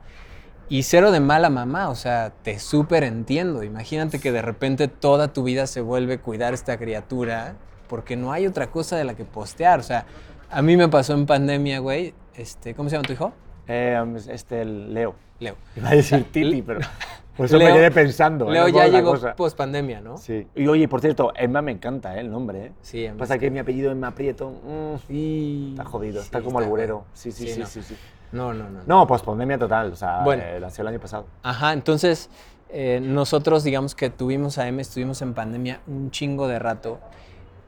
Y 0.70 0.84
cero 0.84 1.12
de 1.12 1.20
mala 1.20 1.50
mamá, 1.50 1.90
o 1.90 1.96
sea, 1.96 2.32
te 2.44 2.60
súper 2.60 3.04
entiendo. 3.04 3.64
Imagínate 3.64 4.20
que 4.20 4.32
de 4.32 4.42
repente 4.44 4.88
toda 4.88 5.34
tu 5.34 5.44
vida 5.44 5.66
se 5.68 5.82
vuelve 5.82 6.20
cuidar 6.20 6.54
esta 6.54 6.78
criatura 6.78 7.56
porque 7.88 8.16
no 8.16 8.32
hay 8.32 8.46
otra 8.46 8.68
cosa 8.70 8.96
de 8.96 9.04
la 9.04 9.16
que 9.16 9.26
postear. 9.26 9.80
O 9.80 9.84
sea, 9.84 10.06
a 10.52 10.62
mí 10.62 10.78
me 10.78 10.88
pasó 10.88 11.14
en 11.14 11.26
pandemia, 11.26 11.80
güey. 11.80 12.14
Este, 12.36 12.76
¿Cómo 12.76 12.88
se 12.90 12.96
llama 12.96 13.08
tu 13.08 13.14
hijo? 13.14 13.34
Eh, 13.68 14.00
este, 14.30 14.62
el 14.62 14.94
Leo. 14.94 15.16
Leo. 15.40 15.56
Iba 15.76 15.90
a 15.90 15.96
decir 15.96 16.24
Titi, 16.32 16.62
pero 16.62 16.82
por 17.36 17.48
eso 17.48 17.58
Leo- 17.58 17.70
me 17.70 17.74
quedé 17.76 17.90
pensando. 17.92 18.50
¿eh? 18.50 18.54
Leo 18.54 18.68
ya 18.68 18.88
llegó 18.88 19.12
cosa. 19.12 19.36
post 19.36 19.58
pandemia, 19.58 20.02
¿no? 20.02 20.18
Sí. 20.18 20.46
Y 20.56 20.68
oye, 20.68 20.88
por 20.88 21.02
cierto, 21.02 21.32
Emma 21.36 21.64
me 21.64 21.72
encanta 21.72 22.16
¿eh? 22.16 22.20
el 22.20 22.30
nombre. 22.30 22.66
¿eh? 22.68 22.72
Sí, 22.84 23.06
Emma, 23.06 23.18
Pasa 23.18 23.40
que 23.40 23.50
mi 23.50 23.58
apellido 23.58 23.92
Emma 23.92 24.12
Prieto 24.14 24.52
mm, 24.52 25.12
Y... 25.12 25.70
está 25.72 25.86
jodido, 25.86 26.20
sí, 26.22 26.26
está 26.26 26.42
como 26.42 26.60
está 26.60 26.66
alburero. 26.68 26.98
jodido. 27.00 27.12
Sí, 27.16 27.32
sí, 27.32 27.48
Sí, 27.48 27.54
sí, 27.54 27.60
no. 27.62 27.66
sí, 27.66 27.82
sí. 27.82 27.96
No, 28.32 28.54
no, 28.54 28.70
no. 28.70 28.82
No, 28.86 29.08
pues 29.08 29.22
pandemia 29.22 29.58
total, 29.58 29.92
o 29.94 29.96
sea, 29.96 30.22
Bueno. 30.24 30.44
eh, 30.46 30.60
nació 30.60 30.84
el 30.84 30.90
año 30.90 31.00
pasado. 31.00 31.26
Ajá, 31.44 31.74
entonces 31.74 32.30
eh, 32.70 33.00
nosotros 33.02 33.64
digamos 33.64 33.96
que 33.96 34.10
tuvimos 34.10 34.58
a 34.58 34.68
M, 34.68 34.82
estuvimos 34.82 35.22
en 35.22 35.34
pandemia 35.34 35.82
un 35.88 36.12
chingo 36.12 36.48
de 36.48 36.60
rato. 36.60 37.00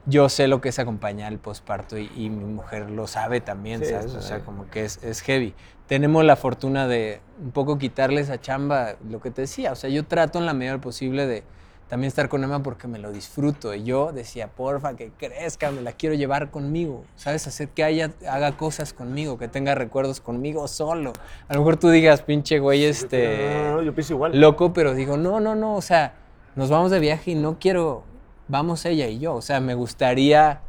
Yo 0.05 0.29
sé 0.29 0.47
lo 0.47 0.61
que 0.61 0.69
es 0.69 0.79
acompañar 0.79 1.31
el 1.31 1.37
posparto 1.39 1.97
y, 1.97 2.11
y 2.15 2.29
mi 2.29 2.45
mujer 2.45 2.89
lo 2.89 3.05
sabe 3.07 3.39
también, 3.41 3.81
Sí, 3.83 3.91
¿sabes? 3.91 4.15
O 4.15 4.21
sea, 4.21 4.39
como 4.39 4.67
que 4.69 4.83
es, 4.85 5.03
es 5.03 5.21
heavy. 5.21 5.53
Tenemos 5.87 6.23
la 6.25 6.35
fortuna 6.35 6.87
de 6.87 7.21
un 7.39 7.51
poco 7.51 7.77
quitarle 7.77 8.21
esa 8.21 8.39
chamba, 8.41 8.95
lo 9.09 9.19
que 9.21 9.29
te 9.29 9.41
decía. 9.41 9.71
O 9.71 9.75
sea, 9.75 9.89
yo 9.89 10.05
trato 10.05 10.39
en 10.39 10.45
la 10.47 10.53
medida 10.53 10.79
posible 10.79 11.27
de 11.27 11.43
también 11.91 12.07
estar 12.07 12.29
con 12.29 12.41
Emma 12.41 12.63
porque 12.63 12.87
me 12.87 12.99
lo 12.99 13.11
disfruto. 13.11 13.73
Y 13.73 13.83
yo 13.83 14.13
decía, 14.13 14.47
porfa, 14.47 14.95
que 14.95 15.11
crezca, 15.11 15.71
me 15.71 15.81
la 15.81 15.91
quiero 15.91 16.15
llevar 16.15 16.49
conmigo. 16.49 17.03
¿Sabes? 17.17 17.47
Hacer 17.47 17.67
que 17.67 17.83
haya, 17.83 18.13
haga 18.29 18.55
cosas 18.55 18.93
conmigo, 18.93 19.37
que 19.37 19.49
tenga 19.49 19.75
recuerdos 19.75 20.21
conmigo 20.21 20.69
solo. 20.69 21.11
A 21.49 21.53
lo 21.53 21.59
mejor 21.59 21.75
tú 21.75 21.89
digas, 21.89 22.21
pinche 22.21 22.59
güey, 22.59 22.85
este 22.85 23.49
No, 23.57 23.63
no, 23.63 23.71
no, 23.73 23.81
yo 23.81 23.93
pienso 23.93 24.13
igual. 24.13 24.39
loco, 24.39 24.71
pero 24.71 24.93
digo, 24.93 25.17
no, 25.17 25.41
no, 25.41 25.53
no, 25.53 25.75
o 25.75 25.81
sea, 25.81 26.13
nos 26.55 26.69
vamos 26.69 26.91
de 26.91 26.99
viaje 27.01 27.31
y 27.31 27.35
no 27.35 27.59
quiero, 27.59 28.05
vamos 28.47 28.85
ella 28.85 29.09
y 29.09 29.19
yo, 29.19 29.35
o 29.35 29.41
sea, 29.41 29.59
me 29.59 29.73
gustaría 29.73 30.61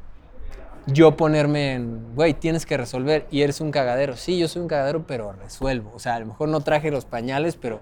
yo 0.87 1.17
ponerme 1.17 1.75
en, 1.75 2.17
güey, 2.17 2.35
tienes 2.35 2.67
que 2.67 2.77
resolver 2.77 3.29
y 3.31 3.43
eres 3.43 3.61
un 3.61 3.71
cagadero. 3.71 4.17
Sí, 4.17 4.41
yo 4.41 4.49
soy 4.49 4.63
un 4.63 4.67
cagadero, 4.67 5.07
pero 5.07 5.31
resuelvo. 5.31 5.93
O 5.95 6.01
sea, 6.01 6.17
a 6.17 6.19
lo 6.19 6.27
mejor 6.27 6.49
no 6.49 6.63
traje 6.63 6.91
los 6.91 7.05
pañales, 7.05 7.55
pero 7.55 7.79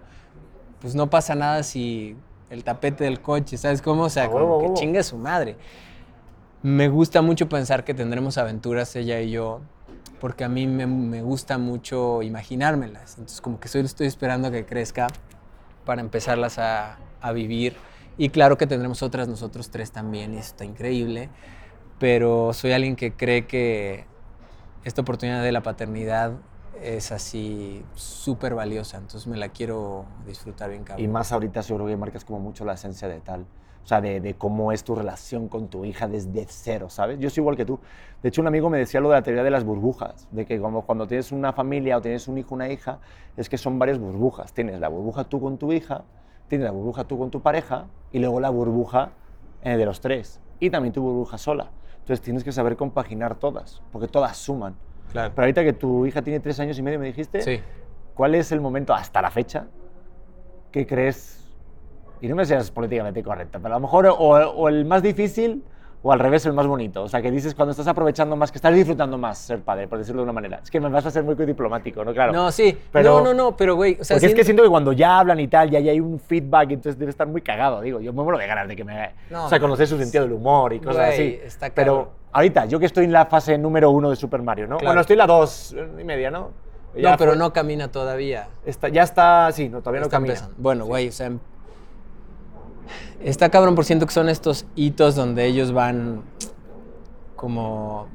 pues 0.83 0.95
no 0.95 1.09
pasa 1.09 1.35
nada 1.35 1.63
si 1.63 2.19
el 2.51 2.65
tapete 2.65 3.05
del 3.05 3.21
coche, 3.21 3.57
¿sabes 3.57 3.81
cómo? 3.81 4.05
O 4.05 4.11
sea, 4.11 4.29
como 4.29 4.61
que 4.61 4.75
chingue 4.75 5.03
su 5.03 5.17
madre. 5.17 5.57
Me 6.63 6.89
gusta 6.89 7.23
mucho 7.23 7.49
pensar 7.49 7.85
que 7.85 7.95
tendremos 7.95 8.37
aventuras 8.37 8.95
ella 8.97 9.21
y 9.21 9.31
yo, 9.31 9.61
porque 10.21 10.45
a 10.45 10.49
mí 10.49 10.67
me, 10.67 10.87
me 10.87 11.23
gusta 11.23 11.57
mucho 11.57 12.23
imaginármelas. 12.23 13.13
Entonces, 13.13 13.41
como 13.41 13.59
que 13.61 13.69
soy, 13.69 13.83
estoy 13.83 14.09
esperando 14.09 14.49
a 14.49 14.51
que 14.51 14.67
crezca 14.67 15.07
para 15.87 16.01
empezarlas 16.01 16.59
a, 16.59 16.99
a 17.21 17.33
vivir. 17.33 17.77
Y 18.19 18.29
claro 18.29 18.59
que 18.59 18.67
tendremos 18.67 19.03
otras 19.03 19.29
nosotros 19.29 19.71
tres 19.71 19.93
también, 19.93 20.35
y 20.35 20.39
eso 20.39 20.49
está 20.49 20.65
increíble. 20.65 21.31
Pero 21.99 22.53
soy 22.53 22.73
alguien 22.73 22.97
que 22.97 23.13
cree 23.13 23.47
que 23.47 24.05
esta 24.85 25.03
oportunidad 25.03 25.43
de 25.43 25.53
la 25.53 25.63
paternidad 25.63 26.33
es 26.83 27.13
así 27.13 27.85
súper 27.95 28.55
valiosa. 28.55 28.99
Entonces 28.99 29.27
me 29.27 29.37
la 29.37 29.49
quiero 29.49 30.05
disfrutar 30.27 30.71
bien, 30.71 30.85
cabrón. 30.85 31.05
Y 31.05 31.09
más 31.09 31.33
ahorita 31.33 31.63
seguro 31.63 31.87
que 31.87 31.97
marcas 31.97 32.25
como 32.25 32.41
mucho 32.41 32.65
la 32.65 32.75
esencia 32.75 33.09
de 33.09 33.21
tal. 33.21 33.47
O 33.83 33.87
sea, 33.87 34.01
de, 34.01 34.21
de 34.21 34.35
cómo 34.35 34.73
es 34.73 34.85
tu 34.85 34.95
relación 34.95 35.49
con 35.49 35.69
tu 35.69 35.85
hija 35.85 36.07
desde 36.07 36.47
cero, 36.49 36.91
¿sabes? 36.91 37.19
Yo 37.19 37.31
soy 37.31 37.41
igual 37.41 37.57
que 37.57 37.65
tú. 37.65 37.81
De 38.23 38.29
hecho, 38.29 38.43
un 38.43 38.47
amigo 38.47 38.69
me 38.69 38.79
decía 38.79 39.01
lo 39.01 39.09
de 39.09 39.17
la 39.17 39.23
teoría 39.23 39.43
de 39.43 39.51
las 39.51 39.65
burbujas, 39.65 40.29
de 40.31 40.45
que 40.45 40.61
como 40.61 40.85
cuando 40.85 41.07
tienes 41.07 41.33
una 41.33 41.53
familia 41.53 41.97
o 41.97 42.01
tienes 42.01 42.29
un 42.29 42.37
hijo, 42.37 42.55
una 42.55 42.69
hija, 42.69 42.99
es 43.37 43.49
que 43.49 43.57
son 43.57 43.79
varias 43.79 43.99
burbujas. 43.99 44.53
Tienes 44.53 44.79
la 44.79 44.89
burbuja 44.89 45.25
tú 45.25 45.41
con 45.41 45.57
tu 45.57 45.73
hija, 45.73 46.05
tienes 46.49 46.67
la 46.67 46.73
burbuja 46.73 47.05
tú 47.05 47.19
con 47.19 47.31
tu 47.31 47.41
pareja 47.41 47.87
y 48.13 48.19
luego 48.19 48.39
la 48.39 48.51
burbuja 48.51 49.13
eh, 49.63 49.77
de 49.77 49.87
los 49.87 50.01
tres. 50.01 50.41
Y 50.61 50.69
también 50.69 50.93
tu 50.93 51.01
burbuja 51.01 51.39
sola. 51.39 51.71
Entonces 52.01 52.21
tienes 52.21 52.45
que 52.45 52.53
saber 52.53 52.77
compaginar 52.77 53.37
todas, 53.37 53.83
porque 53.93 54.09
todas 54.09 54.37
suman. 54.37 54.77
Claro. 55.13 55.33
Pero 55.35 55.45
ahorita 55.45 55.65
que 55.65 55.73
tu 55.73 56.07
hija 56.07 56.23
tiene 56.23 56.41
tres 56.41 56.59
años 56.61 56.79
y 56.79 56.83
medio, 56.83 56.99
me 56.99 57.07
dijiste, 57.07 57.41
Sí. 57.41 57.61
¿Cuál 58.15 58.35
es 58.35 58.53
el 58.53 58.61
momento 58.61 58.93
hasta 58.93 59.23
la 59.23 59.31
fecha 59.31 59.67
que 60.73 60.87
crees, 60.87 61.51
y 62.21 62.29
no 62.29 62.37
me 62.37 62.45
seas 62.45 62.71
políticamente 62.71 63.23
correcta, 63.23 63.59
pero 63.59 63.75
a 63.75 63.79
lo 63.79 63.81
mejor 63.81 64.07
o, 64.07 64.15
o 64.19 64.69
el 64.69 64.85
más 64.85 65.03
difícil 65.03 65.65
o 66.03 66.13
al 66.13 66.19
revés 66.19 66.47
el 66.47 66.53
más 66.53 66.67
bonito? 66.67 67.03
O 67.03 67.09
sea, 67.09 67.21
que 67.21 67.31
dices 67.31 67.55
cuando 67.55 67.71
estás 67.73 67.87
aprovechando 67.87 68.35
más, 68.37 68.51
que 68.51 68.59
estás 68.59 68.75
disfrutando 68.75 69.19
más 69.19 69.39
ser 69.39 69.61
padre, 69.61 69.87
por 69.89 69.99
decirlo 69.99 70.21
de 70.23 70.25
una 70.25 70.33
manera. 70.33 70.61
Es 70.63 70.71
que 70.71 70.81
me 70.81 70.89
vas 70.89 71.05
a 71.07 71.11
ser 71.11 71.23
muy 71.25 71.35
diplomático, 71.35 72.05
¿no? 72.05 72.13
Claro. 72.13 72.33
No, 72.33 72.51
sí. 72.51 72.77
Pero- 72.93 73.19
no, 73.19 73.25
no, 73.27 73.35
no, 73.35 73.57
pero 73.57 73.75
güey, 73.77 73.99
o 74.01 74.05
sea, 74.05 74.15
Porque 74.17 74.27
es 74.27 74.33
sí- 74.33 74.37
que 74.37 74.45
siento 74.45 74.63
que 74.63 74.69
cuando 74.69 74.93
ya 74.93 75.19
hablan 75.19 75.39
y 75.41 75.49
tal, 75.49 75.71
ya, 75.71 75.81
ya 75.81 75.93
hay 75.93 76.01
un 76.01 76.19
feedback, 76.19 76.71
entonces 76.73 76.99
debe 76.99 77.11
estar 77.11 77.27
muy 77.27 77.43
cagado. 77.43 77.81
Digo, 77.81 78.01
yo 78.01 78.13
me 78.13 78.23
muero 78.23 78.39
de 78.39 78.47
ganas 78.47 78.67
de 78.69 78.77
que 78.77 78.85
me. 78.85 79.11
No, 79.31 79.47
o 79.47 79.49
sea, 79.49 79.59
no, 79.59 79.63
conocer 79.65 79.87
su 79.87 79.99
sentido 79.99 80.25
del 80.25 80.33
humor 80.33 80.73
y 80.73 80.79
cosas 80.81 81.07
Güey, 81.07 81.13
así. 81.13 81.41
está 81.45 81.71
Pero 81.75 81.95
cabrón. 81.95 82.15
ahorita, 82.33 82.65
yo 82.67 82.79
que 82.79 82.87
estoy 82.87 83.05
en 83.05 83.13
la 83.13 83.27
fase 83.27 83.59
número 83.59 83.91
uno 83.91 84.11
de 84.11 84.17
Super 84.17 84.43
Mario, 84.43 84.67
¿no? 84.67 84.77
Claro. 84.79 84.89
Bueno, 84.91 85.01
estoy 85.03 85.15
en 85.15 85.19
la 85.19 85.27
dos 85.27 85.75
y 86.01 86.05
media, 86.05 86.31
¿no? 86.31 86.51
Ya 86.97 87.13
no, 87.13 87.17
pero 87.19 87.31
fue- 87.33 87.39
no 87.39 87.53
camina 87.53 87.89
todavía. 87.89 88.49
Está, 88.67 88.89
ya 88.89 89.05
está, 89.05 89.53
sí, 89.53 89.69
no, 89.69 89.79
todavía 89.81 90.01
no 90.01 90.07
Está 90.07 90.17
camina. 90.17 90.33
empezando. 90.33 90.57
Bueno, 90.59 90.87
güey, 90.87 91.09
o 91.09 91.13
sea, 91.13 91.31
está 93.23 93.49
cabrón 93.51 93.75
por 93.75 93.85
ciento 93.85 94.07
que 94.07 94.13
son 94.13 94.29
estos 94.29 94.67
hitos 94.75 95.15
donde 95.15 95.47
ellos 95.47 95.73
van 95.73 96.23
como 97.37 98.07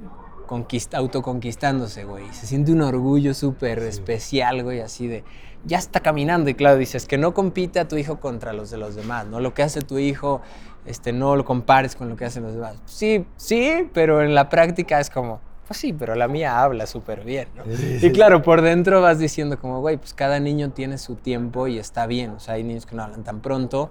conquist- 0.47 0.93
autoconquistándose, 0.95 2.03
güey. 2.05 2.25
Se 2.33 2.45
siente 2.47 2.71
un 2.71 2.81
orgullo 2.81 3.33
súper 3.33 3.79
especial, 3.79 4.63
güey, 4.63 4.81
así 4.81 5.07
de, 5.07 5.23
ya 5.65 5.77
está 5.77 5.99
caminando. 6.01 6.49
Y 6.49 6.53
claro, 6.53 6.77
dices 6.77 7.07
que 7.07 7.17
no 7.17 7.33
compite 7.33 7.79
a 7.79 7.87
tu 7.87 7.97
hijo 7.97 8.19
contra 8.19 8.53
los 8.53 8.69
de 8.69 8.77
los 8.77 8.95
demás, 8.95 9.25
¿no? 9.25 9.39
Lo 9.39 9.53
que 9.53 9.63
hace 9.63 9.81
tu 9.81 9.97
hijo, 9.97 10.41
este, 10.85 11.11
no 11.13 11.35
lo 11.35 11.45
compares 11.45 11.95
con 11.95 12.09
lo 12.09 12.15
que 12.15 12.25
hacen 12.25 12.43
los 12.43 12.53
demás. 12.53 12.75
Sí, 12.85 13.25
sí, 13.37 13.89
pero 13.93 14.21
en 14.21 14.35
la 14.35 14.49
práctica 14.49 14.99
es 14.99 15.09
como, 15.09 15.39
pues 15.67 15.79
sí, 15.79 15.93
pero 15.93 16.13
la 16.13 16.27
mía 16.27 16.61
habla 16.61 16.85
súper 16.85 17.23
bien, 17.23 17.47
¿no? 17.55 17.63
Y 17.65 18.11
claro, 18.11 18.43
por 18.43 18.61
dentro 18.61 19.01
vas 19.01 19.17
diciendo 19.17 19.57
como, 19.59 19.81
güey, 19.81 19.97
pues 19.97 20.13
cada 20.13 20.39
niño 20.39 20.69
tiene 20.69 20.99
su 20.99 21.15
tiempo 21.15 21.65
y 21.65 21.79
está 21.79 22.05
bien. 22.05 22.31
O 22.31 22.39
sea, 22.39 22.53
hay 22.53 22.63
niños 22.63 22.85
que 22.85 22.95
no 22.95 23.01
hablan 23.01 23.23
tan 23.23 23.39
pronto, 23.39 23.89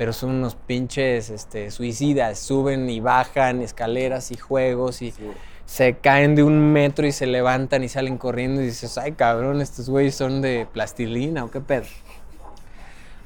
pero 0.00 0.14
son 0.14 0.30
unos 0.30 0.54
pinches 0.54 1.28
este, 1.28 1.70
suicidas. 1.70 2.38
Suben 2.38 2.88
y 2.88 3.00
bajan 3.00 3.60
escaleras 3.60 4.30
y 4.30 4.36
juegos 4.38 5.02
y 5.02 5.12
se 5.66 5.98
caen 5.98 6.34
de 6.34 6.42
un 6.42 6.72
metro 6.72 7.06
y 7.06 7.12
se 7.12 7.26
levantan 7.26 7.84
y 7.84 7.88
salen 7.90 8.16
corriendo 8.16 8.62
y 8.62 8.64
dices, 8.64 8.96
ay, 8.96 9.12
cabrón, 9.12 9.60
estos 9.60 9.90
güeyes 9.90 10.14
son 10.14 10.40
de 10.40 10.66
plastilina 10.72 11.44
o 11.44 11.50
qué 11.50 11.60
pedo. 11.60 11.84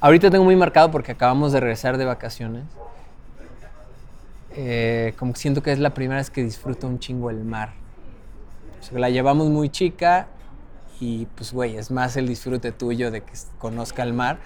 Ahorita 0.01 0.29
tengo 0.29 0.43
muy 0.43 0.57
marcado 0.57 0.91
porque 0.91 1.13
acabamos 1.13 1.53
de 1.53 1.61
regresar 1.61 1.97
de 1.97 2.03
vacaciones. 2.03 2.65
Eh, 4.51 5.13
como 5.17 5.31
que 5.31 5.39
siento 5.39 5.63
que 5.63 5.71
es 5.71 5.79
la 5.79 5.93
primera 5.93 6.19
vez 6.19 6.29
que 6.29 6.43
disfruto 6.43 6.87
un 6.87 6.99
chingo 6.99 7.29
el 7.29 7.45
mar. 7.45 7.69
O 8.81 8.83
sea, 8.83 8.99
la 8.99 9.09
llevamos 9.09 9.47
muy 9.47 9.69
chica 9.69 10.27
y 10.99 11.25
pues, 11.35 11.53
güey, 11.53 11.77
es 11.77 11.89
más 11.89 12.17
el 12.17 12.27
disfrute 12.27 12.73
tuyo 12.73 13.11
de 13.11 13.21
que 13.21 13.31
conozca 13.59 14.03
el 14.03 14.11
mar. 14.11 14.39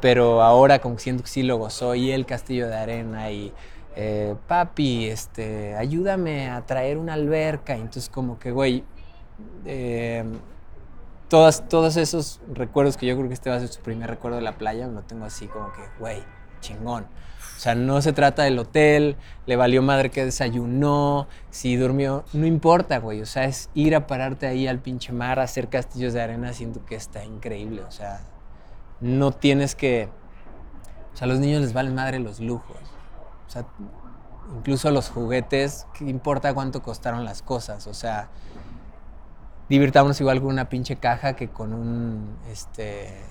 Pero 0.00 0.42
ahora 0.42 0.78
como 0.78 0.96
que 0.96 1.02
siento 1.02 1.22
que 1.22 1.28
sí 1.28 1.42
lo 1.42 1.56
gozó 1.58 1.94
y 1.94 2.10
el 2.10 2.26
castillo 2.26 2.68
de 2.68 2.76
arena 2.76 3.30
y 3.30 3.52
eh, 3.96 4.34
papi, 4.48 5.08
este, 5.08 5.74
ayúdame 5.74 6.48
a 6.48 6.64
traer 6.66 6.98
una 6.98 7.14
alberca. 7.14 7.76
Y 7.76 7.80
entonces 7.80 8.08
como 8.08 8.38
que, 8.38 8.50
güey, 8.50 8.84
eh, 9.66 10.24
todas, 11.28 11.68
todos 11.68 11.96
esos 11.96 12.40
recuerdos 12.52 12.96
que 12.96 13.06
yo 13.06 13.16
creo 13.16 13.28
que 13.28 13.34
este 13.34 13.50
va 13.50 13.56
a 13.56 13.60
ser 13.60 13.68
su 13.68 13.80
primer 13.80 14.10
recuerdo 14.10 14.36
de 14.36 14.42
la 14.42 14.58
playa, 14.58 14.86
lo 14.88 15.02
tengo 15.02 15.24
así 15.24 15.46
como 15.46 15.72
que, 15.72 15.82
güey, 15.98 16.22
chingón. 16.60 17.06
O 17.56 17.62
sea, 17.62 17.74
no 17.74 18.00
se 18.00 18.14
trata 18.14 18.44
del 18.44 18.58
hotel, 18.58 19.16
le 19.44 19.56
valió 19.56 19.82
madre 19.82 20.10
que 20.10 20.24
desayunó, 20.24 21.28
si 21.50 21.76
durmió, 21.76 22.24
no 22.32 22.46
importa, 22.46 22.98
güey. 22.98 23.20
O 23.20 23.26
sea, 23.26 23.44
es 23.44 23.68
ir 23.74 23.94
a 23.94 24.06
pararte 24.06 24.46
ahí 24.46 24.66
al 24.66 24.78
pinche 24.78 25.12
mar, 25.12 25.38
a 25.38 25.42
hacer 25.42 25.68
castillos 25.68 26.14
de 26.14 26.22
arena, 26.22 26.54
siento 26.54 26.84
que 26.86 26.94
está 26.94 27.22
increíble. 27.24 27.82
O 27.82 27.90
sea, 27.90 28.22
no 29.00 29.32
tienes 29.32 29.74
que... 29.74 30.08
O 31.12 31.16
sea, 31.16 31.24
a 31.24 31.28
los 31.28 31.38
niños 31.38 31.60
les 31.60 31.72
valen 31.72 31.94
madre 31.94 32.18
los 32.18 32.40
lujos. 32.40 32.76
O 33.46 33.50
sea, 33.50 33.64
incluso 34.56 34.90
los 34.90 35.10
juguetes, 35.10 35.86
¿qué 35.94 36.04
importa 36.04 36.54
cuánto 36.54 36.82
costaron 36.82 37.24
las 37.24 37.42
cosas? 37.42 37.86
O 37.86 37.94
sea, 37.94 38.28
divirtámonos 39.68 40.20
igual 40.20 40.40
con 40.40 40.50
una 40.50 40.68
pinche 40.68 40.96
caja 40.96 41.34
que 41.34 41.48
con 41.48 41.72
un, 41.72 42.36
este, 42.50 43.24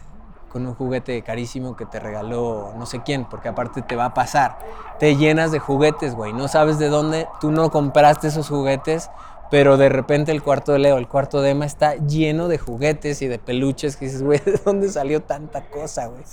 con 0.50 0.66
un 0.66 0.74
juguete 0.74 1.22
carísimo 1.22 1.76
que 1.76 1.86
te 1.86 2.00
regaló 2.00 2.74
no 2.78 2.86
sé 2.86 3.02
quién, 3.02 3.26
porque 3.26 3.50
aparte 3.50 3.82
te 3.82 3.96
va 3.96 4.06
a 4.06 4.14
pasar. 4.14 4.60
Te 5.00 5.16
llenas 5.16 5.52
de 5.52 5.60
juguetes, 5.60 6.16
güey. 6.16 6.34
No 6.34 6.48
sabes 6.48 6.80
de 6.80 6.90
dónde, 6.90 7.28
tú 7.40 7.52
no 7.52 7.70
compraste 7.72 8.28
esos 8.28 8.50
juguetes, 8.50 9.10
pero 9.50 9.78
de 9.78 9.90
repente 9.90 10.32
el 10.32 10.44
cuarto 10.44 10.74
de 10.74 10.80
Leo, 10.80 10.98
el 10.98 11.08
cuarto 11.08 11.42
de 11.42 11.52
Emma 11.52 11.66
está 11.66 11.96
lleno 11.96 12.48
de 12.48 12.58
juguetes 12.58 13.22
y 13.22 13.28
de 13.28 13.40
peluches 13.40 13.98
que 13.98 14.06
dices, 14.06 14.24
güey, 14.24 14.40
¿de 14.40 14.60
dónde 14.64 14.90
salió 14.90 15.22
tanta 15.22 15.70
cosa, 15.70 16.08
güey? 16.08 16.24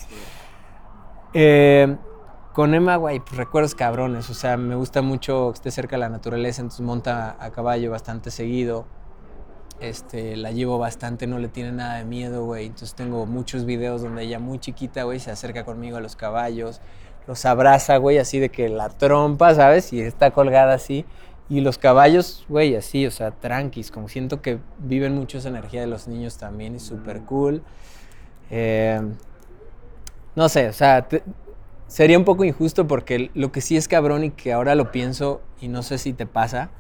Eh, 1.33 1.97
con 2.53 2.75
Emma, 2.75 2.97
güey, 2.97 3.21
pues 3.21 3.37
recuerdos 3.37 3.75
cabrones. 3.75 4.31
O 4.31 4.35
sea, 4.35 4.57
me 4.57 4.75
gusta 4.75 5.03
mucho 5.03 5.51
que 5.53 5.57
esté 5.57 5.71
cerca 5.71 5.97
de 5.97 6.01
la 6.01 6.09
naturaleza, 6.09 6.62
entonces 6.62 6.85
monta 6.85 7.37
a 7.39 7.51
caballo 7.51 7.91
bastante 7.91 8.31
seguido. 8.31 8.87
Este, 9.79 10.37
la 10.37 10.53
llevo 10.53 10.79
bastante, 10.79 11.27
no 11.27 11.39
le 11.39 11.49
tiene 11.49 11.73
nada 11.73 11.99
de 11.99 12.05
miedo, 12.05 12.45
güey. 12.45 12.64
Entonces 12.67 12.95
tengo 12.95 13.27
muchos 13.27 13.67
videos 13.67 14.01
donde 14.03 14.23
ella 14.23 14.39
muy 14.39 14.59
chiquita, 14.59 15.03
güey, 15.03 15.21
se 15.21 15.31
acerca 15.31 15.64
conmigo 15.64 15.99
a 15.99 16.01
los 16.01 16.17
caballos, 16.17 16.81
los 17.27 17.45
abraza, 17.45 17.99
güey, 17.99 18.17
así 18.19 18.39
de 18.39 18.49
que 18.49 18.71
la 18.71 18.89
trompa, 18.89 19.55
¿sabes? 19.55 19.93
Y 19.93 20.01
está 20.01 20.31
colgada 20.31 20.73
así. 20.75 21.05
Y 21.49 21.61
los 21.61 21.78
caballos, 21.78 22.44
güey, 22.49 22.74
así, 22.74 23.07
o 23.07 23.11
sea, 23.11 23.30
tranquis, 23.30 23.90
como 23.90 24.09
siento 24.09 24.42
que 24.42 24.59
viven 24.78 25.14
mucho 25.14 25.38
esa 25.38 25.49
energía 25.49 25.80
de 25.80 25.86
los 25.86 26.09
niños 26.09 26.38
también, 26.38 26.74
y 26.74 26.80
súper 26.80 27.20
cool. 27.20 27.62
Eh, 28.51 29.01
no 30.34 30.49
sé, 30.49 30.68
o 30.68 30.72
sea, 30.72 31.07
sería 31.86 32.18
un 32.18 32.24
poco 32.24 32.44
injusto 32.44 32.86
porque 32.86 33.30
lo 33.34 33.53
que 33.53 33.61
sí 33.61 33.76
es 33.76 33.86
cabrón 33.86 34.24
y 34.24 34.30
que 34.30 34.53
ahora 34.53 34.74
lo 34.74 34.90
pienso 34.90 35.40
y 35.61 35.68
no 35.68 35.82
sé 35.82 35.99
si 35.99 36.12
te 36.12 36.26
pasa, 36.26 36.70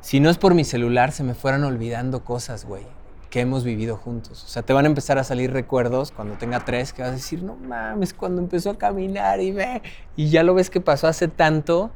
si 0.00 0.20
no 0.20 0.30
es 0.30 0.38
por 0.38 0.54
mi 0.54 0.64
celular, 0.64 1.12
se 1.12 1.22
me 1.22 1.34
fueran 1.34 1.64
olvidando 1.64 2.24
cosas, 2.24 2.64
güey, 2.64 2.84
que 3.30 3.40
hemos 3.40 3.64
vivido 3.64 3.96
juntos. 3.96 4.44
O 4.44 4.48
sea, 4.48 4.62
te 4.62 4.72
van 4.72 4.86
a 4.86 4.88
empezar 4.88 5.18
a 5.18 5.24
salir 5.24 5.52
recuerdos 5.52 6.10
cuando 6.10 6.34
tenga 6.36 6.64
tres 6.64 6.92
que 6.92 7.02
vas 7.02 7.10
a 7.10 7.14
decir, 7.14 7.42
no 7.42 7.56
mames, 7.56 8.14
cuando 8.14 8.40
empezó 8.40 8.70
a 8.70 8.78
caminar 8.78 9.40
y 9.40 9.52
ve. 9.52 9.82
Y 10.16 10.30
ya 10.30 10.42
lo 10.42 10.54
ves 10.54 10.70
que 10.70 10.80
pasó 10.80 11.06
hace 11.08 11.28
tanto 11.28 11.90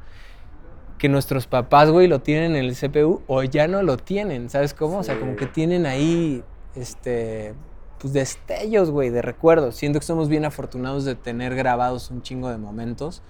que 1.03 1.09
nuestros 1.09 1.49
papás, 1.49 1.91
güey, 1.91 2.07
lo 2.07 2.21
tienen 2.21 2.55
en 2.55 2.65
el 2.65 2.77
CPU 2.77 3.23
o 3.27 3.43
ya 3.43 3.67
no 3.67 3.83
lo 3.83 3.97
tienen, 3.97 4.49
¿sabes 4.49 4.73
cómo? 4.73 4.99
O 4.99 5.03
sea, 5.03 5.19
como 5.19 5.35
que 5.35 5.47
tienen 5.47 5.85
ahí, 5.85 6.45
este, 6.77 7.57
pues 7.99 8.13
destellos, 8.13 8.93
güey, 8.93 9.11
de 9.11 9.21
recuerdos. 9.21 9.75
Siento 9.75 9.99
que 9.99 10.07
somos 10.07 10.29
bien 10.29 10.45
afortunados 10.45 11.05
de 11.05 11.17
tener 11.17 11.57
grabados 11.57 12.13
un 12.13 12.23
chingo 12.23 12.51
de 12.51 12.57
momentos. 12.57 13.21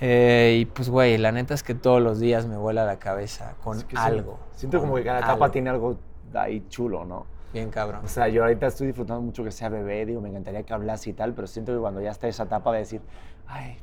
Eh, 0.00 0.56
y 0.60 0.64
pues, 0.64 0.88
güey, 0.88 1.18
la 1.18 1.32
neta 1.32 1.52
es 1.52 1.62
que 1.62 1.74
todos 1.74 2.00
los 2.00 2.18
días 2.18 2.46
me 2.46 2.56
vuela 2.56 2.86
la 2.86 2.98
cabeza 2.98 3.56
con 3.62 3.76
Es 3.76 3.84
que 3.84 3.96
sí, 3.96 4.02
algo. 4.02 4.38
Siento 4.56 4.78
con 4.78 4.88
como 4.88 4.96
que 4.96 5.04
cada 5.04 5.18
etapa 5.18 5.50
tiene 5.50 5.68
algo 5.68 5.98
ahí 6.32 6.64
chulo, 6.70 7.04
¿no? 7.04 7.26
Bien 7.52 7.68
cabrón. 7.68 8.06
O 8.06 8.08
sea, 8.08 8.28
yo 8.28 8.42
ahorita 8.42 8.68
estoy 8.68 8.86
disfrutando 8.86 9.20
mucho 9.20 9.44
que 9.44 9.50
sea 9.50 9.68
bebé, 9.68 10.06
digo, 10.06 10.22
me 10.22 10.30
encantaría 10.30 10.62
que 10.62 10.72
hablase 10.72 11.10
y 11.10 11.12
tal, 11.12 11.34
pero 11.34 11.46
siento 11.46 11.74
que 11.74 11.78
cuando 11.78 12.00
ya 12.00 12.12
está 12.12 12.26
esa 12.26 12.44
etapa 12.44 12.72
de 12.72 12.78
decir, 12.78 13.02
ay, 13.46 13.76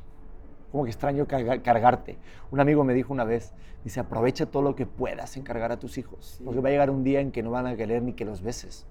como 0.72 0.84
que 0.84 0.90
extraño 0.90 1.26
carga- 1.28 1.62
cargarte. 1.62 2.16
Un 2.50 2.58
amigo 2.58 2.82
me 2.82 2.94
dijo 2.94 3.12
una 3.12 3.24
vez, 3.24 3.52
dice, 3.84 4.00
aprovecha 4.00 4.46
todo 4.46 4.62
lo 4.62 4.74
que 4.74 4.86
puedas 4.86 5.36
en 5.36 5.42
cargar 5.44 5.70
a 5.70 5.78
tus 5.78 5.98
hijos, 5.98 6.40
porque 6.44 6.60
va 6.60 6.68
a 6.70 6.72
llegar 6.72 6.90
un 6.90 7.04
día 7.04 7.20
en 7.20 7.30
que 7.30 7.42
no 7.42 7.50
van 7.50 7.66
a 7.66 7.76
querer 7.76 8.02
ni 8.02 8.14
que 8.14 8.24
los 8.24 8.42
beses. 8.42 8.86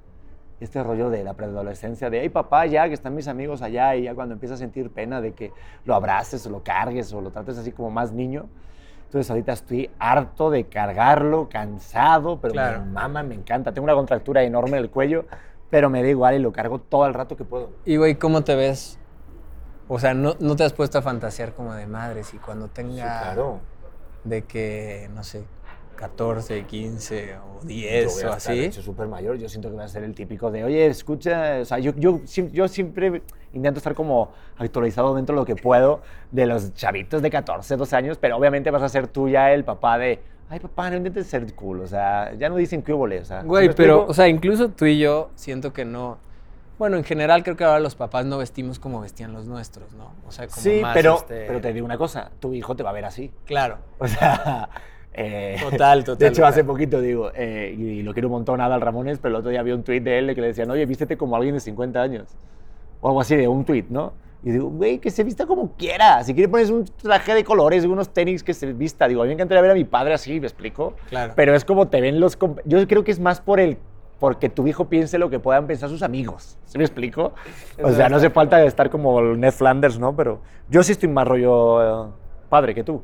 Este 0.59 0.83
rollo 0.83 1.09
de 1.09 1.23
la 1.23 1.33
preadolescencia, 1.33 2.11
de, 2.11 2.19
ay 2.19 2.29
papá, 2.29 2.67
ya 2.67 2.87
que 2.87 2.93
están 2.93 3.15
mis 3.15 3.27
amigos 3.27 3.63
allá, 3.63 3.95
y 3.95 4.03
ya 4.03 4.13
cuando 4.13 4.33
empieza 4.33 4.53
a 4.53 4.57
sentir 4.57 4.91
pena 4.91 5.19
de 5.19 5.33
que 5.33 5.51
lo 5.85 5.95
abraces 5.95 6.45
o 6.45 6.51
lo 6.51 6.63
cargues 6.63 7.11
o 7.13 7.19
lo 7.21 7.31
trates 7.31 7.57
así 7.57 7.71
como 7.71 7.89
más 7.89 8.11
niño. 8.11 8.45
Entonces 9.05 9.29
ahorita 9.31 9.53
estoy 9.53 9.89
harto 9.97 10.51
de 10.51 10.65
cargarlo, 10.65 11.49
cansado, 11.49 12.39
pero 12.39 12.53
Claro. 12.53 12.81
me 12.85 12.91
mama, 12.91 13.23
me 13.23 13.33
encanta. 13.35 13.73
Tengo 13.73 13.85
una 13.85 13.95
contractura 13.95 14.43
enorme 14.43 14.77
en 14.77 14.83
el 14.83 14.89
cuello, 14.91 15.25
pero 15.71 15.89
me 15.89 16.03
da 16.03 16.09
igual 16.09 16.35
y 16.35 16.39
lo 16.39 16.51
cargo 16.53 16.79
todo 16.79 17.07
el 17.07 17.13
rato 17.15 17.35
que 17.35 17.43
puedo. 17.43 17.71
Y, 17.83 17.97
güey, 17.97 18.15
¿cómo 18.15 18.43
te 18.43 18.55
ves? 18.55 18.99
O 19.93 19.99
sea, 19.99 20.13
¿no, 20.13 20.37
no 20.39 20.55
te 20.55 20.63
has 20.63 20.71
puesto 20.71 20.99
a 20.99 21.01
fantasear 21.01 21.53
como 21.53 21.73
de 21.73 21.85
madres 21.85 22.33
y 22.33 22.37
cuando 22.37 22.69
tenga 22.69 23.35
de 24.23 24.43
que, 24.43 25.09
no 25.13 25.21
sé, 25.21 25.43
14, 25.97 26.63
15 26.63 27.35
o 27.35 27.65
10 27.65 28.03
Yo 28.05 28.11
voy 28.11 28.23
a 28.23 28.33
o 28.33 28.37
estar 28.37 28.53
así? 28.53 28.71
súper 28.71 29.07
mayor, 29.07 29.37
yo 29.37 29.49
siento 29.49 29.67
que 29.67 29.75
voy 29.75 29.83
a 29.83 29.89
ser 29.89 30.03
el 30.03 30.15
típico 30.15 30.49
de, 30.49 30.63
oye, 30.63 30.85
escucha, 30.85 31.57
o 31.61 31.65
sea, 31.65 31.79
yo, 31.79 31.91
yo, 31.97 32.21
yo 32.23 32.67
siempre 32.69 33.21
intento 33.51 33.79
estar 33.79 33.93
como 33.93 34.31
actualizado 34.55 35.13
dentro 35.13 35.35
de 35.35 35.41
lo 35.41 35.45
que 35.45 35.57
puedo 35.57 35.99
de 36.31 36.45
los 36.45 36.73
chavitos 36.73 37.21
de 37.21 37.29
14, 37.29 37.75
12 37.75 37.95
años, 37.97 38.17
pero 38.17 38.37
obviamente 38.37 38.71
vas 38.71 38.83
a 38.83 38.87
ser 38.87 39.07
tú 39.07 39.27
ya 39.27 39.51
el 39.51 39.65
papá 39.65 39.97
de, 39.97 40.21
ay 40.47 40.61
papá, 40.61 40.89
no 40.89 40.95
intentes 40.95 41.27
ser 41.27 41.53
cool, 41.53 41.81
o 41.81 41.87
sea, 41.87 42.33
ya 42.35 42.47
no 42.47 42.55
dicen 42.55 42.81
que 42.81 42.93
o 42.93 43.25
sea. 43.25 43.41
¿sí 43.41 43.47
Güey, 43.47 43.75
pero, 43.75 44.05
o 44.07 44.13
sea, 44.13 44.29
incluso 44.29 44.69
tú 44.69 44.85
y 44.85 44.99
yo 44.99 45.31
siento 45.35 45.73
que 45.73 45.83
no. 45.83 46.17
Bueno, 46.81 46.97
en 46.97 47.03
general 47.03 47.43
creo 47.43 47.55
que 47.55 47.63
ahora 47.63 47.79
los 47.79 47.93
papás 47.93 48.25
no 48.25 48.39
vestimos 48.39 48.79
como 48.79 49.01
vestían 49.01 49.33
los 49.33 49.45
nuestros, 49.45 49.93
¿no? 49.93 50.13
O 50.27 50.31
sea, 50.31 50.47
como 50.47 50.63
sí, 50.63 50.79
más, 50.81 50.95
pero, 50.95 51.17
este, 51.17 51.45
pero 51.45 51.61
te 51.61 51.73
digo 51.73 51.85
una 51.85 51.95
cosa, 51.95 52.31
tu 52.39 52.55
hijo 52.55 52.75
te 52.75 52.81
va 52.81 52.89
a 52.89 52.93
ver 52.93 53.05
así. 53.05 53.31
Claro. 53.45 53.77
O 53.99 54.07
sea, 54.07 54.67
eh, 55.13 55.57
Total, 55.61 56.03
total, 56.03 56.17
De 56.17 56.25
hecho, 56.25 56.35
total. 56.37 56.49
hace 56.49 56.63
poquito 56.63 56.99
digo, 56.99 57.29
eh, 57.35 57.75
y 57.77 58.01
lo 58.01 58.13
quiero 58.13 58.29
un 58.29 58.31
montón 58.31 58.61
a 58.61 58.65
Adal 58.65 58.81
Ramones, 58.81 59.19
pero 59.19 59.35
el 59.35 59.35
otro 59.41 59.51
día 59.51 59.61
vi 59.61 59.73
un 59.73 59.83
tuit 59.83 60.01
de 60.01 60.17
él 60.17 60.33
que 60.33 60.41
le 60.41 60.47
decían, 60.47 60.71
oye, 60.71 60.87
vístete 60.87 61.17
como 61.17 61.35
alguien 61.35 61.53
de 61.53 61.59
50 61.59 62.01
años. 62.01 62.29
O 63.01 63.09
algo 63.09 63.21
así, 63.21 63.35
de 63.35 63.47
un 63.47 63.63
tuit, 63.63 63.87
¿no? 63.89 64.13
Y 64.43 64.49
digo, 64.49 64.69
güey, 64.69 64.97
que 64.97 65.11
se 65.11 65.23
vista 65.23 65.45
como 65.45 65.73
quiera. 65.73 66.23
Si 66.23 66.33
quiere 66.33 66.49
pones 66.49 66.71
un 66.71 66.85
traje 66.85 67.35
de 67.35 67.43
colores, 67.43 67.85
unos 67.85 68.09
tenis 68.09 68.43
que 68.43 68.55
se 68.55 68.73
vista. 68.73 69.07
Digo, 69.07 69.21
a 69.21 69.25
mí 69.25 69.27
me 69.27 69.33
encantaría 69.35 69.61
ver 69.61 69.69
a 69.69 69.75
mi 69.75 69.83
padre 69.83 70.15
así, 70.15 70.39
¿me 70.39 70.47
explico? 70.47 70.95
Claro. 71.09 71.33
Pero 71.35 71.53
es 71.53 71.63
como 71.63 71.89
te 71.89 72.01
ven 72.01 72.19
los... 72.19 72.39
Yo 72.65 72.87
creo 72.87 73.03
que 73.03 73.11
es 73.11 73.19
más 73.19 73.39
por 73.39 73.59
el... 73.59 73.77
Porque 74.21 74.49
tu 74.49 74.67
hijo 74.67 74.85
piense 74.85 75.17
lo 75.17 75.31
que 75.31 75.39
puedan 75.39 75.65
pensar 75.65 75.89
sus 75.89 76.03
amigos. 76.03 76.57
¿Sí 76.65 76.77
me 76.77 76.83
explico? 76.85 77.33
O 77.83 77.91
sea, 77.91 78.07
no 78.07 78.17
hace 78.17 78.29
falta 78.29 78.63
estar 78.63 78.89
como 78.91 79.19
el 79.19 79.39
Ned 79.39 79.51
Flanders, 79.51 79.97
¿no? 79.99 80.15
Pero 80.15 80.39
yo 80.69 80.83
sí 80.83 80.91
estoy 80.93 81.09
más 81.09 81.27
rollo 81.27 82.05
eh, 82.07 82.09
padre 82.47 82.75
que 82.75 82.83
tú. 82.83 83.01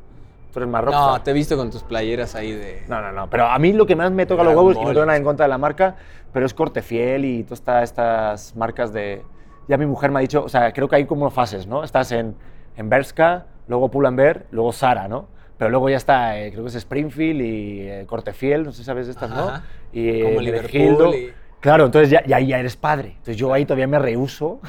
Tú 0.52 0.60
eres 0.60 0.68
más 0.70 0.82
No, 0.84 0.90
rockstar. 0.92 1.24
te 1.24 1.30
he 1.32 1.34
visto 1.34 1.56
con 1.56 1.70
tus 1.70 1.82
playeras 1.82 2.34
ahí 2.36 2.52
de. 2.52 2.84
No, 2.88 3.02
no, 3.02 3.10
no. 3.12 3.28
Pero 3.28 3.46
a 3.46 3.58
mí 3.58 3.72
lo 3.72 3.84
que 3.84 3.96
más 3.96 4.10
me 4.12 4.24
toca 4.26 4.44
los 4.44 4.54
huevos, 4.54 4.76
y 4.76 4.80
no 4.84 4.92
tengo 4.94 5.04
nada 5.06 5.18
en 5.18 5.24
contra 5.24 5.44
de 5.44 5.50
la 5.50 5.58
marca, 5.58 5.96
pero 6.32 6.46
es 6.46 6.54
Cortefiel 6.54 7.24
y 7.24 7.42
todas 7.42 7.58
esta- 7.58 7.82
estas 7.82 8.56
marcas 8.56 8.92
de... 8.92 9.22
Ya 9.66 9.76
mi 9.76 9.84
mujer 9.86 10.10
me 10.12 10.20
ha 10.20 10.22
dicho, 10.22 10.44
o 10.44 10.48
sea, 10.48 10.72
creo 10.72 10.88
que 10.88 10.96
hay 10.96 11.04
como 11.04 11.28
fases, 11.30 11.66
¿no? 11.66 11.84
Estás 11.84 12.12
en, 12.12 12.34
en 12.76 12.88
Bershka, 12.88 13.44
luego 13.66 13.90
Pull&Bear, 13.90 14.46
luego 14.52 14.72
Sara, 14.72 15.08
¿no? 15.08 15.26
Pero 15.58 15.70
luego 15.70 15.88
ya 15.90 15.96
está, 15.96 16.38
eh, 16.38 16.50
creo 16.52 16.62
que 16.64 16.68
es 16.68 16.74
Springfield 16.76 17.40
y 17.40 17.80
eh, 17.82 18.04
Cortefiel, 18.06 18.62
no 18.64 18.70
sé 18.72 18.78
si 18.78 18.84
sabes 18.84 19.06
de 19.06 19.12
estas, 19.12 19.28
¿no? 19.30 19.60
Y 19.92 20.08
eh, 20.08 20.22
Como. 20.24 20.40
Liverpool 20.40 21.14
y- 21.14 21.32
Claro, 21.60 21.86
entonces 21.86 22.08
ya, 22.10 22.24
ya, 22.24 22.38
ya 22.38 22.60
eres 22.60 22.76
padre. 22.76 23.08
Entonces 23.10 23.36
yo 23.36 23.52
ahí 23.52 23.64
todavía 23.64 23.88
me 23.88 23.98
rehuso. 23.98 24.60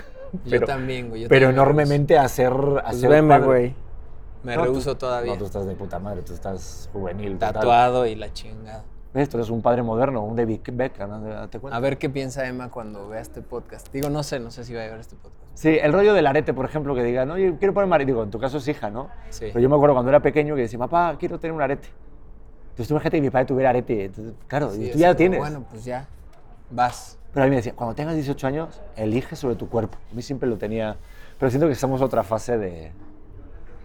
Yo 0.46 0.62
también, 0.66 1.10
güey. 1.10 1.22
yo 1.22 1.30
Pero 1.30 1.46
también 1.48 1.62
enormemente 1.62 2.18
a 2.18 2.28
ser, 2.28 2.52
a 2.52 2.82
Pues 2.90 3.00
ser 3.00 3.10
veme, 3.12 3.40
güey. 3.40 3.76
Me 4.44 4.56
No, 4.56 4.64
tú- 4.64 4.72
rehuso 4.72 4.98
todavía. 4.98 5.34
No, 5.34 5.38
tú 5.38 5.46
estás 5.46 5.68
de 5.68 5.76
puta 5.76 6.00
madre, 6.00 6.24
tú 6.24 6.34
estás 6.34 6.90
juvenil. 6.92 7.34
total. 7.34 7.54
Tatuado 7.54 8.08
y 8.08 8.16
la 8.16 8.34
chingada. 8.34 8.84
¿Ves? 9.14 9.28
Tú 9.30 9.38
eres 9.38 9.50
un 9.52 9.62
padre 9.62 9.84
moderno, 9.84 10.24
un 10.24 10.36
David 10.36 10.62
Beckham, 10.72 11.10
¿no? 11.10 11.20
Date 11.30 11.60
cuenta. 11.60 11.78
A 11.78 11.80
ver 11.80 11.98
qué 12.00 12.10
piensa 12.10 12.48
Emma 12.48 12.70
cuando 12.72 13.08
vea 13.10 13.22
este 13.22 13.42
podcast. 13.42 13.92
Digo, 13.92 14.10
no 14.10 14.24
sé, 14.24 14.40
no 14.40 14.50
sé 14.50 14.64
si 14.64 14.74
va 14.74 14.82
a 14.84 14.88
ver 14.88 15.00
este 15.00 15.16
podcast. 15.16 15.49
Sí, 15.60 15.78
el 15.78 15.92
rollo 15.92 16.14
del 16.14 16.26
arete, 16.26 16.54
por 16.54 16.64
ejemplo, 16.64 16.96
que 16.96 17.04
digan, 17.04 17.30
oye, 17.32 17.54
quiero 17.60 17.74
poner 17.74 17.92
arete. 17.92 18.14
Digo, 18.14 18.24
en 18.24 18.32
tu 18.32 18.40
caso 18.40 18.60
es 18.60 18.68
hija, 18.70 18.90
¿no? 18.90 19.10
Sí. 19.30 19.48
Pero 19.48 19.60
yo 19.60 19.68
me 19.68 19.76
acuerdo 19.76 19.94
cuando 19.94 20.08
era 20.10 20.22
pequeño 20.22 20.56
que 20.56 20.62
decía, 20.62 20.80
papá, 20.80 21.18
quiero 21.20 21.38
tener 21.38 21.54
un 21.54 21.62
arete. 21.62 21.90
Entonces 22.70 22.88
tú 22.88 22.94
imagínate 22.94 23.18
que 23.18 23.22
mi 23.22 23.30
padre 23.30 23.46
tuviera 23.46 23.72
arete. 23.72 24.06
Entonces, 24.06 24.36
claro, 24.48 24.72
Sí, 24.72 24.86
y 24.86 24.92
tú 24.92 24.98
ya 24.98 25.10
lo 25.10 25.18
tienes. 25.18 25.38
Bueno, 25.38 25.66
pues 25.70 25.84
ya. 25.84 26.08
Vas. 26.72 27.20
Pero 27.34 27.44
a 27.44 27.46
mí 27.48 27.50
me 27.50 27.58
decía, 27.58 27.74
cuando 27.76 27.94
tengas 27.94 28.16
18 28.16 28.48
años, 28.48 28.82
elige 28.96 29.36
sobre 29.36 29.56
tu 29.56 29.68
cuerpo. 29.68 29.98
A 30.10 30.16
mí 30.16 30.22
siempre 30.22 30.48
lo 30.48 30.58
tenía. 30.58 30.96
Pero 31.38 31.50
siento 31.50 31.68
que 31.68 31.74
estamos 31.74 32.00
en 32.00 32.06
otra 32.06 32.24
fase 32.24 32.58
de, 32.58 32.94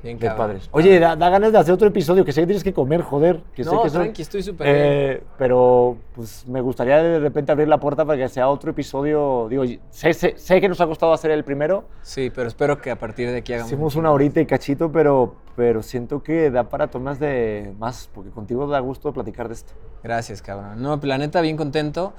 Bien 0.05 0.19
cabrón. 0.19 0.37
padres. 0.39 0.69
Oye, 0.71 1.01
da, 1.01 1.17
da 1.17 1.29
ganas 1.31 1.51
de 1.51 1.59
hacer 1.59 1.75
otro 1.75 1.89
episodio, 1.89 2.25
que 2.25 2.31
sé 2.33 2.43
que 2.43 2.47
tienes 2.47 2.63
que 2.63 2.73
comer, 2.73 3.03
joder. 3.03 3.41
Que 3.55 3.65
sé 3.65 3.71
No, 3.73 3.83
que 3.83 3.89
eso- 3.89 3.99
tranqui, 3.99 4.23
estoy 4.23 4.43
súper 4.43 4.67
Eh, 4.71 5.23
Pero 5.39 5.97
pues 6.15 6.47
me 6.47 6.61
gustaría 6.61 7.03
de 7.03 7.19
repente 7.19 7.51
abrir 7.51 7.67
la 7.67 7.81
puerta 7.81 8.05
para 8.05 8.19
que 8.19 8.29
sea 8.29 8.49
otro 8.49 8.71
episodio. 8.71 9.49
Digo, 9.49 9.65
sé, 9.91 10.15
sé- 10.15 10.35
sé 10.37 10.61
que 10.61 10.69
nos 10.69 10.81
ha 10.81 10.87
costado 10.87 11.13
hacer 11.13 11.31
el 11.33 11.43
primero. 11.43 11.85
Sí, 12.03 12.31
pero 12.33 12.47
espero 12.47 12.81
que 12.81 12.91
a 12.91 12.99
partir 12.99 13.31
de 13.31 13.39
aquí 13.39 13.53
hagamos. 13.55 13.73
Hicimos 13.73 13.97
un 13.97 14.01
una 14.05 14.13
horita 14.13 14.39
y 14.41 14.45
cachito, 14.47 14.93
pero, 14.93 15.35
pero 15.57 15.83
siento 15.83 16.23
que 16.23 16.51
da 16.51 16.69
para 16.69 16.89
tomas 16.89 17.19
de 17.19 17.73
más, 17.79 18.11
porque 18.15 18.31
contigo 18.31 18.67
da 18.67 18.79
gusto 18.81 19.13
platicar 19.15 19.49
de 19.49 19.55
esto. 19.55 19.73
Gracias, 20.03 20.43
cabrón. 20.43 20.83
No, 20.83 21.01
la 21.03 21.17
neta, 21.17 21.41
bien 21.41 21.57
contento. 21.57 22.13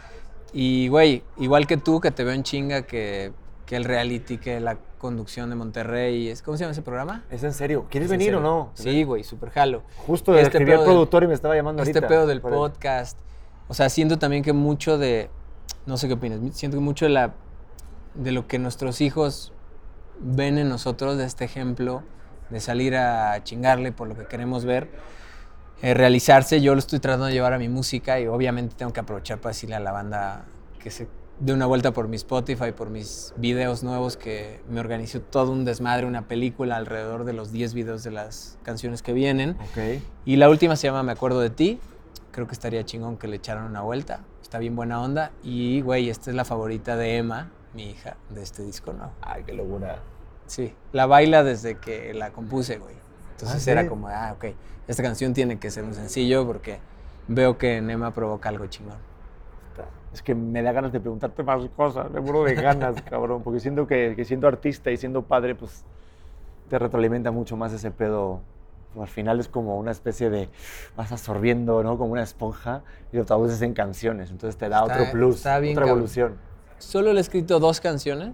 Y, 0.51 0.87
güey, 0.87 1.21
igual 1.37 1.67
que 1.67 1.77
tú, 1.77 1.99
que 1.99 2.09
te 2.09 2.23
veo 2.23 2.33
en 2.33 2.41
chinga, 2.41 2.81
que, 2.83 3.31
que 3.67 3.75
el 3.75 3.83
reality, 3.83 4.37
que 4.39 4.59
la 4.59 4.77
conducción 5.05 5.49
de 5.49 5.55
Monterrey. 5.55 6.29
es- 6.29 6.41
¿Cómo 6.41 6.57
se 6.57 6.63
llama 6.63 6.71
ese 6.71 6.81
programa? 6.81 7.23
¿Es 7.29 7.43
en 7.43 7.53
serio? 7.53 7.85
¿Quieres 7.89 8.07
¿Es 8.09 8.13
en 8.13 8.19
venir 8.19 8.35
o 8.35 8.41
no? 8.41 8.71
Sí, 8.73 9.03
güey, 9.03 9.23
súper 9.23 9.51
jalo. 9.51 9.83
Justo 10.07 10.33
Este 10.35 10.47
escribí 10.57 10.71
al 10.71 10.83
productor 10.83 11.23
y 11.23 11.27
me 11.27 11.33
estaba 11.33 11.55
llamando 11.55 11.83
Este 11.83 11.97
ahorita. 11.99 12.07
pedo 12.07 12.25
del 12.27 12.41
podcast. 12.41 13.17
O 13.67 13.73
sea, 13.73 13.89
siento 13.89 14.17
también 14.19 14.43
que 14.43 14.53
mucho 14.53 14.97
de. 14.97 15.29
No 15.85 15.97
sé 15.97 16.07
qué 16.07 16.15
opinas. 16.15 16.39
Siento 16.55 16.77
que 16.77 16.81
mucho 16.83 17.05
de, 17.05 17.11
la, 17.11 17.33
de 18.15 18.31
lo 18.31 18.47
que 18.47 18.57
nuestros 18.59 19.01
hijos 19.01 19.53
ven 20.19 20.57
en 20.57 20.69
nosotros, 20.69 21.17
de 21.17 21.25
este 21.25 21.45
ejemplo, 21.45 22.01
de 22.49 22.59
salir 22.59 22.95
a 22.95 23.43
chingarle 23.43 23.91
por 23.91 24.07
lo 24.07 24.15
que 24.15 24.25
queremos 24.25 24.65
ver, 24.65 24.89
eh, 25.81 25.93
realizarse, 25.93 26.61
yo 26.61 26.73
lo 26.73 26.79
estoy 26.79 26.99
tratando 26.99 27.25
de 27.27 27.33
llevar 27.33 27.53
a 27.53 27.57
mi 27.59 27.69
música 27.69 28.19
y 28.19 28.27
obviamente 28.27 28.75
tengo 28.75 28.93
que 28.93 28.99
aprovechar 28.99 29.39
para 29.39 29.51
decirle 29.51 29.75
a 29.75 29.79
la 29.79 29.91
banda 29.91 30.45
que 30.79 30.89
se 30.89 31.07
dé 31.39 31.53
una 31.53 31.65
vuelta 31.65 31.91
por 31.91 32.07
mi 32.07 32.15
Spotify, 32.15 32.71
por 32.71 32.89
mis 32.89 33.33
videos 33.37 33.83
nuevos, 33.83 34.17
que 34.17 34.61
me 34.69 34.79
organizó 34.79 35.21
todo 35.21 35.51
un 35.51 35.65
desmadre, 35.65 36.05
una 36.05 36.27
película 36.27 36.77
alrededor 36.77 37.25
de 37.25 37.33
los 37.33 37.51
10 37.51 37.73
videos 37.73 38.03
de 38.03 38.11
las 38.11 38.57
canciones 38.63 39.01
que 39.01 39.13
vienen. 39.13 39.51
Ok. 39.51 40.01
Y 40.25 40.37
la 40.37 40.49
última 40.49 40.75
se 40.75 40.87
llama 40.87 41.03
Me 41.03 41.11
acuerdo 41.11 41.39
de 41.39 41.49
ti. 41.49 41.79
Creo 42.31 42.47
que 42.47 42.53
estaría 42.53 42.83
chingón 42.83 43.17
que 43.17 43.27
le 43.27 43.37
echaran 43.37 43.65
una 43.65 43.81
vuelta. 43.81 44.21
Está 44.41 44.59
bien 44.59 44.75
buena 44.75 45.01
onda. 45.01 45.31
Y, 45.43 45.81
güey, 45.81 46.09
esta 46.09 46.29
es 46.29 46.35
la 46.35 46.45
favorita 46.45 46.95
de 46.97 47.17
Emma, 47.17 47.51
mi 47.73 47.89
hija, 47.89 48.17
de 48.29 48.43
este 48.43 48.63
disco, 48.63 48.93
¿no? 48.93 49.11
Ay, 49.21 49.43
qué 49.45 49.53
locura. 49.53 49.99
Sí, 50.47 50.73
la 50.91 51.05
baila 51.05 51.43
desde 51.43 51.77
que 51.77 52.13
la 52.13 52.31
compuse, 52.31 52.77
güey. 52.77 52.95
Entonces 53.31 53.57
¿Ah, 53.57 53.59
sí? 53.59 53.69
era 53.69 53.87
como, 53.87 54.07
ah, 54.07 54.33
ok, 54.35 54.45
esta 54.87 55.03
canción 55.03 55.33
tiene 55.33 55.59
que 55.59 55.71
ser 55.71 55.83
un 55.83 55.93
sencillo 55.93 56.45
porque 56.45 56.79
veo 57.27 57.57
que 57.57 57.77
en 57.77 57.89
Emma 57.89 58.13
provoca 58.13 58.49
algo 58.49 58.65
chingón. 58.67 58.97
Es 60.15 60.21
que 60.21 60.33
me 60.33 60.63
da 60.63 60.71
ganas 60.71 60.93
de 60.93 61.01
preguntarte 61.01 61.43
más 61.43 61.61
cosas, 61.75 62.09
me 62.09 62.21
muero 62.21 62.45
de 62.45 62.55
ganas, 62.55 63.01
cabrón, 63.09 63.43
porque 63.43 63.59
siento 63.59 63.85
que, 63.85 64.13
que 64.15 64.23
siendo 64.23 64.47
artista 64.47 64.89
y 64.91 64.95
siendo 64.97 65.23
padre, 65.23 65.55
pues 65.55 65.83
te 66.69 66.79
retroalimenta 66.79 67.31
mucho 67.31 67.57
más 67.57 67.73
ese 67.73 67.91
pedo. 67.91 68.39
Al 68.97 69.09
final 69.09 69.41
es 69.41 69.49
como 69.49 69.77
una 69.77 69.91
especie 69.91 70.29
de, 70.29 70.47
vas 70.95 71.11
absorbiendo, 71.11 71.83
¿no? 71.83 71.97
Como 71.97 72.13
una 72.13 72.23
esponja 72.23 72.81
y 73.11 73.17
lo 73.17 73.25
traduces 73.25 73.61
en 73.61 73.73
canciones, 73.73 74.31
entonces 74.31 74.57
te 74.57 74.69
da 74.69 74.83
Está- 74.83 74.93
otro 75.01 75.11
plus, 75.11 75.35
está 75.35 75.59
bien 75.59 75.77
otra 75.77 75.89
evolución. 75.91 76.37
Solo 76.77 77.11
le 77.11 77.17
he 77.17 77.21
escrito 77.21 77.59
dos 77.59 77.81
canciones. 77.81 78.33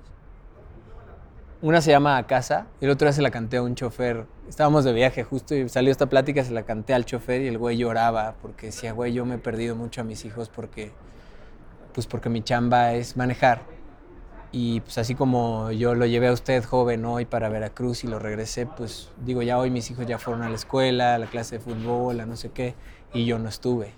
Una 1.64 1.82
se 1.82 1.90
llama 1.92 2.18
A 2.18 2.26
Casa 2.28 2.68
y 2.80 2.86
la 2.88 2.94
otra 2.94 3.12
se 3.12 3.22
la 3.24 3.30
canté 3.32 3.58
a 3.58 3.64
un 3.64 3.74
chofer. 3.76 4.26
Estábamos 4.50 4.84
de 4.84 4.94
viaje 4.94 5.24
justo 5.24 5.54
y 5.56 5.68
salió 5.70 5.92
esta 5.92 6.08
plática, 6.08 6.44
se 6.44 6.52
la 6.54 6.64
canté 6.64 6.94
al 6.94 7.06
chofer 7.06 7.42
y 7.42 7.48
el 7.48 7.58
güey 7.58 7.78
lloraba 7.78 8.36
porque 8.42 8.68
decía, 8.68 8.94
güey, 8.94 9.14
yo 9.14 9.26
me 9.26 9.36
he 9.36 9.38
perdido 9.40 9.76
mucho 9.76 10.02
a 10.02 10.04
mis 10.04 10.26
hijos 10.26 10.50
porque, 10.50 10.92
pues 11.94 12.08
porque 12.08 12.30
mi 12.30 12.42
chamba 12.42 12.94
es 12.94 13.18
manejar. 13.18 13.62
Y 14.52 14.82
pues 14.82 14.98
así 14.98 15.16
como 15.16 15.72
yo 15.72 15.96
lo 15.96 16.06
llevé 16.06 16.28
a 16.28 16.34
usted 16.34 16.64
joven 16.64 17.06
hoy 17.06 17.26
para 17.26 17.48
Veracruz 17.48 18.04
y 18.04 18.08
lo 18.08 18.20
regresé, 18.20 18.66
pues 18.66 19.10
digo, 19.24 19.42
ya 19.42 19.58
hoy 19.58 19.70
mis 19.70 19.90
hijos 19.92 20.06
ya 20.06 20.18
fueron 20.18 20.44
a 20.44 20.50
la 20.50 20.56
escuela, 20.56 21.16
a 21.16 21.18
la 21.18 21.28
clase 21.28 21.58
de 21.58 21.64
fútbol, 21.64 22.20
a 22.20 22.26
no 22.26 22.36
sé 22.36 22.50
qué, 22.52 22.76
y 23.14 23.26
yo 23.26 23.40
no 23.40 23.48
estuve. 23.48 23.94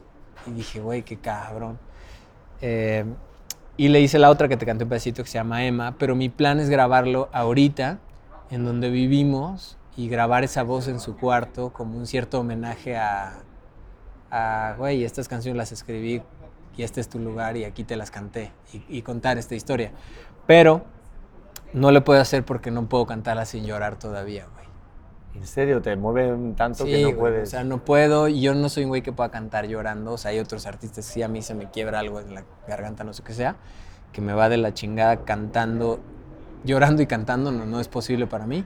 Y 0.46 0.52
dije, 0.52 0.80
güey, 0.80 1.02
qué 1.02 1.18
cabrón. 1.18 1.80
Eh, 2.62 3.04
y 3.78 3.88
le 3.88 4.02
hice 4.02 4.20
la 4.20 4.30
otra 4.30 4.48
que 4.48 4.56
te 4.56 4.66
canté 4.68 4.84
un 4.84 4.90
pedacito 4.90 5.24
que 5.24 5.30
se 5.30 5.40
llama 5.40 5.66
Emma, 5.66 5.96
pero 5.98 6.16
mi 6.16 6.30
plan 6.30 6.60
es 6.60 6.70
grabarlo 6.70 7.30
ahorita, 7.34 8.00
en 8.52 8.64
donde 8.64 8.92
vivimos, 8.92 9.78
y 9.96 10.08
grabar 10.10 10.44
esa 10.44 10.64
voz 10.64 10.88
en 10.88 11.00
su 11.00 11.18
cuarto 11.18 11.72
como 11.72 11.98
un 11.98 12.08
cierto 12.08 12.40
homenaje 12.40 12.98
a, 12.98 13.44
a 14.32 14.76
güey, 14.78 15.04
estas 15.04 15.28
canciones 15.28 15.58
las 15.58 15.72
escribí 15.72 16.22
y 16.76 16.84
este 16.84 17.02
es 17.02 17.10
tu 17.10 17.20
lugar 17.20 17.58
y 17.58 17.66
aquí 17.66 17.84
te 17.84 17.96
las 17.96 18.12
canté, 18.12 18.52
y, 18.74 18.84
y 18.90 19.02
contar 19.02 19.38
esta 19.38 19.56
historia. 19.56 19.92
Pero 20.48 20.86
no 21.74 21.92
lo 21.92 22.04
puedo 22.04 22.22
hacer 22.22 22.46
porque 22.46 22.72
no 22.72 22.88
puedo 22.88 23.06
cantarla 23.06 23.46
sin 23.46 23.66
llorar 23.66 23.98
todavía, 23.98 24.48
güey. 24.54 24.64
En 25.36 25.48
serio, 25.48 25.82
te 25.82 25.96
mueven 25.96 26.56
tanto 26.56 26.86
Sí, 26.86 26.92
que 26.92 27.02
no 27.02 27.08
güey, 27.08 27.20
puedes. 27.20 27.50
O 27.50 27.52
sea, 27.52 27.64
no 27.64 27.84
puedo. 27.84 28.28
Yo 28.28 28.54
no 28.54 28.70
soy 28.70 28.84
un 28.84 28.90
güey 28.90 29.02
que 29.02 29.12
pueda 29.12 29.30
cantar 29.32 29.66
llorando. 29.66 30.14
O 30.14 30.18
sea, 30.18 30.32
hay 30.32 30.40
otros 30.40 30.68
artistas, 30.68 31.06
sí, 31.06 31.24
a 31.24 31.28
mí 31.28 31.42
se 31.42 31.56
me 31.56 31.72
quiebra 31.72 32.00
algo 32.00 32.20
en 32.20 32.36
la 32.36 32.44
garganta, 32.68 33.04
no 33.04 33.14
sé 33.14 33.24
qué 33.24 33.34
sea, 33.34 33.56
que 34.12 34.22
me 34.22 34.34
va 34.34 34.50
de 34.50 34.58
la 34.58 34.76
chingada 34.76 35.26
cantando, 35.26 36.00
llorando 36.64 37.02
y 37.02 37.08
cantando. 37.08 37.52
No, 37.52 37.66
no 37.66 37.80
es 37.80 37.88
posible 37.88 38.28
para 38.28 38.46
mí. 38.46 38.64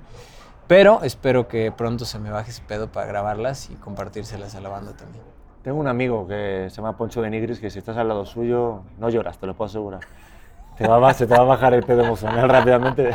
Pero 0.68 1.01
espero 1.03 1.47
que 1.47 1.72
pronto 1.72 2.03
se 2.03 2.20
me 2.20 2.30
baje 2.30 2.51
ese 2.51 2.62
pedo 2.62 2.91
para 2.91 3.08
grabarlas 3.08 3.70
y 3.70 3.76
compartírselas 3.76 4.53
a 4.55 4.60
la 4.60 4.68
banda 4.68 4.91
también. 4.97 5.24
Tengo 5.68 5.82
un 5.82 5.88
amigo 5.89 6.26
que 6.26 6.68
se 6.70 6.78
llama 6.78 6.95
Poncho 6.95 7.22
de 7.22 7.30
Nigris 7.30 7.59
que 7.59 7.70
si 7.70 7.80
estás 7.80 7.97
al 7.97 8.07
lado 8.07 8.26
suyo 8.26 8.84
no 8.99 9.09
lloras, 9.09 9.38
te 9.38 9.45
lo 9.45 9.53
puedo 9.53 9.65
asegurar. 9.68 9.99
Te 10.78 10.88
va 10.88 11.09
a, 11.09 11.13
se 11.13 11.28
te 11.28 11.34
va 11.34 11.41
a 11.41 11.43
bajar 11.43 11.74
el 11.74 11.84
pedo 11.84 12.05
emocional 12.05 12.47
rápidamente. 12.49 13.09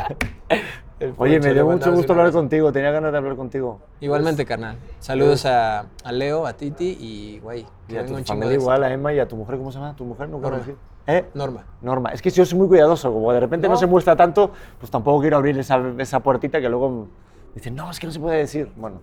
Oye, 1.17 1.39
me 1.39 1.51
dio 1.51 1.65
mucho 1.65 1.91
gusto 1.91 2.13
hablar 2.13 2.31
contigo, 2.31 2.71
tenía 2.71 2.91
ganas 2.91 3.11
de 3.11 3.17
hablar 3.17 3.35
contigo. 3.37 3.79
Igualmente, 4.01 4.45
carnal. 4.45 4.75
Saludos 4.99 5.47
a, 5.47 5.87
a 6.03 6.11
Leo, 6.11 6.45
a 6.45 6.53
Titi 6.53 6.95
y, 6.99 7.39
güey, 7.39 7.65
Y 7.89 7.97
a 7.97 8.05
tu 8.05 8.13
un 8.13 8.23
familia 8.23 8.53
igual, 8.53 8.83
a 8.83 8.93
Emma 8.93 9.11
y 9.13 9.17
a 9.19 9.27
tu 9.27 9.35
mujer, 9.35 9.57
¿cómo 9.57 9.71
se 9.71 9.79
llama? 9.79 9.95
¿Tu 9.95 10.05
mujer? 10.05 10.29
No 10.29 10.37
Norma. 10.37 10.59
decir. 10.59 10.75
¿Eh? 11.07 11.25
Norma. 11.33 11.63
Norma. 11.81 12.09
Es 12.11 12.21
que 12.21 12.29
si 12.29 12.37
yo 12.37 12.45
soy 12.45 12.59
muy 12.59 12.67
cuidadoso, 12.67 13.11
como 13.11 13.33
de 13.33 13.39
repente 13.39 13.65
no, 13.67 13.73
No. 13.73 13.79
se 13.79 13.87
muestra 13.87 14.15
tanto, 14.15 14.51
pues 14.77 14.91
tampoco 14.91 15.21
quiero 15.21 15.37
abrir 15.37 15.57
esa, 15.57 15.81
esa 15.97 16.19
puertita 16.19 16.61
que 16.61 16.69
luego 16.69 17.07
dicen, 17.55 17.73
no, 17.73 17.89
es 17.89 17.99
que 17.99 18.05
no 18.05 18.13
se 18.13 18.19
puede 18.19 18.37
decir. 18.37 18.71
Bueno, 18.75 18.99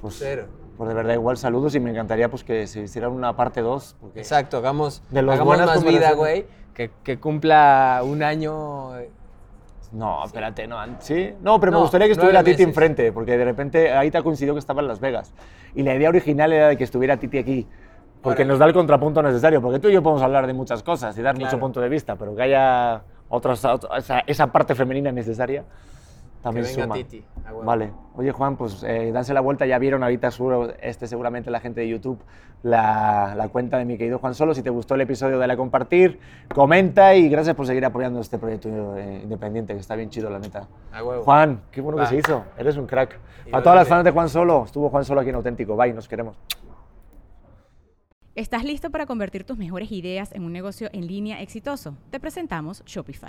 pues, 0.00 0.16
Cero. 0.18 0.46
Pues 0.80 0.88
de 0.88 0.94
verdad 0.94 1.12
igual 1.12 1.36
saludos 1.36 1.74
y 1.74 1.80
me 1.80 1.90
encantaría 1.90 2.30
pues 2.30 2.42
que 2.42 2.66
se 2.66 2.80
hiciera 2.80 3.10
una 3.10 3.36
parte 3.36 3.60
2. 3.60 3.96
Porque 4.00 4.18
Exacto, 4.20 4.56
hagamos, 4.56 5.02
De 5.10 5.20
los 5.20 5.34
hagamos 5.34 5.58
más 5.58 5.84
vida, 5.84 6.12
güey. 6.14 6.46
Que, 6.72 6.90
que 7.04 7.18
cumpla 7.20 8.00
un 8.02 8.22
año. 8.22 8.96
eh, 8.98 9.10
No, 9.92 10.24
espérate, 10.24 10.66
no. 10.66 10.78
¿Sí? 11.00 11.34
No, 11.42 11.60
pero 11.60 11.70
me 11.72 11.76
No, 11.76 11.82
gustaría 11.82 12.06
que 12.06 12.12
estuviera 12.14 12.42
Titi 12.42 12.62
enfrente, 12.62 13.12
porque 13.12 13.36
de 13.36 13.44
repente 13.44 13.92
ahí 13.92 14.10
te 14.10 14.16
ha 14.16 14.22
coincidido 14.22 14.54
que 14.54 14.58
estaba 14.60 14.80
en 14.80 14.88
Las 14.88 15.00
Vegas. 15.00 15.34
Y 15.74 15.82
la 15.82 15.94
idea 15.94 16.08
original 16.08 16.50
era 16.50 16.68
de 16.68 16.78
que 16.78 16.84
estuviera 16.84 17.18
Titi 17.18 17.36
aquí, 17.36 17.66
porque 18.22 18.46
nos 18.46 18.58
da 18.58 18.64
el 18.64 18.72
contrapunto 18.72 19.22
necesario, 19.22 19.60
porque 19.60 19.80
tú 19.80 19.88
y 19.88 19.92
yo 19.92 20.02
podemos 20.02 20.22
hablar 20.22 20.46
de 20.46 20.54
muchas 20.54 20.82
cosas 20.82 21.14
y 21.18 21.20
dar 21.20 21.34
mucho 21.34 21.48
Claro. 21.48 21.60
punto 21.60 21.82
de 21.82 21.90
vista, 21.90 22.16
pero 22.16 22.34
que 22.34 22.40
haya 22.40 23.02
otros, 23.28 23.62
ot- 23.66 23.98
esa, 23.98 24.20
esa 24.20 24.46
parte 24.46 24.74
femenina 24.74 25.12
necesaria 25.12 25.62
también 26.42 26.64
que 26.66 26.72
venga 26.72 26.84
suma. 26.84 26.94
Titi. 26.94 27.24
a 27.44 27.50
huevo. 27.52 27.64
Vale. 27.64 27.90
Oye, 28.14 28.32
Juan, 28.32 28.56
pues 28.56 28.82
eh, 28.82 29.10
danse 29.12 29.34
la 29.34 29.40
vuelta. 29.40 29.66
Ya 29.66 29.78
vieron 29.78 30.02
ahorita, 30.02 30.30
seguro, 30.30 30.72
este, 30.80 31.06
seguramente 31.06 31.50
la 31.50 31.60
gente 31.60 31.80
de 31.80 31.88
YouTube, 31.88 32.18
la, 32.62 33.34
la 33.36 33.48
cuenta 33.48 33.78
de 33.78 33.84
mi 33.84 33.96
querido 33.98 34.18
Juan 34.18 34.34
Solo. 34.34 34.54
Si 34.54 34.62
te 34.62 34.70
gustó 34.70 34.94
el 34.94 35.02
episodio, 35.02 35.38
dale 35.38 35.52
a 35.52 35.56
compartir, 35.56 36.18
comenta 36.54 37.14
y 37.14 37.28
gracias 37.28 37.54
por 37.56 37.66
seguir 37.66 37.84
apoyando 37.84 38.20
este 38.20 38.38
proyecto 38.38 38.96
eh, 38.96 39.20
independiente, 39.22 39.74
que 39.74 39.80
está 39.80 39.96
bien 39.96 40.10
chido, 40.10 40.30
la 40.30 40.38
neta. 40.38 40.66
A 40.92 41.02
huevo. 41.04 41.22
Juan, 41.24 41.60
qué 41.70 41.80
bueno 41.80 41.98
Va. 41.98 42.04
que 42.04 42.10
se 42.10 42.16
hizo. 42.16 42.44
Eres 42.58 42.76
un 42.76 42.86
crack. 42.86 43.18
A 43.52 43.62
todas 43.62 43.76
las 43.76 43.88
fans 43.88 44.04
de 44.04 44.10
Juan 44.10 44.28
Solo, 44.28 44.64
estuvo 44.64 44.88
Juan 44.90 45.04
Solo 45.04 45.20
aquí 45.20 45.30
en 45.30 45.36
Auténtico. 45.36 45.76
Bye, 45.76 45.92
nos 45.92 46.08
queremos. 46.08 46.36
¿Estás 48.36 48.64
listo 48.64 48.90
para 48.90 49.06
convertir 49.06 49.44
tus 49.44 49.58
mejores 49.58 49.90
ideas 49.90 50.32
en 50.32 50.44
un 50.44 50.52
negocio 50.52 50.88
en 50.92 51.06
línea 51.06 51.42
exitoso? 51.42 51.96
Te 52.10 52.20
presentamos 52.20 52.82
Shopify. 52.86 53.28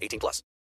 18 0.01 0.19
plus. 0.19 0.41